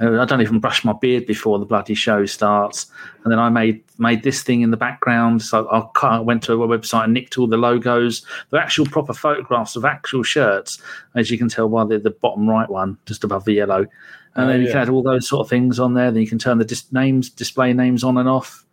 [0.00, 2.86] Uh, I don't even brush my beard before the bloody show starts.
[3.22, 5.40] And then I made made this thing in the background.
[5.42, 8.26] So I went to a website and nicked all the logos.
[8.50, 10.78] They're actual proper photographs of actual shirts,
[11.14, 13.86] as you can tell by the, the bottom right one, just above the yellow.
[14.34, 14.72] And Oh, then you yeah.
[14.72, 16.10] can add all those sort of things on there.
[16.10, 18.64] Then you can turn the dis- names, display names on and off.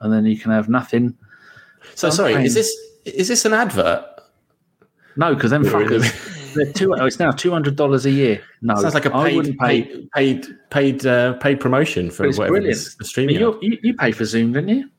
[0.00, 1.16] And then you can have nothing.
[1.94, 2.74] so I'm sorry, paying- is this
[3.04, 4.04] is this an advert?
[5.16, 5.68] No, because Really?
[5.68, 6.04] fuckers,
[6.54, 8.42] they're two, oh, it's now $200 a year.
[8.62, 9.82] No, Sounds like a paid wouldn't pay.
[9.82, 12.76] paid paid paid, uh, paid promotion for But it's whatever brilliant.
[12.76, 13.36] this, the streaming.
[13.36, 14.90] you, you, you pay for Zoom, didn't you?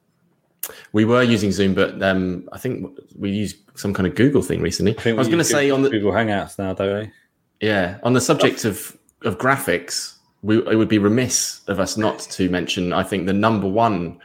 [0.93, 4.62] We were using Zoom, but um, I think we used some kind of Google thing
[4.62, 4.97] recently.
[4.97, 7.12] I, think was going to say on the Google Hangouts now, don't we?
[7.62, 12.20] yeah on the subject of of graphics, we it would be remiss of us not
[12.20, 12.93] to mention.
[12.93, 14.20] I think the number one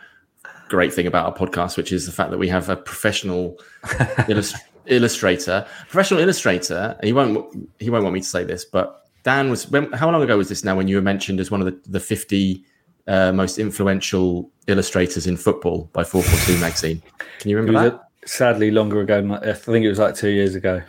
[0.68, 3.58] great thing about our podcast, which is the fact that we have a professional
[4.28, 4.56] illust-
[4.88, 6.96] illustrator, professional illustrator.
[6.98, 10.10] And he won't he won't want me to say this, but Dan was when, how
[10.10, 12.64] long ago was this now when you were mentioned as one of the the fifty
[13.08, 17.00] uh, most influential illustrators in football by 442 magazine.
[17.38, 18.00] Can you remember that?
[18.24, 19.20] a, sadly longer ago.
[19.20, 20.82] than- I think it was like two years ago.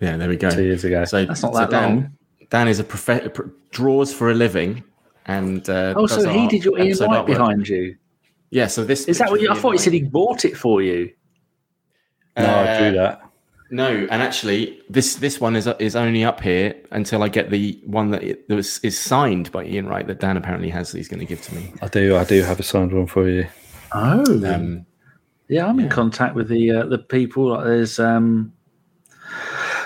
[0.00, 0.50] Yeah, there we go.
[0.50, 1.06] Two years ago.
[1.06, 2.12] So That's not so that Dan, long.
[2.50, 4.84] Dan is a prof- pr- draws for a living,
[5.24, 7.26] and uh, Oh, so he did your Ian Wright artwork.
[7.26, 7.96] behind you.
[8.50, 9.48] Yeah, so this Is that what you?
[9.50, 11.12] I thought he Ian said he bought it for you.
[12.36, 13.20] no, I drew Uh, that.
[13.70, 17.80] No, and actually, this this one is is only up here until I get the
[17.86, 20.92] one that, it, that was, is signed by Ian Wright that Dan apparently has.
[20.92, 21.72] That he's going to give to me.
[21.82, 22.16] I do.
[22.16, 23.46] I do have a signed one for you.
[23.92, 24.86] Oh, Um,
[25.48, 27.58] yeah, I'm in contact with the uh, the people.
[27.62, 28.52] There's um,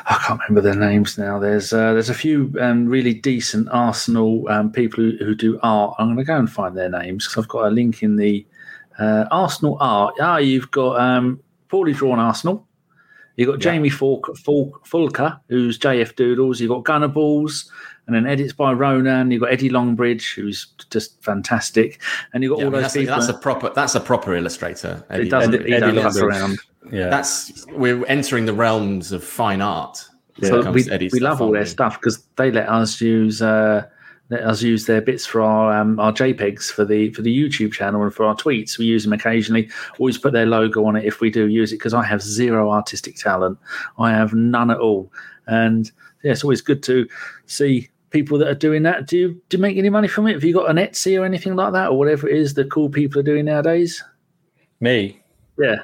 [0.06, 1.38] I can't remember their names now.
[1.38, 5.94] There's uh, there's a few um, really decent Arsenal um, people who, who do art.
[5.98, 8.46] I'm going to go and find their names because I've got a link in the
[8.98, 10.14] uh, Arsenal art.
[10.20, 12.67] Ah, you've got um, poorly drawn Arsenal.
[13.38, 13.72] You've got Yeah.
[13.72, 16.60] Jamie Fulk, Fulk, Fulker, who's JF Doodles.
[16.60, 17.70] You've got Gunner Balls,
[18.06, 19.30] and then edits by Ronan.
[19.30, 22.02] You've got Eddie Longbridge, who's just fantastic,
[22.34, 23.14] and you've got yeah, I all mean, those that's, a, people.
[23.14, 25.04] that's a proper that's a proper illustrator.
[25.08, 25.52] It Eddie doesn't.
[25.52, 25.66] Longbridge.
[25.66, 26.22] He Eddie don't Longbridge.
[26.22, 26.58] around.
[26.92, 27.08] Yeah.
[27.10, 30.04] That's we're entering the realms of fine art.
[30.38, 33.86] when it So we, we love all their stuff because they let us use uh,
[34.30, 37.72] let us use their bits for our um, our JPEGs for the for the YouTube
[37.72, 38.78] channel and for our tweets.
[38.78, 39.70] We use them occasionally.
[39.98, 42.70] Always put their logo on it if we do use it because I have zero
[42.70, 43.58] artistic talent.
[43.98, 45.10] I have none at all,
[45.46, 45.90] and
[46.22, 47.08] yeah, it's always good to
[47.46, 49.06] see people that are doing that.
[49.06, 50.34] Do you do you make any money from it?
[50.34, 52.90] Have you got an Etsy or anything like that, or whatever it is that cool
[52.90, 54.02] people are doing nowadays?
[54.80, 55.20] Me.
[55.58, 55.82] Yeah,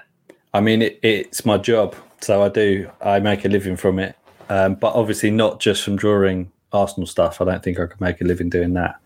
[0.52, 2.90] I mean, it, it's my job, so I do.
[3.00, 4.16] I make a living from it,
[4.50, 7.40] um, but obviously not just from drawing Arsenal stuff.
[7.40, 8.96] I don't think I could make a living doing that.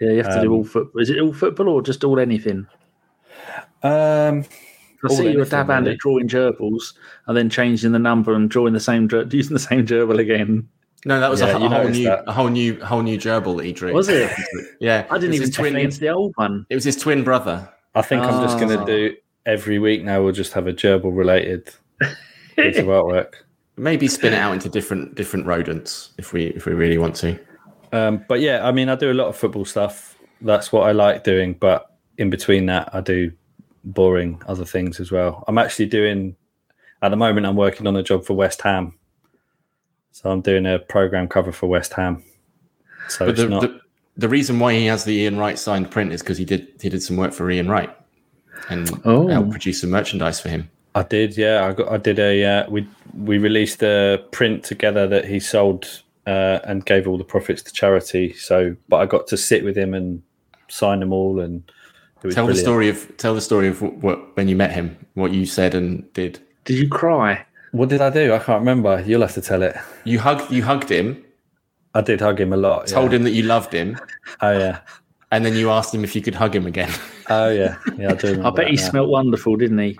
[0.00, 0.10] yeah.
[0.10, 1.00] You have to do Um, all football.
[1.02, 2.66] Is it all football or just all anything?
[3.82, 4.44] Um,
[5.02, 5.94] I All see you a anything, dab hand really.
[5.94, 6.92] at drawing gerbils
[7.26, 10.68] and then changing the number and drawing the same ger- using the same gerbil again.
[11.06, 12.24] No, that was Yeah, a, a whole new that.
[12.26, 13.92] a whole new whole new gerbil that he drew.
[13.94, 14.30] Was it?
[14.80, 15.76] Yeah, I didn't even his check twin.
[15.76, 16.66] against the old one.
[16.70, 17.68] It was his twin brother.
[17.94, 18.84] I think I'm just going Ah.
[18.84, 19.16] to do
[19.46, 20.22] every week now.
[20.22, 21.70] We'll just have a gerbil related
[22.56, 23.32] piece of artwork.
[23.80, 27.38] Maybe spin it out into different different rodents if we if we really want to.
[27.92, 30.18] Um, but yeah, I mean, I do a lot of football stuff.
[30.42, 31.54] That's what I like doing.
[31.54, 33.32] But in between that, I do
[33.84, 35.44] boring other things as well.
[35.48, 36.36] I'm actually doing
[37.02, 38.92] at the moment, I'm working on a job for West Ham.
[40.12, 42.22] So I'm doing a program cover for West Ham.
[43.08, 43.62] So But it's the, not.
[43.62, 43.80] the
[44.18, 46.90] the reason why he has the Ian Wright signed print is because he did he
[46.90, 47.90] did some work for Ian Wright
[48.68, 49.28] and Oh.
[49.28, 50.68] helped produce some merchandise for him.
[50.94, 51.66] I did, yeah.
[51.66, 51.90] I got.
[51.90, 52.44] I did a.
[52.44, 57.24] Uh, we we released a print together that he sold uh, and gave all the
[57.24, 58.32] profits to charity.
[58.34, 60.22] So, but I got to sit with him and
[60.68, 61.62] sign them all, and
[62.22, 64.72] it was Tell the story of tell the story of what, what when you met
[64.72, 66.40] him, what you said and did.
[66.64, 67.44] Did you cry?
[67.72, 68.34] What did I do?
[68.34, 69.00] I can't remember.
[69.06, 69.76] You'll have to tell it.
[70.04, 71.24] You hugged you hugged him,
[71.94, 72.86] I did hug him a lot.
[72.86, 73.16] told yeah.
[73.16, 73.98] him that you loved him,
[74.40, 74.80] Oh yeah.
[75.32, 76.92] and then you asked him if you could hug him again.
[77.28, 77.76] Oh yeah.
[77.96, 78.42] Yeah, I do.
[78.44, 78.90] I bet he that now.
[78.90, 79.98] smelt wonderful, didn't he?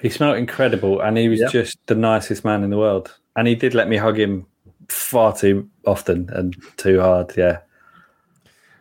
[0.00, 1.50] He smelled incredible, and he was Yep.
[1.52, 3.14] just the nicest man in the world.
[3.36, 4.46] And he did let me hug him
[4.88, 7.34] far too often and too hard.
[7.36, 7.58] Yeah.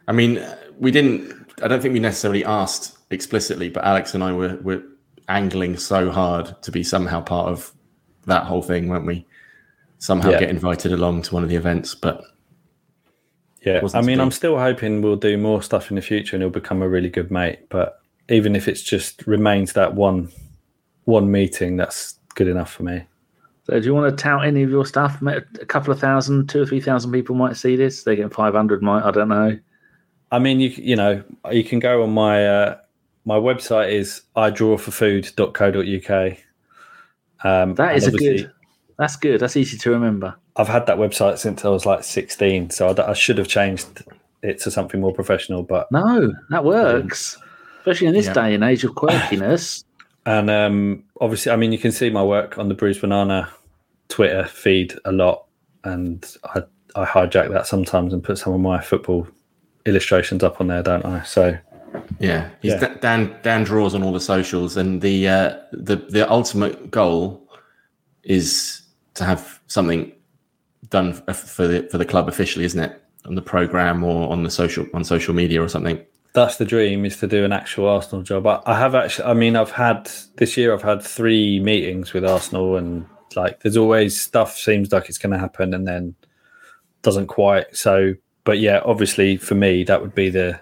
[0.07, 0.43] I mean,
[0.79, 1.33] we didn't.
[1.61, 4.81] I don't think we necessarily asked explicitly, but Alex and I were were
[5.27, 7.71] angling so hard to be somehow part of
[8.25, 9.25] that whole thing, weren't we?
[9.99, 10.39] Somehow Yeah.
[10.39, 12.23] get invited along to one of the events, but
[13.65, 14.21] Yeah, I mean.
[14.21, 17.09] I'm still hoping we'll do more stuff in the future, and he'll become a really
[17.09, 17.59] good mate.
[17.69, 20.29] But even if it's just remains that one,
[21.09, 23.03] one meeting, that's good enough for me.
[23.65, 25.21] So, do you want to tout any of your stuff?
[25.21, 28.03] A couple of thousand, two or three thousand people might see this.
[28.03, 29.57] They get five hundred, might I don't know.
[30.31, 32.77] I mean, you you know, you can go on my uh,
[33.25, 36.37] my website is idrawforfood.co.uk.
[37.43, 38.51] Um, That is a good.
[38.97, 39.39] That's good.
[39.39, 40.35] That's easy to remember.
[40.57, 44.03] I've had that website since I was like 16, so I, I should have changed
[44.43, 45.63] it to something more professional.
[45.63, 47.37] But No, that works,
[47.79, 48.33] especially in this Yeah.
[48.33, 49.85] day and age of quirkiness.
[50.29, 53.49] And um, obviously, I mean, you can see my work on the Bruised Banana
[54.09, 55.45] Twitter feed a lot,
[55.83, 56.61] and I,
[56.95, 59.27] I hijack that sometimes and put some of my football
[59.87, 61.23] illustrations up on there, don't I?
[61.23, 61.57] So
[62.19, 62.79] yeah, he's Yeah.
[62.79, 63.35] Da- Dan.
[63.41, 67.49] Dan draws on all the socials, and the uh, the the ultimate goal
[68.21, 68.83] is
[69.15, 70.11] to have something
[70.89, 73.01] done for the for the club officially, isn't it?
[73.25, 76.05] On the program or on the social on social media or something.
[76.33, 78.45] That's the dream is to do an actual Arsenal job.
[78.45, 82.23] I, I have actually, I mean, I've had this year, I've had three meetings with
[82.25, 86.15] Arsenal, and like, there's always stuff seems like it's going to happen, and then
[87.01, 87.75] doesn't quite.
[87.75, 90.59] So, but yeah, obviously for me, that would be the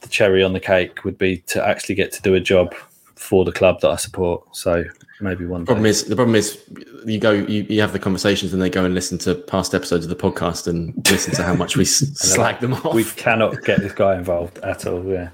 [0.00, 2.74] the cherry on the cake would be to actually get to do a job
[3.20, 4.42] for the club that I support.
[4.56, 4.82] So
[5.20, 5.66] maybe one day.
[5.66, 6.58] Problem is, the problem is,
[7.04, 10.06] you go, you, you have the conversations, and they go and listen to past episodes
[10.06, 12.94] of the podcast and listen to how much we slag them off.
[12.94, 15.04] we cannot get this guy involved at all.
[15.04, 15.28] Yeah,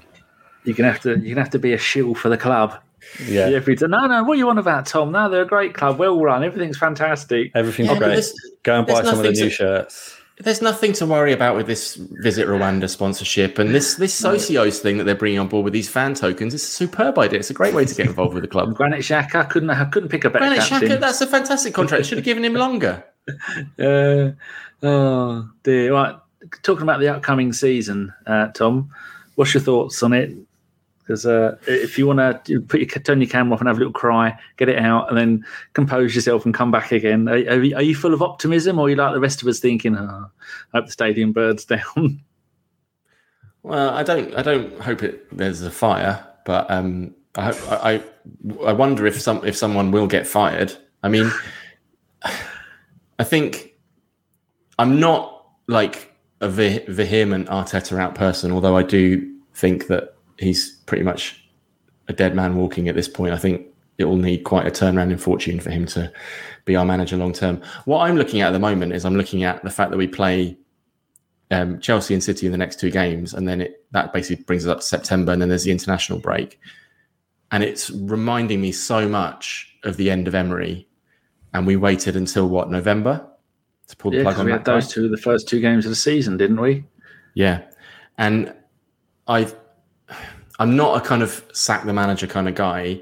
[0.65, 1.17] you can have to.
[1.17, 2.77] you can have to be a shill for the club.
[3.25, 3.91] yeah, Every time.
[3.91, 4.23] No, no.
[4.23, 5.13] What are you on about, Tom?
[5.13, 6.43] No, they're a great club, well run.
[6.43, 7.51] Everything's fantastic.
[7.55, 8.25] everything's Yeah, great.
[8.63, 10.16] Go and buy some of the new to- shirts.
[10.39, 14.97] There's nothing to worry about with this Visit Rwanda sponsorship and this this socios thing
[14.99, 16.53] that they're bringing on board with these fan tokens.
[16.53, 17.39] It's a superb idea.
[17.39, 18.75] It's a great way to get involved with the club.
[18.75, 19.71] Granit Xhaka couldn't.
[19.71, 20.89] I couldn't pick a better Granit captain.
[20.89, 22.05] Xhaka, that's a fantastic contract.
[22.05, 23.03] Should have given him longer.
[23.77, 24.31] Uh,
[24.83, 25.91] oh dear.
[25.91, 26.15] Right.
[26.63, 28.89] Talking about the upcoming season, uh, Tom,
[29.35, 30.33] what's your thoughts on it?
[31.07, 33.79] Because uh, if you want to put your turn your camera off and have a
[33.79, 37.29] little cry, get it out, and then compose yourself and come back again.
[37.29, 39.47] Are, are, you, are you full of optimism, or are you like the rest of
[39.47, 40.29] us thinking, oh,
[40.73, 42.21] "I hope the stadium burns down"?
[43.63, 48.03] Well, I don't I don't hope it there's a fire, but um, I hope I,
[48.65, 50.75] I wonder if some if someone will get fired.
[51.03, 51.31] I mean,
[53.19, 53.75] I think
[54.77, 60.71] I'm not like a ve- vehement Arteta out person, although I do think that he's
[60.85, 61.43] pretty much
[62.07, 63.33] a dead man walking at this point.
[63.33, 66.11] I think it will need quite a turnaround in fortune for him to
[66.65, 67.61] be our manager long term.
[67.85, 70.07] What I'm looking at at the moment is I'm looking at the fact that we
[70.07, 70.57] play
[71.49, 74.65] um, Chelsea and City in the next two games, and then it that basically brings
[74.65, 76.59] us up to September, and then there's the international break,
[77.51, 80.87] and it's reminding me so much of the end of Emery,
[81.53, 83.25] and we waited until what November
[83.87, 84.91] to pull the Yeah, plug on we that had those guy.
[84.93, 86.83] two the first two games of the season, didn't we?
[87.33, 87.61] Yeah,
[88.17, 88.53] and
[89.27, 89.47] I,
[90.59, 93.01] I'm not a kind of sack the manager kind of guy,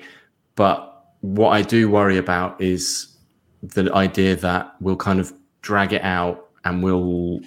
[0.55, 3.15] but what I do worry about is
[3.61, 7.39] the idea that we'll kind of drag it out and we'll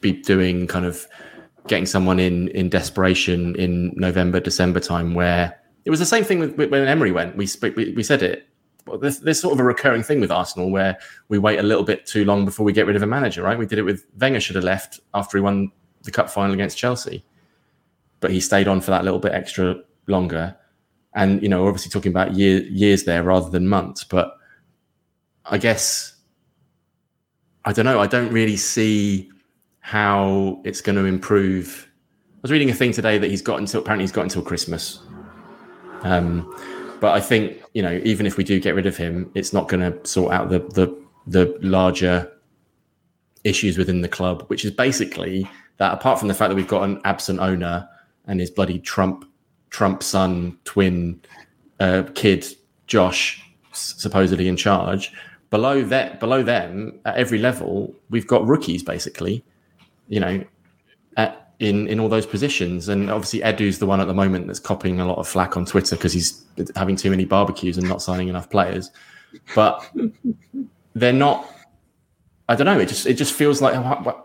[0.00, 1.06] be doing kind of
[1.66, 6.38] getting someone in in desperation in November, December time, where it was the same thing
[6.38, 7.36] with, when Emery went.
[7.36, 8.48] We we, we said it.
[8.86, 10.96] Well, there's, there's sort of a recurring thing with Arsenal where
[11.28, 13.58] we wait a little bit too long before we get rid of a manager, right?
[13.58, 15.72] We did it with Wenger should have left after he won
[16.04, 17.24] the cup final against Chelsea,
[18.20, 19.76] but he stayed on for that little bit extra
[20.06, 20.56] longer.
[21.14, 24.36] And you know, obviously talking about year, years there rather than months, but
[25.44, 26.14] I guess
[27.64, 28.00] I don't know.
[28.00, 29.30] I don't really see
[29.80, 31.88] how it's going to improve.
[32.34, 35.00] I was reading a thing today that he's got until apparently he's got until Christmas.
[36.02, 36.54] Um,
[37.00, 39.68] But I think you know, even if we do get rid of him, it's not
[39.68, 42.30] going to sort out the the the larger
[43.44, 45.48] issues within the club, which is basically
[45.78, 47.88] that apart from the fact that we've got an absent owner
[48.26, 49.24] and his bloody Trump
[49.70, 51.20] Trump son twin
[51.80, 52.46] uh, kid
[52.86, 53.42] Josh
[53.72, 55.12] supposedly in charge.
[55.50, 59.44] Below that, below them, at every level, we've got rookies basically.
[60.08, 60.44] You know,
[61.16, 64.60] at, in in all those positions, and obviously Edu's the one at the moment that's
[64.60, 66.44] copying a lot of flack on Twitter because he's
[66.74, 68.90] having too many barbecues and not signing enough players.
[69.54, 69.88] But
[70.94, 71.52] they're not.
[72.48, 72.78] I don't know.
[72.78, 73.74] It just it just feels like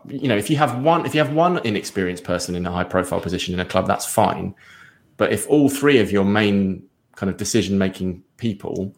[0.07, 2.84] you know if you have one if you have one inexperienced person in a high
[2.84, 4.53] profile position in a club, that's fine.
[5.18, 6.84] But if all three of your main
[7.15, 8.95] kind of decision making people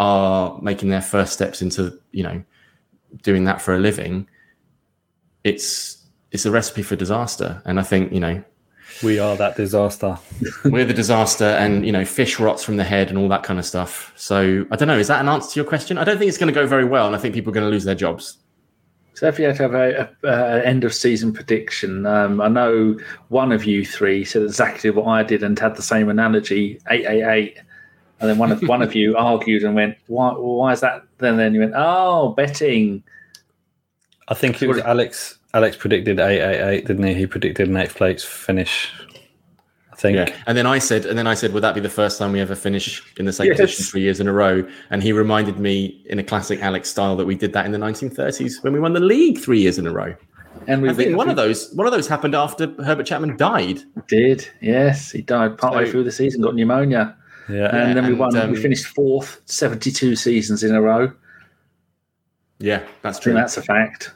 [0.00, 2.42] are making their first steps into you know
[3.22, 4.28] doing that for a living,
[5.44, 7.62] it's it's a recipe for disaster.
[7.64, 8.42] And I think you know
[9.04, 10.18] we are that disaster.
[10.64, 13.60] we're the disaster, and you know fish rots from the head and all that kind
[13.60, 14.12] of stuff.
[14.16, 14.98] So I don't know.
[14.98, 15.96] Is that an answer to your question?
[15.96, 17.66] I don't think it's going to go very well, and I think people are going
[17.66, 18.38] to lose their jobs.
[19.18, 22.46] So if you had to have a, a, a end of season prediction, um, I
[22.46, 22.96] know
[23.30, 27.04] one of you three said exactly what I did and had the same analogy, eight
[27.04, 27.58] eight eight,
[28.20, 30.34] and then one of one of you argued and went, "Why?
[30.34, 33.02] Why is that?" Then then you went, "Oh, betting."
[34.28, 35.36] I think it was Alex.
[35.52, 37.14] Alex predicted eight eight eight, didn't he?
[37.14, 38.92] He predicted an eighth place finish
[39.98, 40.16] think.
[40.16, 40.34] Yeah.
[40.46, 42.40] And then I said, and then I said, would that be the first time we
[42.40, 43.60] ever finish in the same yes.
[43.60, 44.66] position three years in a row?
[44.90, 47.78] And he reminded me in a classic Alex style that we did that in the
[47.78, 50.14] 1930s when we won the league three years in a row.
[50.66, 53.80] And we I think one of those one of those happened after Herbert Chapman died.
[54.08, 57.16] Did yes, he died partway so, through the season, got pneumonia.
[57.48, 58.36] Yeah, and then we won.
[58.36, 61.12] Um, we finished fourth, seventy-two seasons in a row.
[62.58, 63.32] Yeah, that's true.
[63.32, 64.12] that's a fact.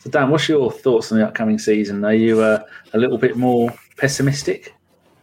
[0.00, 2.04] So, Dan, what's your thoughts on the upcoming season?
[2.04, 2.62] Are you uh,
[2.92, 4.72] a little bit more pessimistic?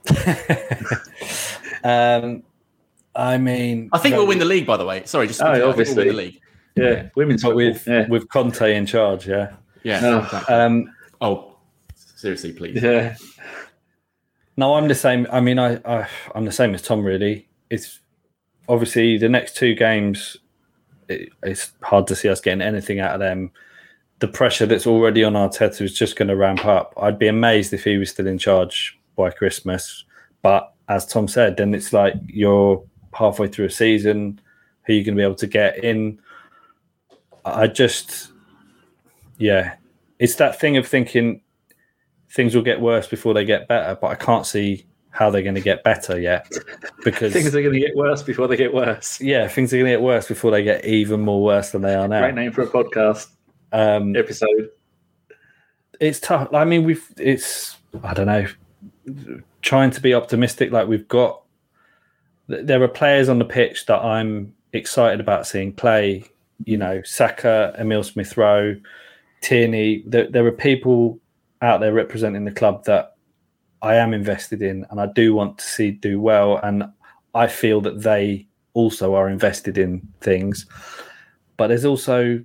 [1.83, 2.43] um,
[3.15, 4.65] I mean, I think we'll win the league.
[4.65, 6.41] By the way, sorry, just oh, obviously we'll win the league.
[6.75, 7.09] Yeah, yeah.
[7.15, 8.07] women's but with yeah.
[8.07, 9.27] with Conte in charge.
[9.27, 9.53] Yeah,
[9.83, 10.27] yeah.
[10.31, 10.45] Oh.
[10.49, 11.55] Um, oh,
[11.95, 12.81] seriously, please.
[12.81, 13.15] Yeah.
[14.57, 15.27] No, I'm the same.
[15.31, 17.03] I mean, I, I I'm the same as Tom.
[17.03, 17.99] Really, it's
[18.67, 20.37] obviously the next two games.
[21.07, 23.51] It, it's hard to see us getting anything out of them.
[24.19, 26.93] The pressure that's already on Arteta is just going to ramp up.
[26.97, 30.05] I'd be amazed if he was still in charge by Christmas.
[30.41, 32.83] But as Tom said, then it's like you're
[33.13, 34.39] halfway through a season.
[34.85, 36.19] Who are you going to be able to get in?
[37.45, 38.31] I just,
[39.37, 39.75] yeah,
[40.19, 41.41] it's that thing of thinking
[42.31, 45.55] things will get worse before they get better, but I can't see how they're going
[45.55, 46.51] to get better yet
[47.03, 49.21] because things are going to get worse before they get worse.
[49.21, 51.93] Yeah, things are going to get worse before they get even more worse than they
[51.93, 52.21] are now.
[52.21, 53.27] Great name for a podcast
[53.71, 54.69] um, episode.
[55.99, 56.51] It's tough.
[56.53, 58.47] I mean, we've it's I don't know
[59.61, 60.71] trying to be optimistic.
[60.71, 61.41] Like we've got,
[62.47, 66.25] there are players on the pitch that I'm excited about seeing play.
[66.65, 68.75] You know, Saka, Emil Smith Rowe,
[69.41, 70.03] Tierney.
[70.05, 71.19] There, there are people
[71.61, 73.15] out there representing the club that
[73.81, 76.57] I am invested in, and I do want to see do well.
[76.57, 76.83] And
[77.33, 80.65] I feel that they also are invested in things.
[81.57, 82.43] But there's also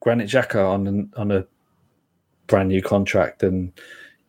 [0.00, 1.46] Granit Xhaka on on a
[2.46, 3.72] brand new contract, and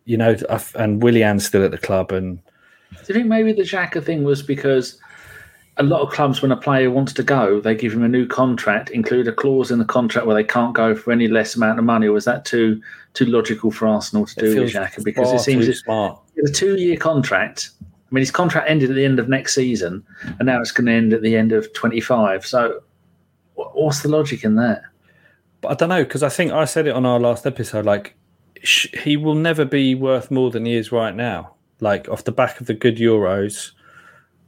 [0.06, 0.36] you know,
[0.76, 2.12] and Willian's still at the club.
[2.12, 2.38] And
[2.92, 5.00] do you think maybe the Xhaka thing was because
[5.78, 8.28] a lot of clubs, when a player wants to go, they give him a new
[8.28, 11.80] contract, include a clause in the contract where they can't go for any less amount
[11.80, 12.08] of money?
[12.08, 12.82] Or was that too
[13.14, 15.04] too logical for Arsenal to do with Xhaka?
[15.04, 16.20] Because it seems it's smart.
[16.44, 17.72] a two year contract.
[17.82, 20.04] I mean, his contract ended at the end of next season,
[20.38, 22.46] and now it's going to end at the end of 25.
[22.46, 22.82] So,
[23.56, 24.84] what's the logic in that?
[25.62, 27.86] But I don't know because I think I said it on our last episode.
[27.86, 28.16] Like
[28.64, 31.53] he will never be worth more than he is right now.
[31.80, 33.72] Like off the back of the good Euros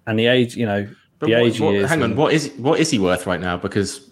[0.07, 0.87] and the age, you know,
[1.19, 1.89] but the what, age what, he is.
[1.89, 3.57] Hang on, what is what is he worth right now?
[3.57, 4.09] Because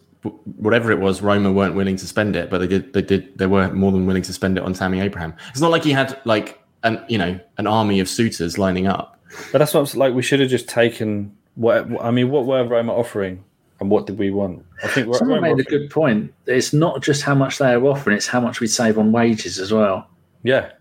[0.57, 2.93] whatever it was, Roma weren't willing to spend it, but they did.
[2.93, 3.37] They did.
[3.37, 5.33] They were more than willing to spend it on Tammy Abraham.
[5.49, 9.19] It's not like he had like an you know an army of suitors lining up.
[9.51, 11.35] But that's what like we should have just taken.
[11.55, 13.43] What I mean, what were Roma offering?
[13.83, 14.65] And what did we want?
[14.81, 16.33] I think someone made a good point.
[16.45, 19.59] It's not just how much they are offering; it's how much we save on wages
[19.59, 20.07] as well.
[20.41, 20.71] Yeah,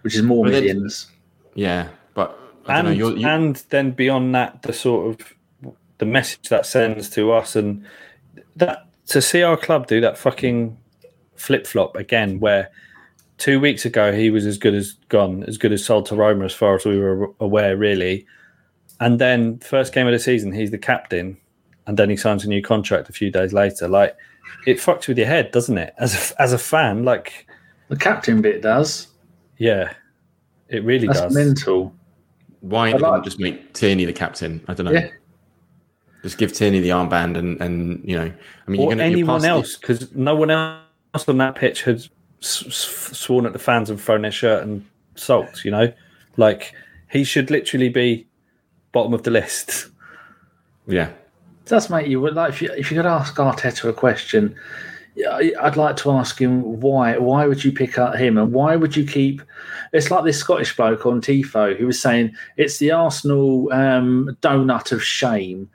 [0.00, 1.10] which is more but millions.
[1.54, 3.28] yeah, but and know, you're, you're...
[3.28, 7.84] and then beyond that, the sort of the message that sends to us, and
[8.56, 10.78] that to see our club do that fucking
[11.36, 12.70] flip flop again, where
[13.36, 16.46] two weeks ago he was as good as gone, as good as sold to Roma,
[16.46, 18.26] as far as we were aware, really.
[19.00, 21.36] And then first game of the season, he's the captain
[21.88, 23.88] and then he signs a new contract a few days later.
[23.88, 24.16] Like
[24.66, 25.94] it fucks with your head, doesn't it?
[25.98, 27.48] As a, as a fan, like
[27.88, 29.08] the captain bit does.
[29.56, 29.92] Yeah,
[30.68, 31.34] it really That's does.
[31.34, 31.92] Mental.
[32.60, 34.64] Why like, just make Tierney the captain?
[34.68, 34.92] I don't know.
[34.92, 35.08] Yeah.
[36.22, 38.32] Just give Tierney the armband, and and you know,
[38.66, 42.00] I mean, or you're going anyone else, because no one else on that pitch had
[42.42, 44.84] s- s- sworn at the fans and thrown their shirt and
[45.14, 45.64] sulked.
[45.64, 45.92] You know,
[46.36, 46.74] like
[47.10, 48.26] he should literally be
[48.92, 49.88] bottom of the list.
[50.88, 51.12] Yeah,
[51.68, 54.54] does make you like if you if you could ask Arteta a question,
[55.60, 58.96] I'd like to ask him why why would you pick up him and why would
[58.96, 59.42] you keep?
[59.92, 64.92] It's like this Scottish bloke on Tifo who was saying it's the Arsenal um, donut
[64.92, 65.68] of shame.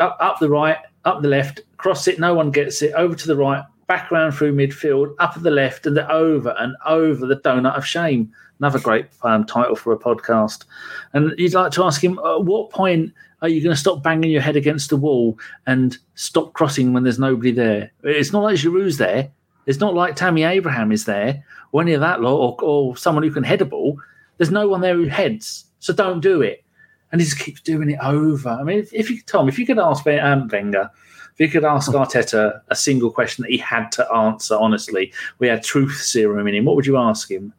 [0.00, 2.92] Up up the right, up the left, cross it, no one gets it.
[2.94, 6.54] Over to the right, back around through midfield, up at the left, and the over
[6.58, 8.32] and over the donut of shame.
[8.60, 10.64] Another great um, title for a podcast.
[11.12, 13.12] And you'd like to ask him, at what point
[13.44, 17.02] are you going to stop banging your head against the wall and stop crossing when
[17.02, 17.92] there's nobody there?
[18.02, 19.30] It's not like Giroud's there.
[19.66, 23.22] It's not like Tammy Abraham is there or any of that lot or, or someone
[23.22, 24.00] who can head a ball.
[24.38, 25.66] There's no one there who heads.
[25.78, 26.64] So don't do it.
[27.12, 28.48] And he just keeps doing it over.
[28.48, 30.90] I mean, if, if you, Tom, if you could ask um, Wenger,
[31.34, 35.48] if you could ask Arteta a single question that he had to answer honestly, we
[35.48, 37.52] had truth serum in him, what would you ask him?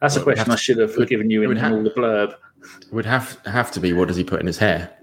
[0.00, 2.34] That's a Well, would question I should have given you in have- all the blurb.
[2.90, 3.92] Would have have to be.
[3.92, 4.96] What does he put in his hair?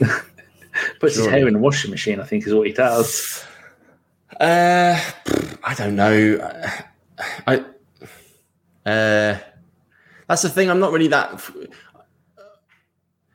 [1.00, 3.44] Puts his hair in the washing machine, I think, is what he does.
[4.38, 5.00] Uh,
[5.64, 6.38] I don't know.
[7.46, 7.56] I,
[8.86, 9.38] uh,
[10.28, 10.70] that's the thing.
[10.70, 11.50] I'm not really that.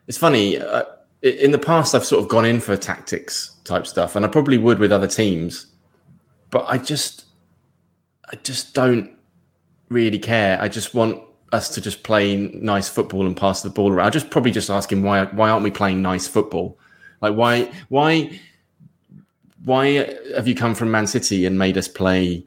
[0.07, 0.57] It's funny.
[0.57, 0.83] Uh,
[1.21, 4.57] in the past, I've sort of gone in for tactics type stuff, and I probably
[4.57, 5.67] would with other teams.
[6.49, 7.25] But I just,
[8.31, 9.11] I just don't
[9.89, 10.61] really care.
[10.61, 11.21] I just want
[11.53, 14.05] us to just play nice football and pass the ball around.
[14.05, 16.77] I'll just probably just ask him why why aren't we playing nice football?
[17.21, 18.39] Like why why
[19.63, 22.45] why have you come from Man City and made us play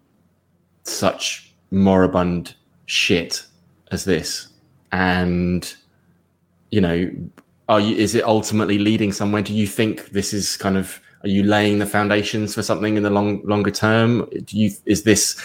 [0.83, 2.55] such moribund
[2.87, 3.47] shit
[3.91, 4.49] as this?
[4.93, 5.73] And
[6.71, 7.11] you know,
[7.69, 7.97] are you?
[7.97, 9.43] Is it ultimately leading somewhere?
[9.43, 11.01] Do you think this is kind of?
[11.23, 14.29] Are you laying the foundations for something in the long longer term?
[14.45, 14.71] Do you?
[14.85, 15.41] Is this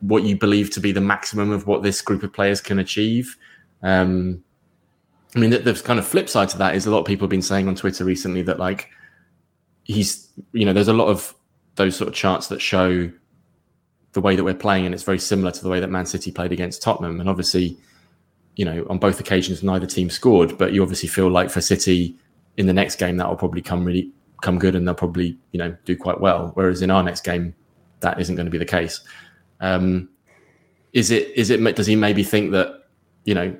[0.00, 3.36] what you believe to be the maximum of what this group of players can achieve?
[3.82, 4.42] Um,
[5.36, 7.24] I mean, the, the kind of flip side to that is a lot of people
[7.24, 8.88] have been saying on Twitter recently that like
[9.84, 11.34] he's, you know, there's a lot of
[11.76, 13.10] those sort of charts that show
[14.12, 16.30] the way that we're playing, and it's very similar to the way that Man City
[16.30, 17.20] played against Tottenham.
[17.20, 17.76] And obviously,
[18.56, 22.16] you know, on both occasions, neither team scored, but you obviously feel like for City
[22.56, 25.58] in the next game that will probably come really come good, and they'll probably you
[25.58, 26.52] know do quite well.
[26.54, 27.54] Whereas in our next game,
[28.00, 29.00] that isn't going to be the case.
[29.64, 30.08] Um,
[30.92, 31.32] is it?
[31.34, 31.76] Is it?
[31.76, 32.88] Does he maybe think that
[33.24, 33.56] you know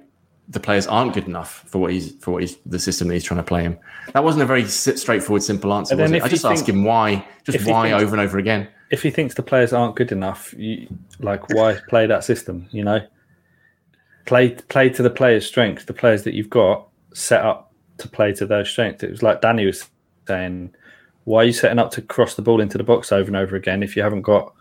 [0.48, 3.24] the players aren't good enough for what he's for what he's the system that he's
[3.24, 3.78] trying to play him?
[4.12, 5.96] That wasn't a very straightforward, simple answer.
[5.96, 6.22] Was it?
[6.22, 8.68] I just asked think- him why, just why thinks- over and over again.
[8.90, 10.86] If he thinks the players aren't good enough, you,
[11.18, 12.68] like why play that system?
[12.70, 13.00] You know,
[14.26, 15.86] play play to the players' strengths.
[15.86, 19.02] The players that you've got set up to play to those strengths.
[19.02, 19.88] It was like Danny was
[20.28, 20.74] saying,
[21.24, 23.56] why are you setting up to cross the ball into the box over and over
[23.56, 24.52] again if you haven't got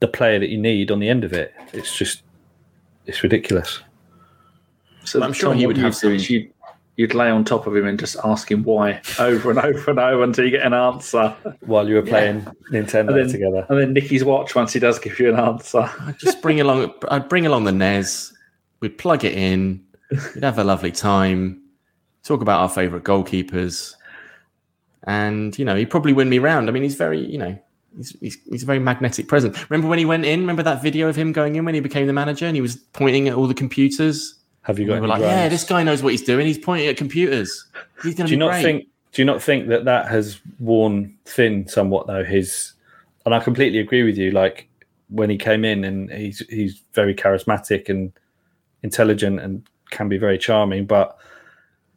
[0.00, 1.54] the player that you need on the end of it?
[1.72, 2.22] It's just
[3.06, 3.80] it's ridiculous.
[5.04, 6.52] So I'm sure Tom, he would have you'd do is You'd,
[6.96, 9.98] you'd lay on top of him and just ask him why over and over and
[9.98, 11.34] over until you get an answer.
[11.60, 12.42] While you were playing
[12.72, 15.90] Nintendo And then- together, And then Nicky's watch once he does give you an answer.
[16.00, 16.92] I'd just bring along.
[17.10, 18.32] I'd bring along the NES.
[18.80, 19.84] We'd plug it in.
[20.34, 21.62] We'd have a lovely time.
[22.24, 23.94] Talk about our favourite goalkeepers,
[25.04, 26.68] and you know he'd probably win me round.
[26.68, 27.58] I mean, he's very, you know,
[27.96, 29.58] he's, he's he's a very magnetic presence.
[29.70, 30.40] Remember when he went in?
[30.40, 32.76] Remember that video of him going in when he became the manager and he was
[32.76, 34.34] pointing at all the computers.
[34.62, 35.00] have you We got?
[35.00, 36.46] were any like, yeah, this guy knows what he's doing.
[36.46, 37.66] He's pointing at computers.
[38.02, 38.62] He's going do to you be not great.
[38.62, 42.72] think do you not think that that has worn thin somewhat though his
[43.24, 44.68] and i completely agree with you like
[45.08, 48.12] when he came in and he's he's very charismatic and
[48.82, 51.16] intelligent and can be very charming but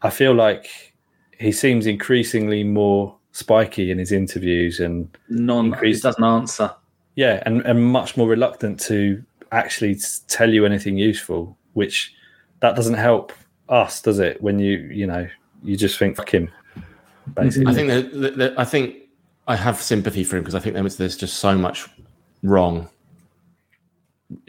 [0.04, 0.94] i feel like
[1.38, 6.04] he seems increasingly more spiky in his interviews and Non, he Increased.
[6.04, 6.72] doesn't answer.
[7.16, 9.98] yeah and, and much more reluctant to actually
[10.28, 12.14] tell you anything useful which
[12.60, 13.32] that doesn't help
[13.70, 15.28] us does it when you you know
[15.64, 16.50] you just think fuck him
[17.36, 18.96] basically I think that, that, that I think
[19.48, 21.88] I have sympathy for him because I think there there's just so much
[22.44, 22.90] wrong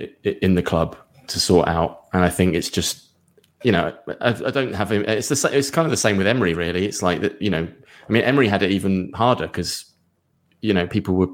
[0.01, 0.97] i- i- in the club
[1.29, 3.05] to sort out, and I think it's just
[3.63, 5.05] you know I, I don't have him.
[5.07, 6.55] It's the it's kind of the same with Emery.
[6.55, 7.41] Really, it's like that.
[7.41, 7.69] You know,
[8.09, 9.85] I mean, Emery had it even harder because
[10.61, 11.29] you know people were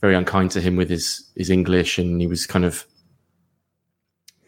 [0.00, 2.86] very unkind to him with his his English, and he was kind of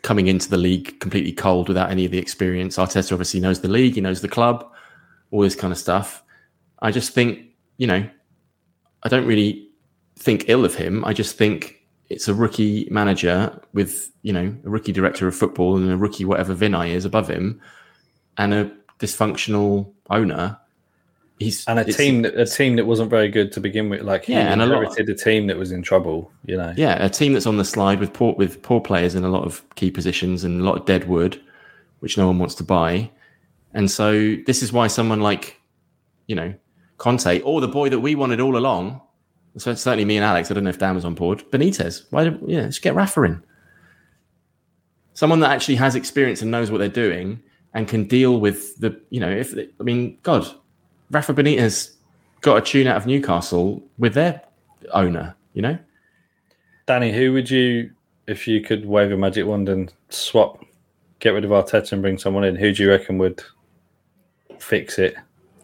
[0.02, 2.76] coming into the league completely cold without any of the experience.
[2.76, 4.64] Arteta obviously knows the league, he knows the club,
[5.32, 6.22] all this kind of stuff.
[6.80, 7.40] I just think,
[7.76, 8.08] you know,
[9.02, 9.68] I don't really
[10.16, 11.04] think ill of him.
[11.04, 11.75] I just think
[12.08, 16.24] it's a rookie manager with, you know, a rookie director of football and a rookie
[16.24, 17.60] whatever Vinai is above him
[18.38, 18.70] and a
[19.00, 20.56] dysfunctional owner.
[21.38, 24.02] he's and a team that a team that wasn't very good to begin with.
[24.02, 26.30] Like he Yeah, and a lot- inherited a team that was in trouble.
[26.46, 29.24] You know, Yeah, a team that's on the slide with poor with poor players in
[29.24, 31.40] a lot of key positions and a lot of dead wood,
[32.00, 33.10] which no one wants to buy.
[33.74, 35.60] And so this is why someone like,
[36.26, 36.54] you know,
[36.98, 39.02] Conte or the boy that we wanted all along.
[39.58, 40.50] So it's certainly me and Alex.
[40.50, 41.42] I don't know if Dan was on board.
[41.50, 42.04] Benitez.
[42.10, 42.24] Why?
[42.24, 43.42] Did, yeah, just get Rafa in.
[45.14, 47.42] Someone that actually has experience and knows what they're doing
[47.72, 49.00] and can deal with the.
[49.10, 50.46] You know, if I mean, God,
[51.10, 51.92] Rafa Benitez
[52.42, 54.42] got a tune out of Newcastle with their
[54.92, 55.34] owner.
[55.54, 55.78] You know.
[56.86, 57.90] Danny, who would you,
[58.28, 60.64] if you could wave a magic wand and swap,
[61.18, 62.54] get rid of Arteta and bring someone in?
[62.54, 63.42] Who do you reckon would
[64.58, 65.16] fix it?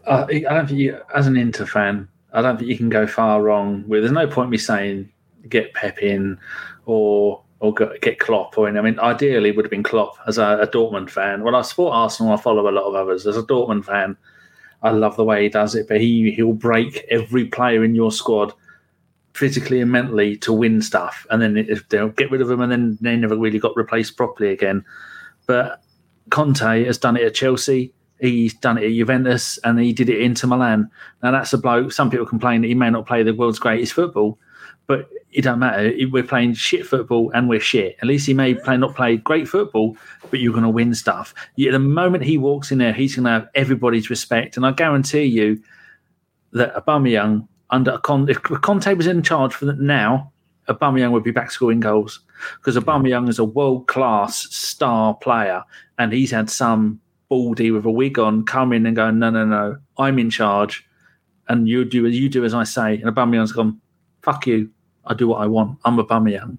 [0.04, 3.06] Uh, I don't think you, as an Inter fan, I don't think you can go
[3.06, 4.02] far wrong with.
[4.02, 5.10] There's no point me saying
[5.48, 6.38] get Pep in
[6.86, 8.76] or or get Klopp in.
[8.76, 11.44] I mean, ideally would have been Klopp as a, a Dortmund fan.
[11.44, 13.24] When I support Arsenal, I follow a lot of others.
[13.24, 14.16] As a Dortmund fan,
[14.82, 18.10] I love the way he does it, but he he'll break every player in your
[18.10, 18.52] squad
[19.34, 22.72] physically and mentally to win stuff, and then if they'll get rid of them, and
[22.72, 24.84] then they never really got replaced properly again.
[25.46, 25.82] But
[26.30, 27.92] Conte has done it at Chelsea.
[28.22, 30.88] He's done it at Juventus, and he did it Inter Milan.
[31.24, 31.90] Now that's a bloke.
[31.90, 34.38] Some people complain that he may not play the world's greatest football,
[34.86, 35.92] but it don't matter.
[36.08, 37.96] We're playing shit football, and we're shit.
[38.00, 39.96] At least he may play not play great football,
[40.30, 41.34] but you're going to win stuff.
[41.56, 45.24] The moment he walks in there, he's going to have everybody's respect, and I guarantee
[45.24, 45.60] you
[46.52, 50.30] that Aubameyang under Con- if Conte was in charge for now,
[50.68, 52.20] Aubameyang would be back scoring goals
[52.58, 55.64] because Aubameyang is a world class star player,
[55.98, 57.00] and he's had some
[57.32, 60.86] baldy with a wig on come in and go, no, no, no, I'm in charge,
[61.48, 63.80] and you do you do as I say, and Aubameyang's gone,
[64.20, 64.68] fuck you.
[65.06, 65.78] I do what I want.
[65.86, 66.58] I'm Aubameyang,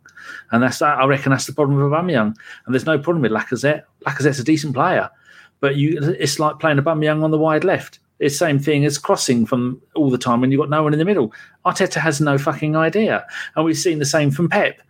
[0.52, 2.36] and that's I reckon that's the problem with Aubameyang.
[2.66, 3.84] And there's no problem with Lacazette.
[4.04, 5.12] Lacazette's a decent player,
[5.60, 8.00] but you it's like playing Aubameyang on the wide left.
[8.18, 11.00] It's same thing as crossing from all the time when you've got no one in
[11.00, 11.32] the middle.
[11.68, 13.28] Arteta has no fucking idea.
[13.56, 14.82] And we've seen the same from Pep.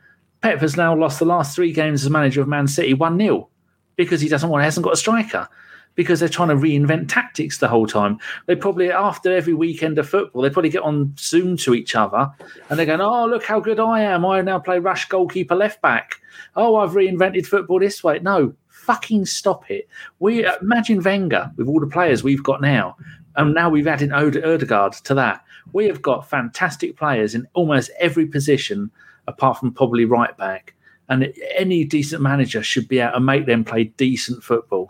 [0.42, 3.50] Pep has now lost the last three games as manager of Man City 1 0
[3.96, 5.48] because he doesn't want, he hasn't got a striker.
[5.96, 8.18] Because they're trying to reinvent tactics the whole time.
[8.48, 12.32] They probably, after every weekend of football, they probably get on Zoom to each other
[12.70, 14.26] and they're going, Oh, look how good I am.
[14.26, 16.16] I now play rush goalkeeper left back.
[16.56, 18.20] Oh, I've reinvented football this way.
[18.20, 19.88] No, fucking stop it.
[20.20, 22.98] We imagine Wenger with all the players we've got now,
[23.36, 25.44] and now we've added Ode- Odegaard to that.
[25.72, 28.92] We have got fantastic players in almost every position,
[29.28, 30.76] apart from probably right back.
[31.10, 34.90] And any decent manager should be able to make them play decent football.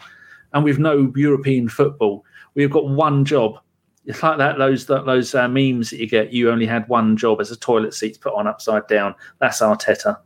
[0.53, 2.25] And with no European football,
[2.55, 3.59] we've got one job.
[4.05, 6.33] It's like that those that, those uh, memes that you get.
[6.33, 9.15] You only had one job as a toilet seats put on upside down.
[9.39, 10.17] That's Arteta,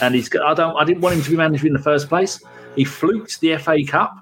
[0.00, 0.30] and he's.
[0.36, 0.76] I don't.
[0.76, 2.42] I didn't want him to be manager in the first place.
[2.76, 4.14] He fluked the FA Cup.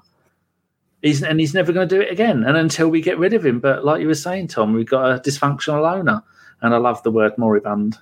[1.01, 2.43] He's, and he's never going to do it again.
[2.43, 5.11] And until we get rid of him, but like you were saying, Tom, we've got
[5.11, 6.23] a dysfunctional owner,
[6.61, 7.99] and I love the word moribund,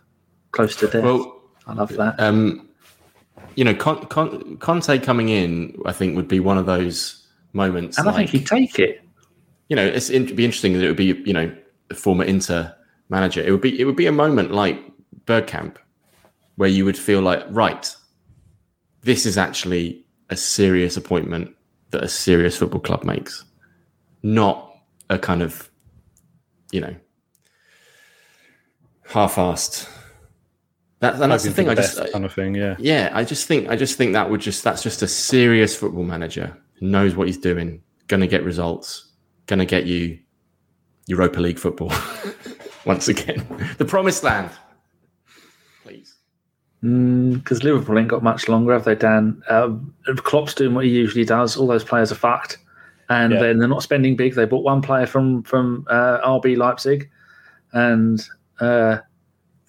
[0.51, 1.03] close to death.
[1.03, 2.17] Well, I love that.
[2.19, 2.69] um,
[3.55, 7.22] you know, Con- Con- Conte coming in, I think, would be one of those
[7.53, 7.97] moments.
[7.97, 9.01] and I think he'd take it.
[9.69, 11.55] you know, it's it'd be interesting that it would be, you know,
[11.89, 12.73] a former Inter
[13.09, 13.41] manager.
[13.41, 14.79] It would be it would be a moment like
[15.25, 15.77] Bergkamp,
[16.55, 17.95] where you would feel like, right,
[19.01, 21.55] this is actually a serious appointment
[21.91, 23.45] that a serious football club makes,
[24.23, 24.75] not
[25.09, 25.69] a kind of,
[26.71, 26.95] you know,
[29.05, 29.89] half-assed.
[31.01, 31.69] That, and that's the Hoping for thing.
[31.69, 32.55] I best just, kind of thing.
[32.55, 32.75] Yeah.
[32.79, 36.03] yeah, I just think I just think that would just that's just a serious football
[36.03, 39.11] manager who knows what he's doing, gonna get results,
[39.47, 40.19] gonna get you
[41.07, 41.91] Europa League football
[42.85, 43.45] once again.
[43.77, 44.51] The promised land.
[45.83, 46.15] Please.
[46.81, 49.41] Because Liverpool ain't got much longer, have they, Dan?
[49.49, 51.55] Um, Klopp's doing what he usually does.
[51.55, 52.57] All those players are fucked,
[53.09, 53.39] and Yeah.
[53.39, 54.35] then they're not spending big.
[54.35, 57.09] They bought one player from from uh, RB Leipzig,
[57.71, 58.21] and
[58.59, 58.97] uh, they,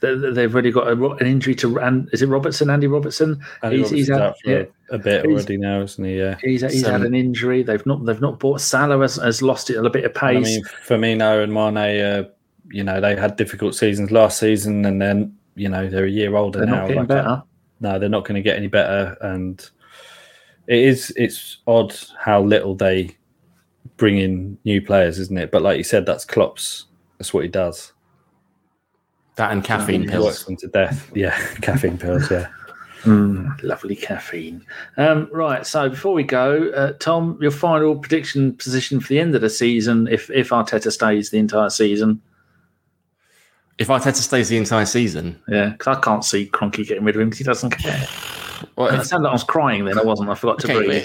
[0.05, 1.79] they've already got a, an injury to.
[1.81, 2.71] And is it Robertson?
[2.71, 3.41] Andy Robertson?
[3.63, 4.65] Andy He's- he's had- yeah.
[4.91, 6.19] a, a bit already now, isn't he?
[6.19, 6.37] Yeah.
[6.43, 7.63] He's, he's had an injury.
[7.63, 10.41] They've not they've not bought Salah has, has lost it a bit of And I
[10.43, 10.57] pace.
[10.57, 12.25] mean, Firmino and Mane, uh,
[12.71, 16.37] you know, they had difficult seasons last season, and then you know they're a year
[16.37, 16.75] older they're now.
[16.81, 17.43] not getting Like, better.
[17.81, 19.59] No, they're not going to get any better, and
[20.67, 21.13] it is.
[21.17, 23.17] It's odd how little they
[23.97, 25.51] bring in new players, isn't it?
[25.51, 26.87] But like you said, that's Klopp's.
[27.19, 27.93] That's what he does.
[29.37, 30.25] That and caffeine pills.
[30.25, 31.11] works them to death.
[31.15, 32.31] Yeah, caffeine pills.
[32.31, 32.49] Yeah.
[33.05, 34.65] Mm, lovely caffeine.
[34.97, 35.67] Um, right.
[35.67, 39.51] So before we go, uh, Tom, your final prediction position for the end of the
[39.51, 42.23] season, if if Arteta stays the entire season,
[43.77, 47.21] If Arteta stays the entire season, yeah, because I can't see Kroenke getting rid of
[47.21, 48.07] him because he doesn't care.
[48.77, 49.99] well, And it sounded like I was crying then.
[49.99, 50.31] I wasn't.
[50.31, 51.05] I forgot to okay, breathe.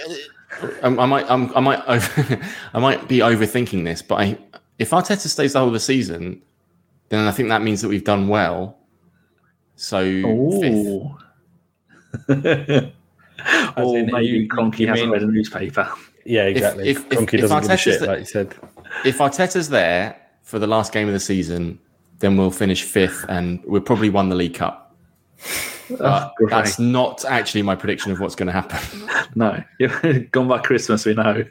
[0.62, 2.40] but, um, I might, I'm, I might, over,
[2.74, 4.38] I might be overthinking this, but I,
[4.78, 6.42] if Arteta stays the whole of the season,
[7.10, 8.78] then I think that means that we've done well.
[9.76, 10.76] So fifth.
[10.76, 11.16] Ooh.
[13.78, 15.90] or in maybe you- Kroenke you hasn't mean- read a newspaper.
[16.26, 16.90] Yeah, exactly.
[16.90, 18.56] if- if- Kroenke if doesn't give a Arteta's shit, the- like you said.
[19.06, 21.80] if Arteta's there for the last game of the season,
[22.20, 24.96] then we'll finish fifth and we'll probably won the League Cup.
[25.98, 26.52] But great.
[26.52, 28.80] that's not actually my prediction of what's going to happen.
[29.36, 29.64] No,
[30.32, 31.44] gone by Christmas, we know.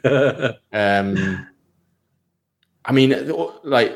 [0.71, 1.45] Um,
[2.85, 3.31] I mean,
[3.63, 3.95] like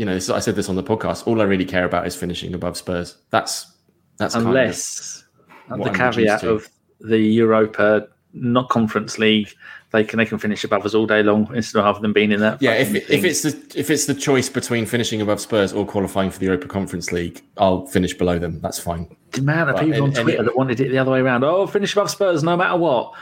[0.00, 1.26] you know, I said this on the podcast.
[1.26, 3.18] All I really care about is finishing above Spurs.
[3.28, 3.70] That's
[4.16, 5.24] that's kind of- Unless
[5.68, 6.70] the I'm caveat of
[7.00, 9.50] the Europa, not Conference League,
[9.92, 12.32] they can they can finish above us all day long instead of having them being
[12.32, 12.62] in that.
[12.62, 12.72] yeah.
[12.72, 16.38] If if it's the if it's the choice between finishing above Spurs or qualifying for
[16.38, 18.58] the Europa Conference League, I'll finish below them.
[18.62, 19.14] That's fine.
[19.32, 21.44] the amount of people on Twitter any- that wanted it the other way around.
[21.44, 23.12] Oh, finish above Spurs no matter what.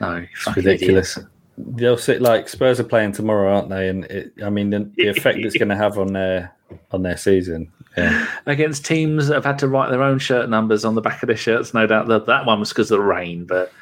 [0.00, 1.16] No, It's ridiculous.
[1.16, 1.30] idiot.
[1.56, 3.88] They'll sit like Spurs are playing tomorrow, aren't they?
[3.88, 6.52] And it, I mean, the, the effect it's going to have on their
[6.90, 7.70] on their season.
[7.96, 11.22] Yeah, Against teams that have had to write their own shirt numbers on the back
[11.22, 13.72] of their shirts, no doubt that that one was because of the rain, but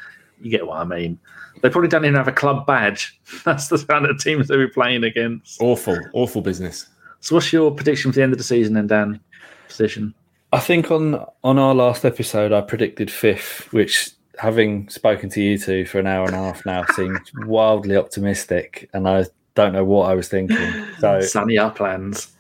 [0.41, 1.19] you get what I mean.
[1.63, 3.19] They probably don't even have a club badge.
[3.45, 5.61] That's the kind of teams they were playing against.
[5.61, 6.87] Awful, awful business.
[7.21, 9.21] So, what's your prediction for the end of the season, then, Dan?
[9.69, 10.15] Position.
[10.53, 15.59] I think on on our last episode, I predicted fifth, which having spoken to you
[15.59, 19.85] two for an hour and a half now seems wildly optimistic, and I don't know
[19.85, 20.57] what I was thinking.
[20.99, 22.33] So Sunny uplands.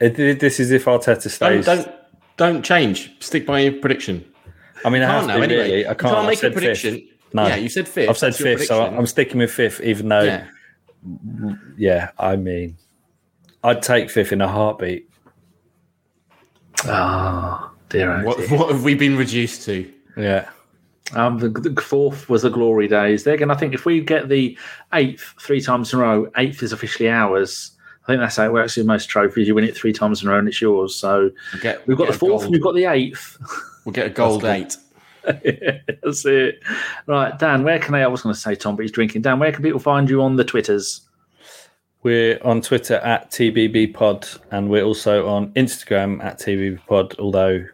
[0.00, 1.64] it, it- this is if Arteta Don't, stays.
[1.66, 1.88] don't
[2.36, 3.12] don't change.
[3.20, 4.24] Stick by your prediction.
[4.84, 5.62] I mean, I have Can't to anyway.
[5.70, 5.84] really.
[5.86, 6.14] I can't.
[6.14, 6.62] can't make a said fifth.
[6.62, 7.08] prediction.
[7.32, 7.46] No.
[7.46, 8.08] Yeah, you said fifth.
[8.10, 8.84] I've said That's fifth, so.
[8.84, 10.46] I'm sticking with fifth, even though, yeah.
[11.76, 12.10] yeah.
[12.18, 12.76] I mean,
[13.64, 15.08] I'd take fifth in a heartbeat.
[16.84, 18.24] Oh, dear.
[18.24, 19.90] What, what have we been reduced to?
[20.16, 20.48] Yeah.
[21.14, 23.24] Um, the, the fourth was the glory days.
[23.24, 23.50] They're going.
[23.50, 24.58] I think if we get the
[24.92, 27.72] eighth three times in a row, eighth is officially ours.
[28.04, 29.48] I think that's how it works with most trophies.
[29.48, 30.94] You win it three times in a row, and it's yours.
[30.94, 33.38] So We'll get, we've got get the fourth, and we've got the eighth.
[33.84, 34.78] We'll get a gold That's
[35.24, 35.82] eight.
[36.02, 36.60] that's it.
[37.06, 37.62] Right, Dan.
[37.62, 38.02] Where can they?
[38.02, 39.22] I was going to say Tom, but he's drinking.
[39.22, 41.02] Dan, where can people find you on the twitters?
[42.02, 47.64] We're on Twitter at TBB Pod, and we're also on Instagram at TBB Pod, although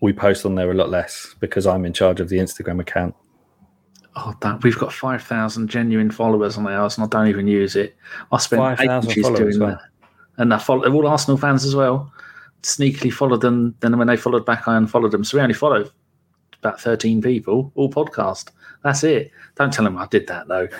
[0.00, 3.14] we post on there a lot less because I'm in charge of the Instagram account.
[4.16, 7.76] Oh, Dan, we've got five thousand genuine followers on ours, and I don't even use
[7.76, 7.96] it.
[8.32, 9.76] I spent 5,000 ages followers, doing wow.
[9.76, 9.80] that,
[10.38, 12.12] and I follow they're all Arsenal fans as well.
[12.62, 13.74] Sneakily followed them.
[13.80, 15.24] Then when they followed back, I unfollowed them.
[15.24, 15.88] So we only follow
[16.60, 18.50] about thirteen people, all podcast.
[18.88, 19.30] That's it.
[19.56, 20.68] Don't tell them I did that though.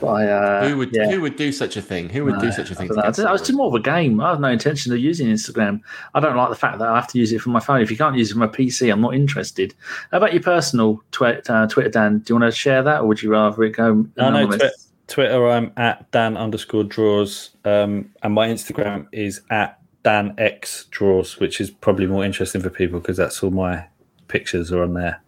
[0.00, 1.10] But I, uh, Who would yeah.
[1.10, 2.08] who would do such a thing?
[2.10, 2.86] Who would No, do such a thing?
[2.86, 4.20] don't to I was just more of a game.
[4.20, 5.80] I have no intention of using Instagram.
[6.14, 7.80] I don't like the fact that I have to use it from my phone.
[7.82, 9.74] If you can't use it from a PC, I'm not interested.
[10.12, 12.18] How about your personal twi- uh, Twitter, Dan?
[12.20, 13.94] Do you want to share that, or would you rather it go?
[13.94, 14.58] No, no, anonymous?
[14.58, 14.70] Twi-
[15.08, 21.40] Twitter, I'm at Dan underscore draws, um, and my Instagram is at Dan X draws,
[21.40, 23.86] which is probably more interesting for people because that's all my
[24.28, 25.20] pictures are on there.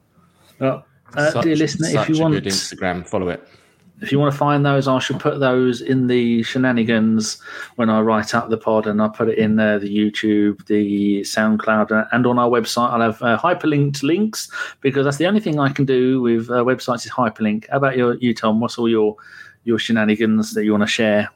[0.61, 0.87] Well,
[1.17, 3.47] uh, Such- dear listener, if you want, Instagram, follow it.
[4.01, 7.39] if you want to find those, I shall put those in the shenanigans
[7.77, 11.21] when I write up the pod, and I put it in there, the YouTube, the
[11.21, 12.91] SoundCloud, uh, and on our website.
[12.91, 16.65] I'll have uh, hyperlinked links because that's the only thing I can do with uh,
[16.65, 17.69] websites is hyperlink.
[17.71, 18.61] How about your, you, Tom?
[18.61, 19.17] What's all your
[19.65, 21.29] your shenanigans that you want to share?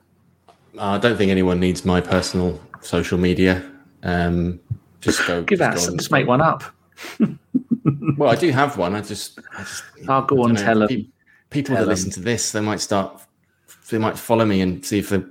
[0.77, 3.62] Uh, I don't think anyone needs my personal social media.
[4.03, 4.59] Um,
[5.01, 5.43] just go.
[5.44, 6.65] Give just that, go on- just make one up.
[8.16, 8.94] Well, I do have one.
[8.94, 10.89] I just, I just I'll go on tell them.
[10.89, 11.06] pe-
[11.51, 13.20] People Tell that listen to this, they might start.
[13.89, 15.23] They might follow me and see if they,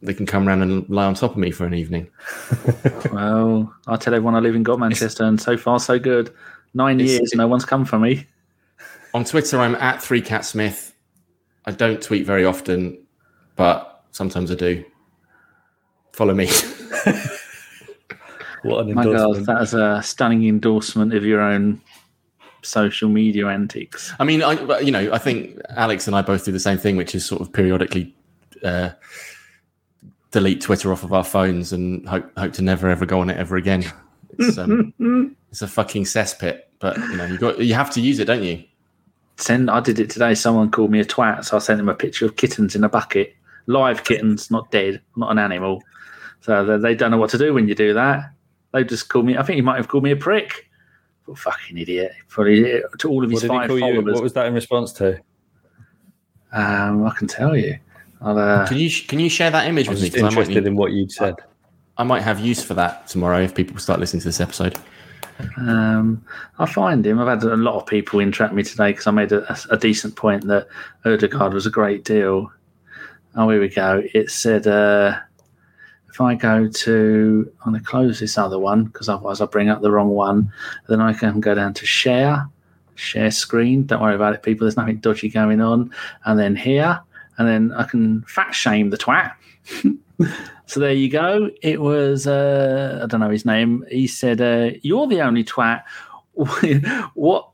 [0.00, 2.08] they can come around and lie on top of me for an evening.
[3.12, 6.32] Well, I'll tell everyone I live in God, Manchester, and so far so good.
[6.74, 8.26] Nine years, no one's come for me.
[9.14, 10.94] On Twitter, I'm at three cat smith.
[11.66, 12.98] I don't tweet very often,
[13.56, 14.84] but sometimes I do.
[16.12, 16.48] Follow me.
[18.64, 21.80] What an My God, that is a stunning endorsement of your own
[22.62, 24.12] social media antics.
[24.18, 26.96] I mean, I you know, I think Alex and I both do the same thing,
[26.96, 28.14] which is sort of periodically
[28.62, 28.90] uh,
[30.30, 33.36] delete Twitter off of our phones and hope hope to never ever go on it
[33.36, 33.84] ever again.
[34.38, 34.94] It's um,
[35.50, 38.42] it's a fucking cesspit, but you know, you got you have to use it, don't
[38.42, 38.64] you?
[39.36, 39.70] Send.
[39.70, 40.34] I did it today.
[40.34, 42.88] Someone called me a twat, so I sent him a picture of kittens in a
[42.88, 43.34] bucket,
[43.66, 45.82] live kittens, not dead, not an animal.
[46.40, 48.33] So they, they don't know what to do when you do that.
[48.74, 49.38] They just called me.
[49.38, 50.68] I think he might have called me a prick.
[51.26, 52.12] But fucking idiot!
[52.28, 53.86] Probably to all of his did five call you?
[53.86, 54.14] followers.
[54.14, 55.18] What was that in response to?
[56.52, 57.78] um, I can tell you.
[58.20, 60.08] I'll, uh, Can you can you share that image I with was me?
[60.10, 61.36] just 'Cause I might, interested need, in what you'd said.
[61.96, 64.76] I might have use for that tomorrow if people start listening to this episode.
[65.56, 66.24] Um,
[66.58, 67.18] I find him.
[67.20, 70.16] I've had a lot of people interact me today because I made a, a decent
[70.16, 70.68] point that
[71.04, 72.50] Ødegaard was a great deal.
[73.36, 74.02] Oh, here we go.
[74.14, 75.18] It said, uh,
[76.14, 79.68] if I go to, I'm going to close this other one because otherwise I'll bring
[79.68, 80.52] up the wrong one.
[80.86, 82.48] Then I can go down to share,
[82.94, 83.84] share screen.
[83.84, 84.64] Don't worry about it, people.
[84.64, 85.90] There's nothing dodgy going on.
[86.24, 87.00] And then here,
[87.36, 89.32] and then I can fat shame the twat.
[90.66, 91.50] so there you go.
[91.62, 93.84] It was, uh, I don't know his name.
[93.90, 95.82] He said, uh, You're the only twat.
[97.14, 97.48] what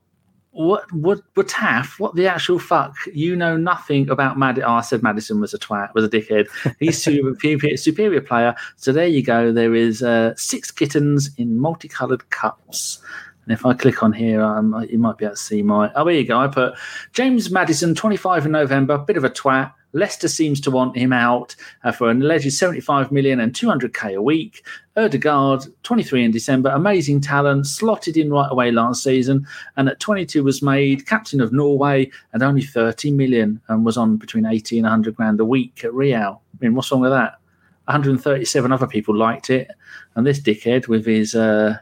[0.61, 2.95] what what what taff what the actual fuck?
[3.13, 6.49] You know nothing about Mad oh, I said Maddison was a twat was a dickhead.
[6.79, 8.55] He's superior, superior player.
[8.77, 9.53] So there you go.
[9.53, 13.01] There is uh, six kittens in multicolored cups.
[13.45, 16.05] And if I click on here um, you might be able to see my oh
[16.05, 16.39] there you go.
[16.39, 16.75] I put
[17.13, 21.57] James Maddison, 25 in November bit of a twat Leicester seems to want him out
[21.85, 24.65] uh, for an alleged 75 million and 200k a week.
[24.97, 29.47] Ødegaard, 23 in December, amazing talent, slotted in right away last season,
[29.77, 34.17] and at 22 was made captain of Norway and only 30 million and was on
[34.17, 36.43] between 80 and 100 grand a week at Real.
[36.55, 37.39] I mean, what's wrong with that?
[37.87, 39.71] 137 other people liked it,
[40.15, 41.77] and this dickhead with his uh,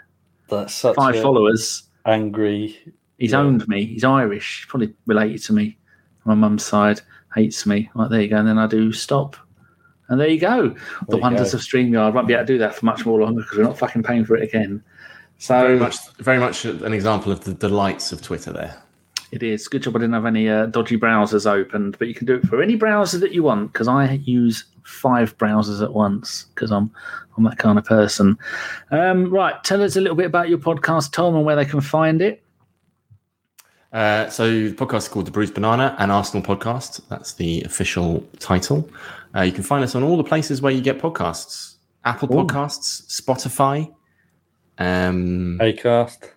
[0.49, 2.79] five followers, angry.
[3.19, 3.41] He's yeah.
[3.41, 3.85] owned me.
[3.85, 4.67] He's Irish.
[4.69, 5.77] Probably related to me
[6.25, 7.03] on my mum's side
[7.35, 7.91] hates me.
[7.95, 8.37] Right, there you go.
[8.37, 9.37] And then I do stop.
[10.09, 10.75] And there you go.
[11.09, 11.59] the wonders go.
[11.59, 12.15] of StreamYard.
[12.15, 14.25] Won't be able to do that for much more longer because we're not fucking paying
[14.25, 14.83] for it again.
[15.39, 18.83] So very much, very much an example of the delights of Twitter there.
[19.31, 19.69] It is.
[19.69, 22.47] Good job I didn't have any uh, dodgy browsers opened, but you can do it
[22.47, 26.91] for any browser that you want because I use five browsers at once because I'm
[27.37, 28.39] I'm that kind of person.
[28.91, 31.83] Um, right, tell us a little bit about your podcast, Tom, and where they can
[31.83, 32.43] find it.
[33.93, 37.01] Uh, so the podcast is called the Bruised Banana and Arsenal Podcast.
[37.09, 38.89] That's the official title.
[39.35, 42.45] Uh, you can find us on all the places where you get podcasts: Apple Ooh.
[42.45, 43.91] Podcasts, Spotify,
[44.79, 46.31] um, Acast.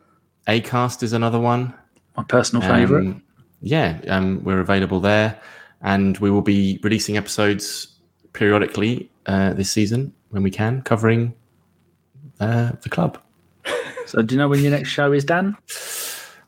[0.47, 1.73] Acast is another one.
[2.15, 3.07] My personal favorite.
[3.07, 3.23] Um,
[3.61, 5.39] yeah, um, we're available there,
[5.81, 7.87] and we will be releasing episodes
[8.33, 11.33] periodically uh, this season when we can, covering
[12.39, 13.19] uh, the club.
[14.07, 15.55] So, do you know when your next show is, Dan?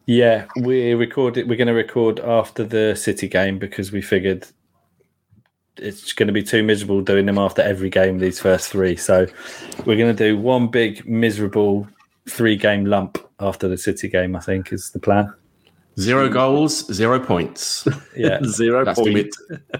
[0.05, 1.49] Yeah, we recorded.
[1.49, 4.47] We're going to record after the City game because we figured
[5.77, 8.19] it's going to be too miserable doing them after every game.
[8.19, 9.27] These first three, so
[9.85, 11.87] we're going to do one big miserable
[12.29, 14.35] three game lump after the City game.
[14.35, 15.33] I think is the plan.
[15.99, 17.87] Zero goals, zero points.
[18.15, 19.31] Yeah, zero that's Gonna be,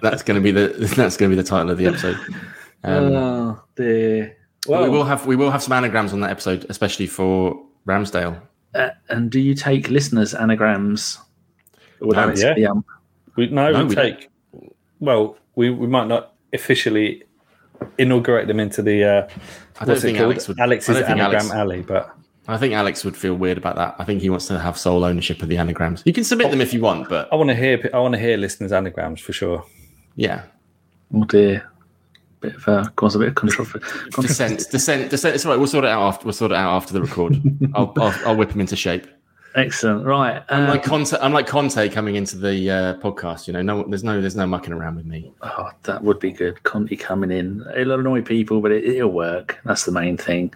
[0.02, 2.18] that's going to be the that's going to be the title of the episode.
[2.84, 4.38] Um, oh dear.
[4.68, 8.42] Well, we will have we will have some anagrams on that episode, especially for Ramsdale.
[8.74, 11.20] Uh, and do you take listeners' anagrams?
[12.00, 12.54] Without yeah.
[12.54, 12.86] The, um...
[13.36, 14.30] we, no, no, we, we take.
[14.52, 14.76] Don't.
[15.00, 17.24] Well, we, we might not officially
[17.98, 19.04] inaugurate them into the.
[19.04, 19.30] Uh,
[19.80, 22.16] I don't think Alex would, Alex's anagram Alex, alley, but
[22.48, 23.96] I think Alex would feel weird about that.
[24.00, 26.04] I think he wants to have sole ownership of the anagrams.
[26.06, 27.90] You can submit oh, them if you want, but I want to hear.
[27.94, 29.66] I want to hear listeners' anagrams for sure.
[30.16, 30.44] Yeah.
[31.14, 31.70] Oh dear
[32.44, 33.80] bit of uh, cause a bit of controversy.
[34.22, 35.36] Descent, descent, descent.
[35.36, 35.58] It's all right.
[35.58, 36.26] We'll sort it out after.
[36.26, 37.42] We'll sort it out after the record.
[37.74, 39.08] I'll, I'll, I'll whip him into shape.
[39.56, 40.06] Excellent.
[40.06, 40.38] Right.
[40.50, 41.14] Um, I'm like Conte.
[41.22, 43.46] I'm like Conte coming into the uh, podcast.
[43.46, 45.32] You know, no, there's no, there's no mucking around with me.
[45.44, 46.64] Oh, that would be good.
[46.64, 47.64] Conte coming in.
[47.76, 49.60] It'll annoy people, but it, will work.
[49.64, 50.54] That's the main thing.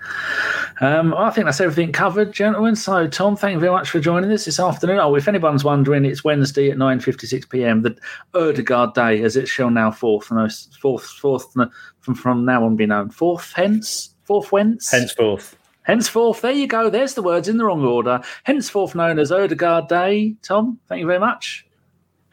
[0.82, 2.76] Um, I think that's everything covered, gentlemen.
[2.76, 5.00] So, Tom, thank you very much for joining us this afternoon.
[5.00, 7.84] Oh, if anyone's wondering, it's Wednesday at 9:56 p.m.
[7.84, 7.96] The
[8.34, 10.48] Ødegaard Day, as it shall now forth, no,
[10.82, 11.54] fourth, fourth
[12.00, 13.12] from from now on be known.
[13.12, 15.56] Fourth, hence, fourth, whence, henceforth.
[15.88, 16.90] Henceforth, there you go.
[16.90, 18.20] There's the words in the wrong order.
[18.44, 20.36] Henceforth known as Ødegaard Day.
[20.44, 21.66] Tom, thank you very much.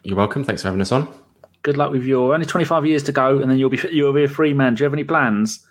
[0.02, 0.43] You're welcome.
[0.43, 1.09] Thanks for having us on.
[1.62, 4.24] Good luck with your only 25 years to go, and then you'll be you'll be
[4.24, 4.74] a free man.
[4.74, 5.64] Do you have any plans?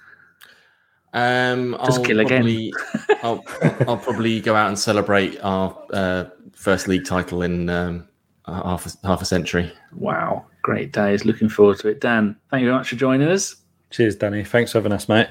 [1.12, 2.74] Um, Just I'll kill probably.
[3.22, 3.44] I'll,
[3.88, 8.08] I'll probably go out and celebrate our uh, first league title in um,
[8.48, 9.72] half a, half a century.
[9.92, 11.26] Wow, great days.
[11.26, 12.00] Looking forward to it.
[12.00, 13.58] Dan, thank you very much for joining us.
[13.92, 14.46] Cheers, Danny.
[14.46, 15.28] Thanks for having us, mate.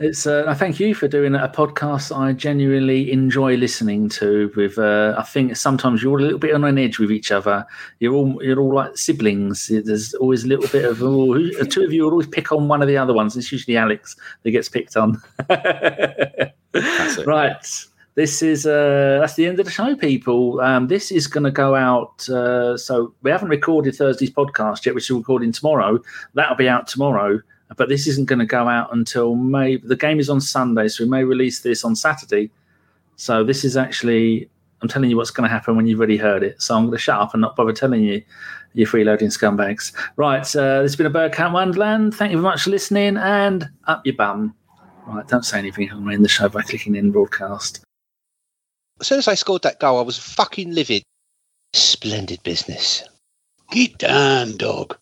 [0.00, 4.52] It's uh, I thank you for doing a podcast I genuinely enjoy listening to.
[4.54, 7.66] With uh, I think sometimes you're a little bit on an edge with each other.
[7.98, 9.66] You're all you're all like siblings.
[9.66, 12.68] There's always a little bit of oh, who, two of you will always pick on
[12.68, 13.36] one of the other ones.
[13.36, 14.14] It's usually Alex
[14.44, 15.20] that gets picked on.
[17.26, 17.66] right.
[18.14, 20.60] This is uh, that's the end of the show, people.
[20.60, 22.28] Um, this is going to go out.
[22.28, 24.94] Uh, so we haven't recorded Thursday's podcast yet.
[24.94, 26.00] We're still recording tomorrow.
[26.34, 27.40] That'll be out tomorrow
[27.76, 29.76] but this isn't going to go out until May.
[29.76, 32.50] The game is on Sunday, so we may release this on Saturday.
[33.16, 34.48] So this is actually,
[34.80, 36.60] I'm telling you what's going to happen when you've already heard it.
[36.62, 38.22] So I'm going to shut up and not bother telling you,
[38.74, 39.92] you freeloading scumbags.
[40.16, 42.14] Right, uh, this has been a Bergkamp Wonderland.
[42.14, 44.54] Thank you very much for listening, and up your bum.
[45.06, 45.90] Right, don't say anything.
[45.90, 47.84] I'm in the show by clicking in broadcast.
[49.00, 51.02] As soon as I scored that goal, I was fucking livid.
[51.72, 53.04] Splendid business.
[53.70, 54.96] Get down, dog.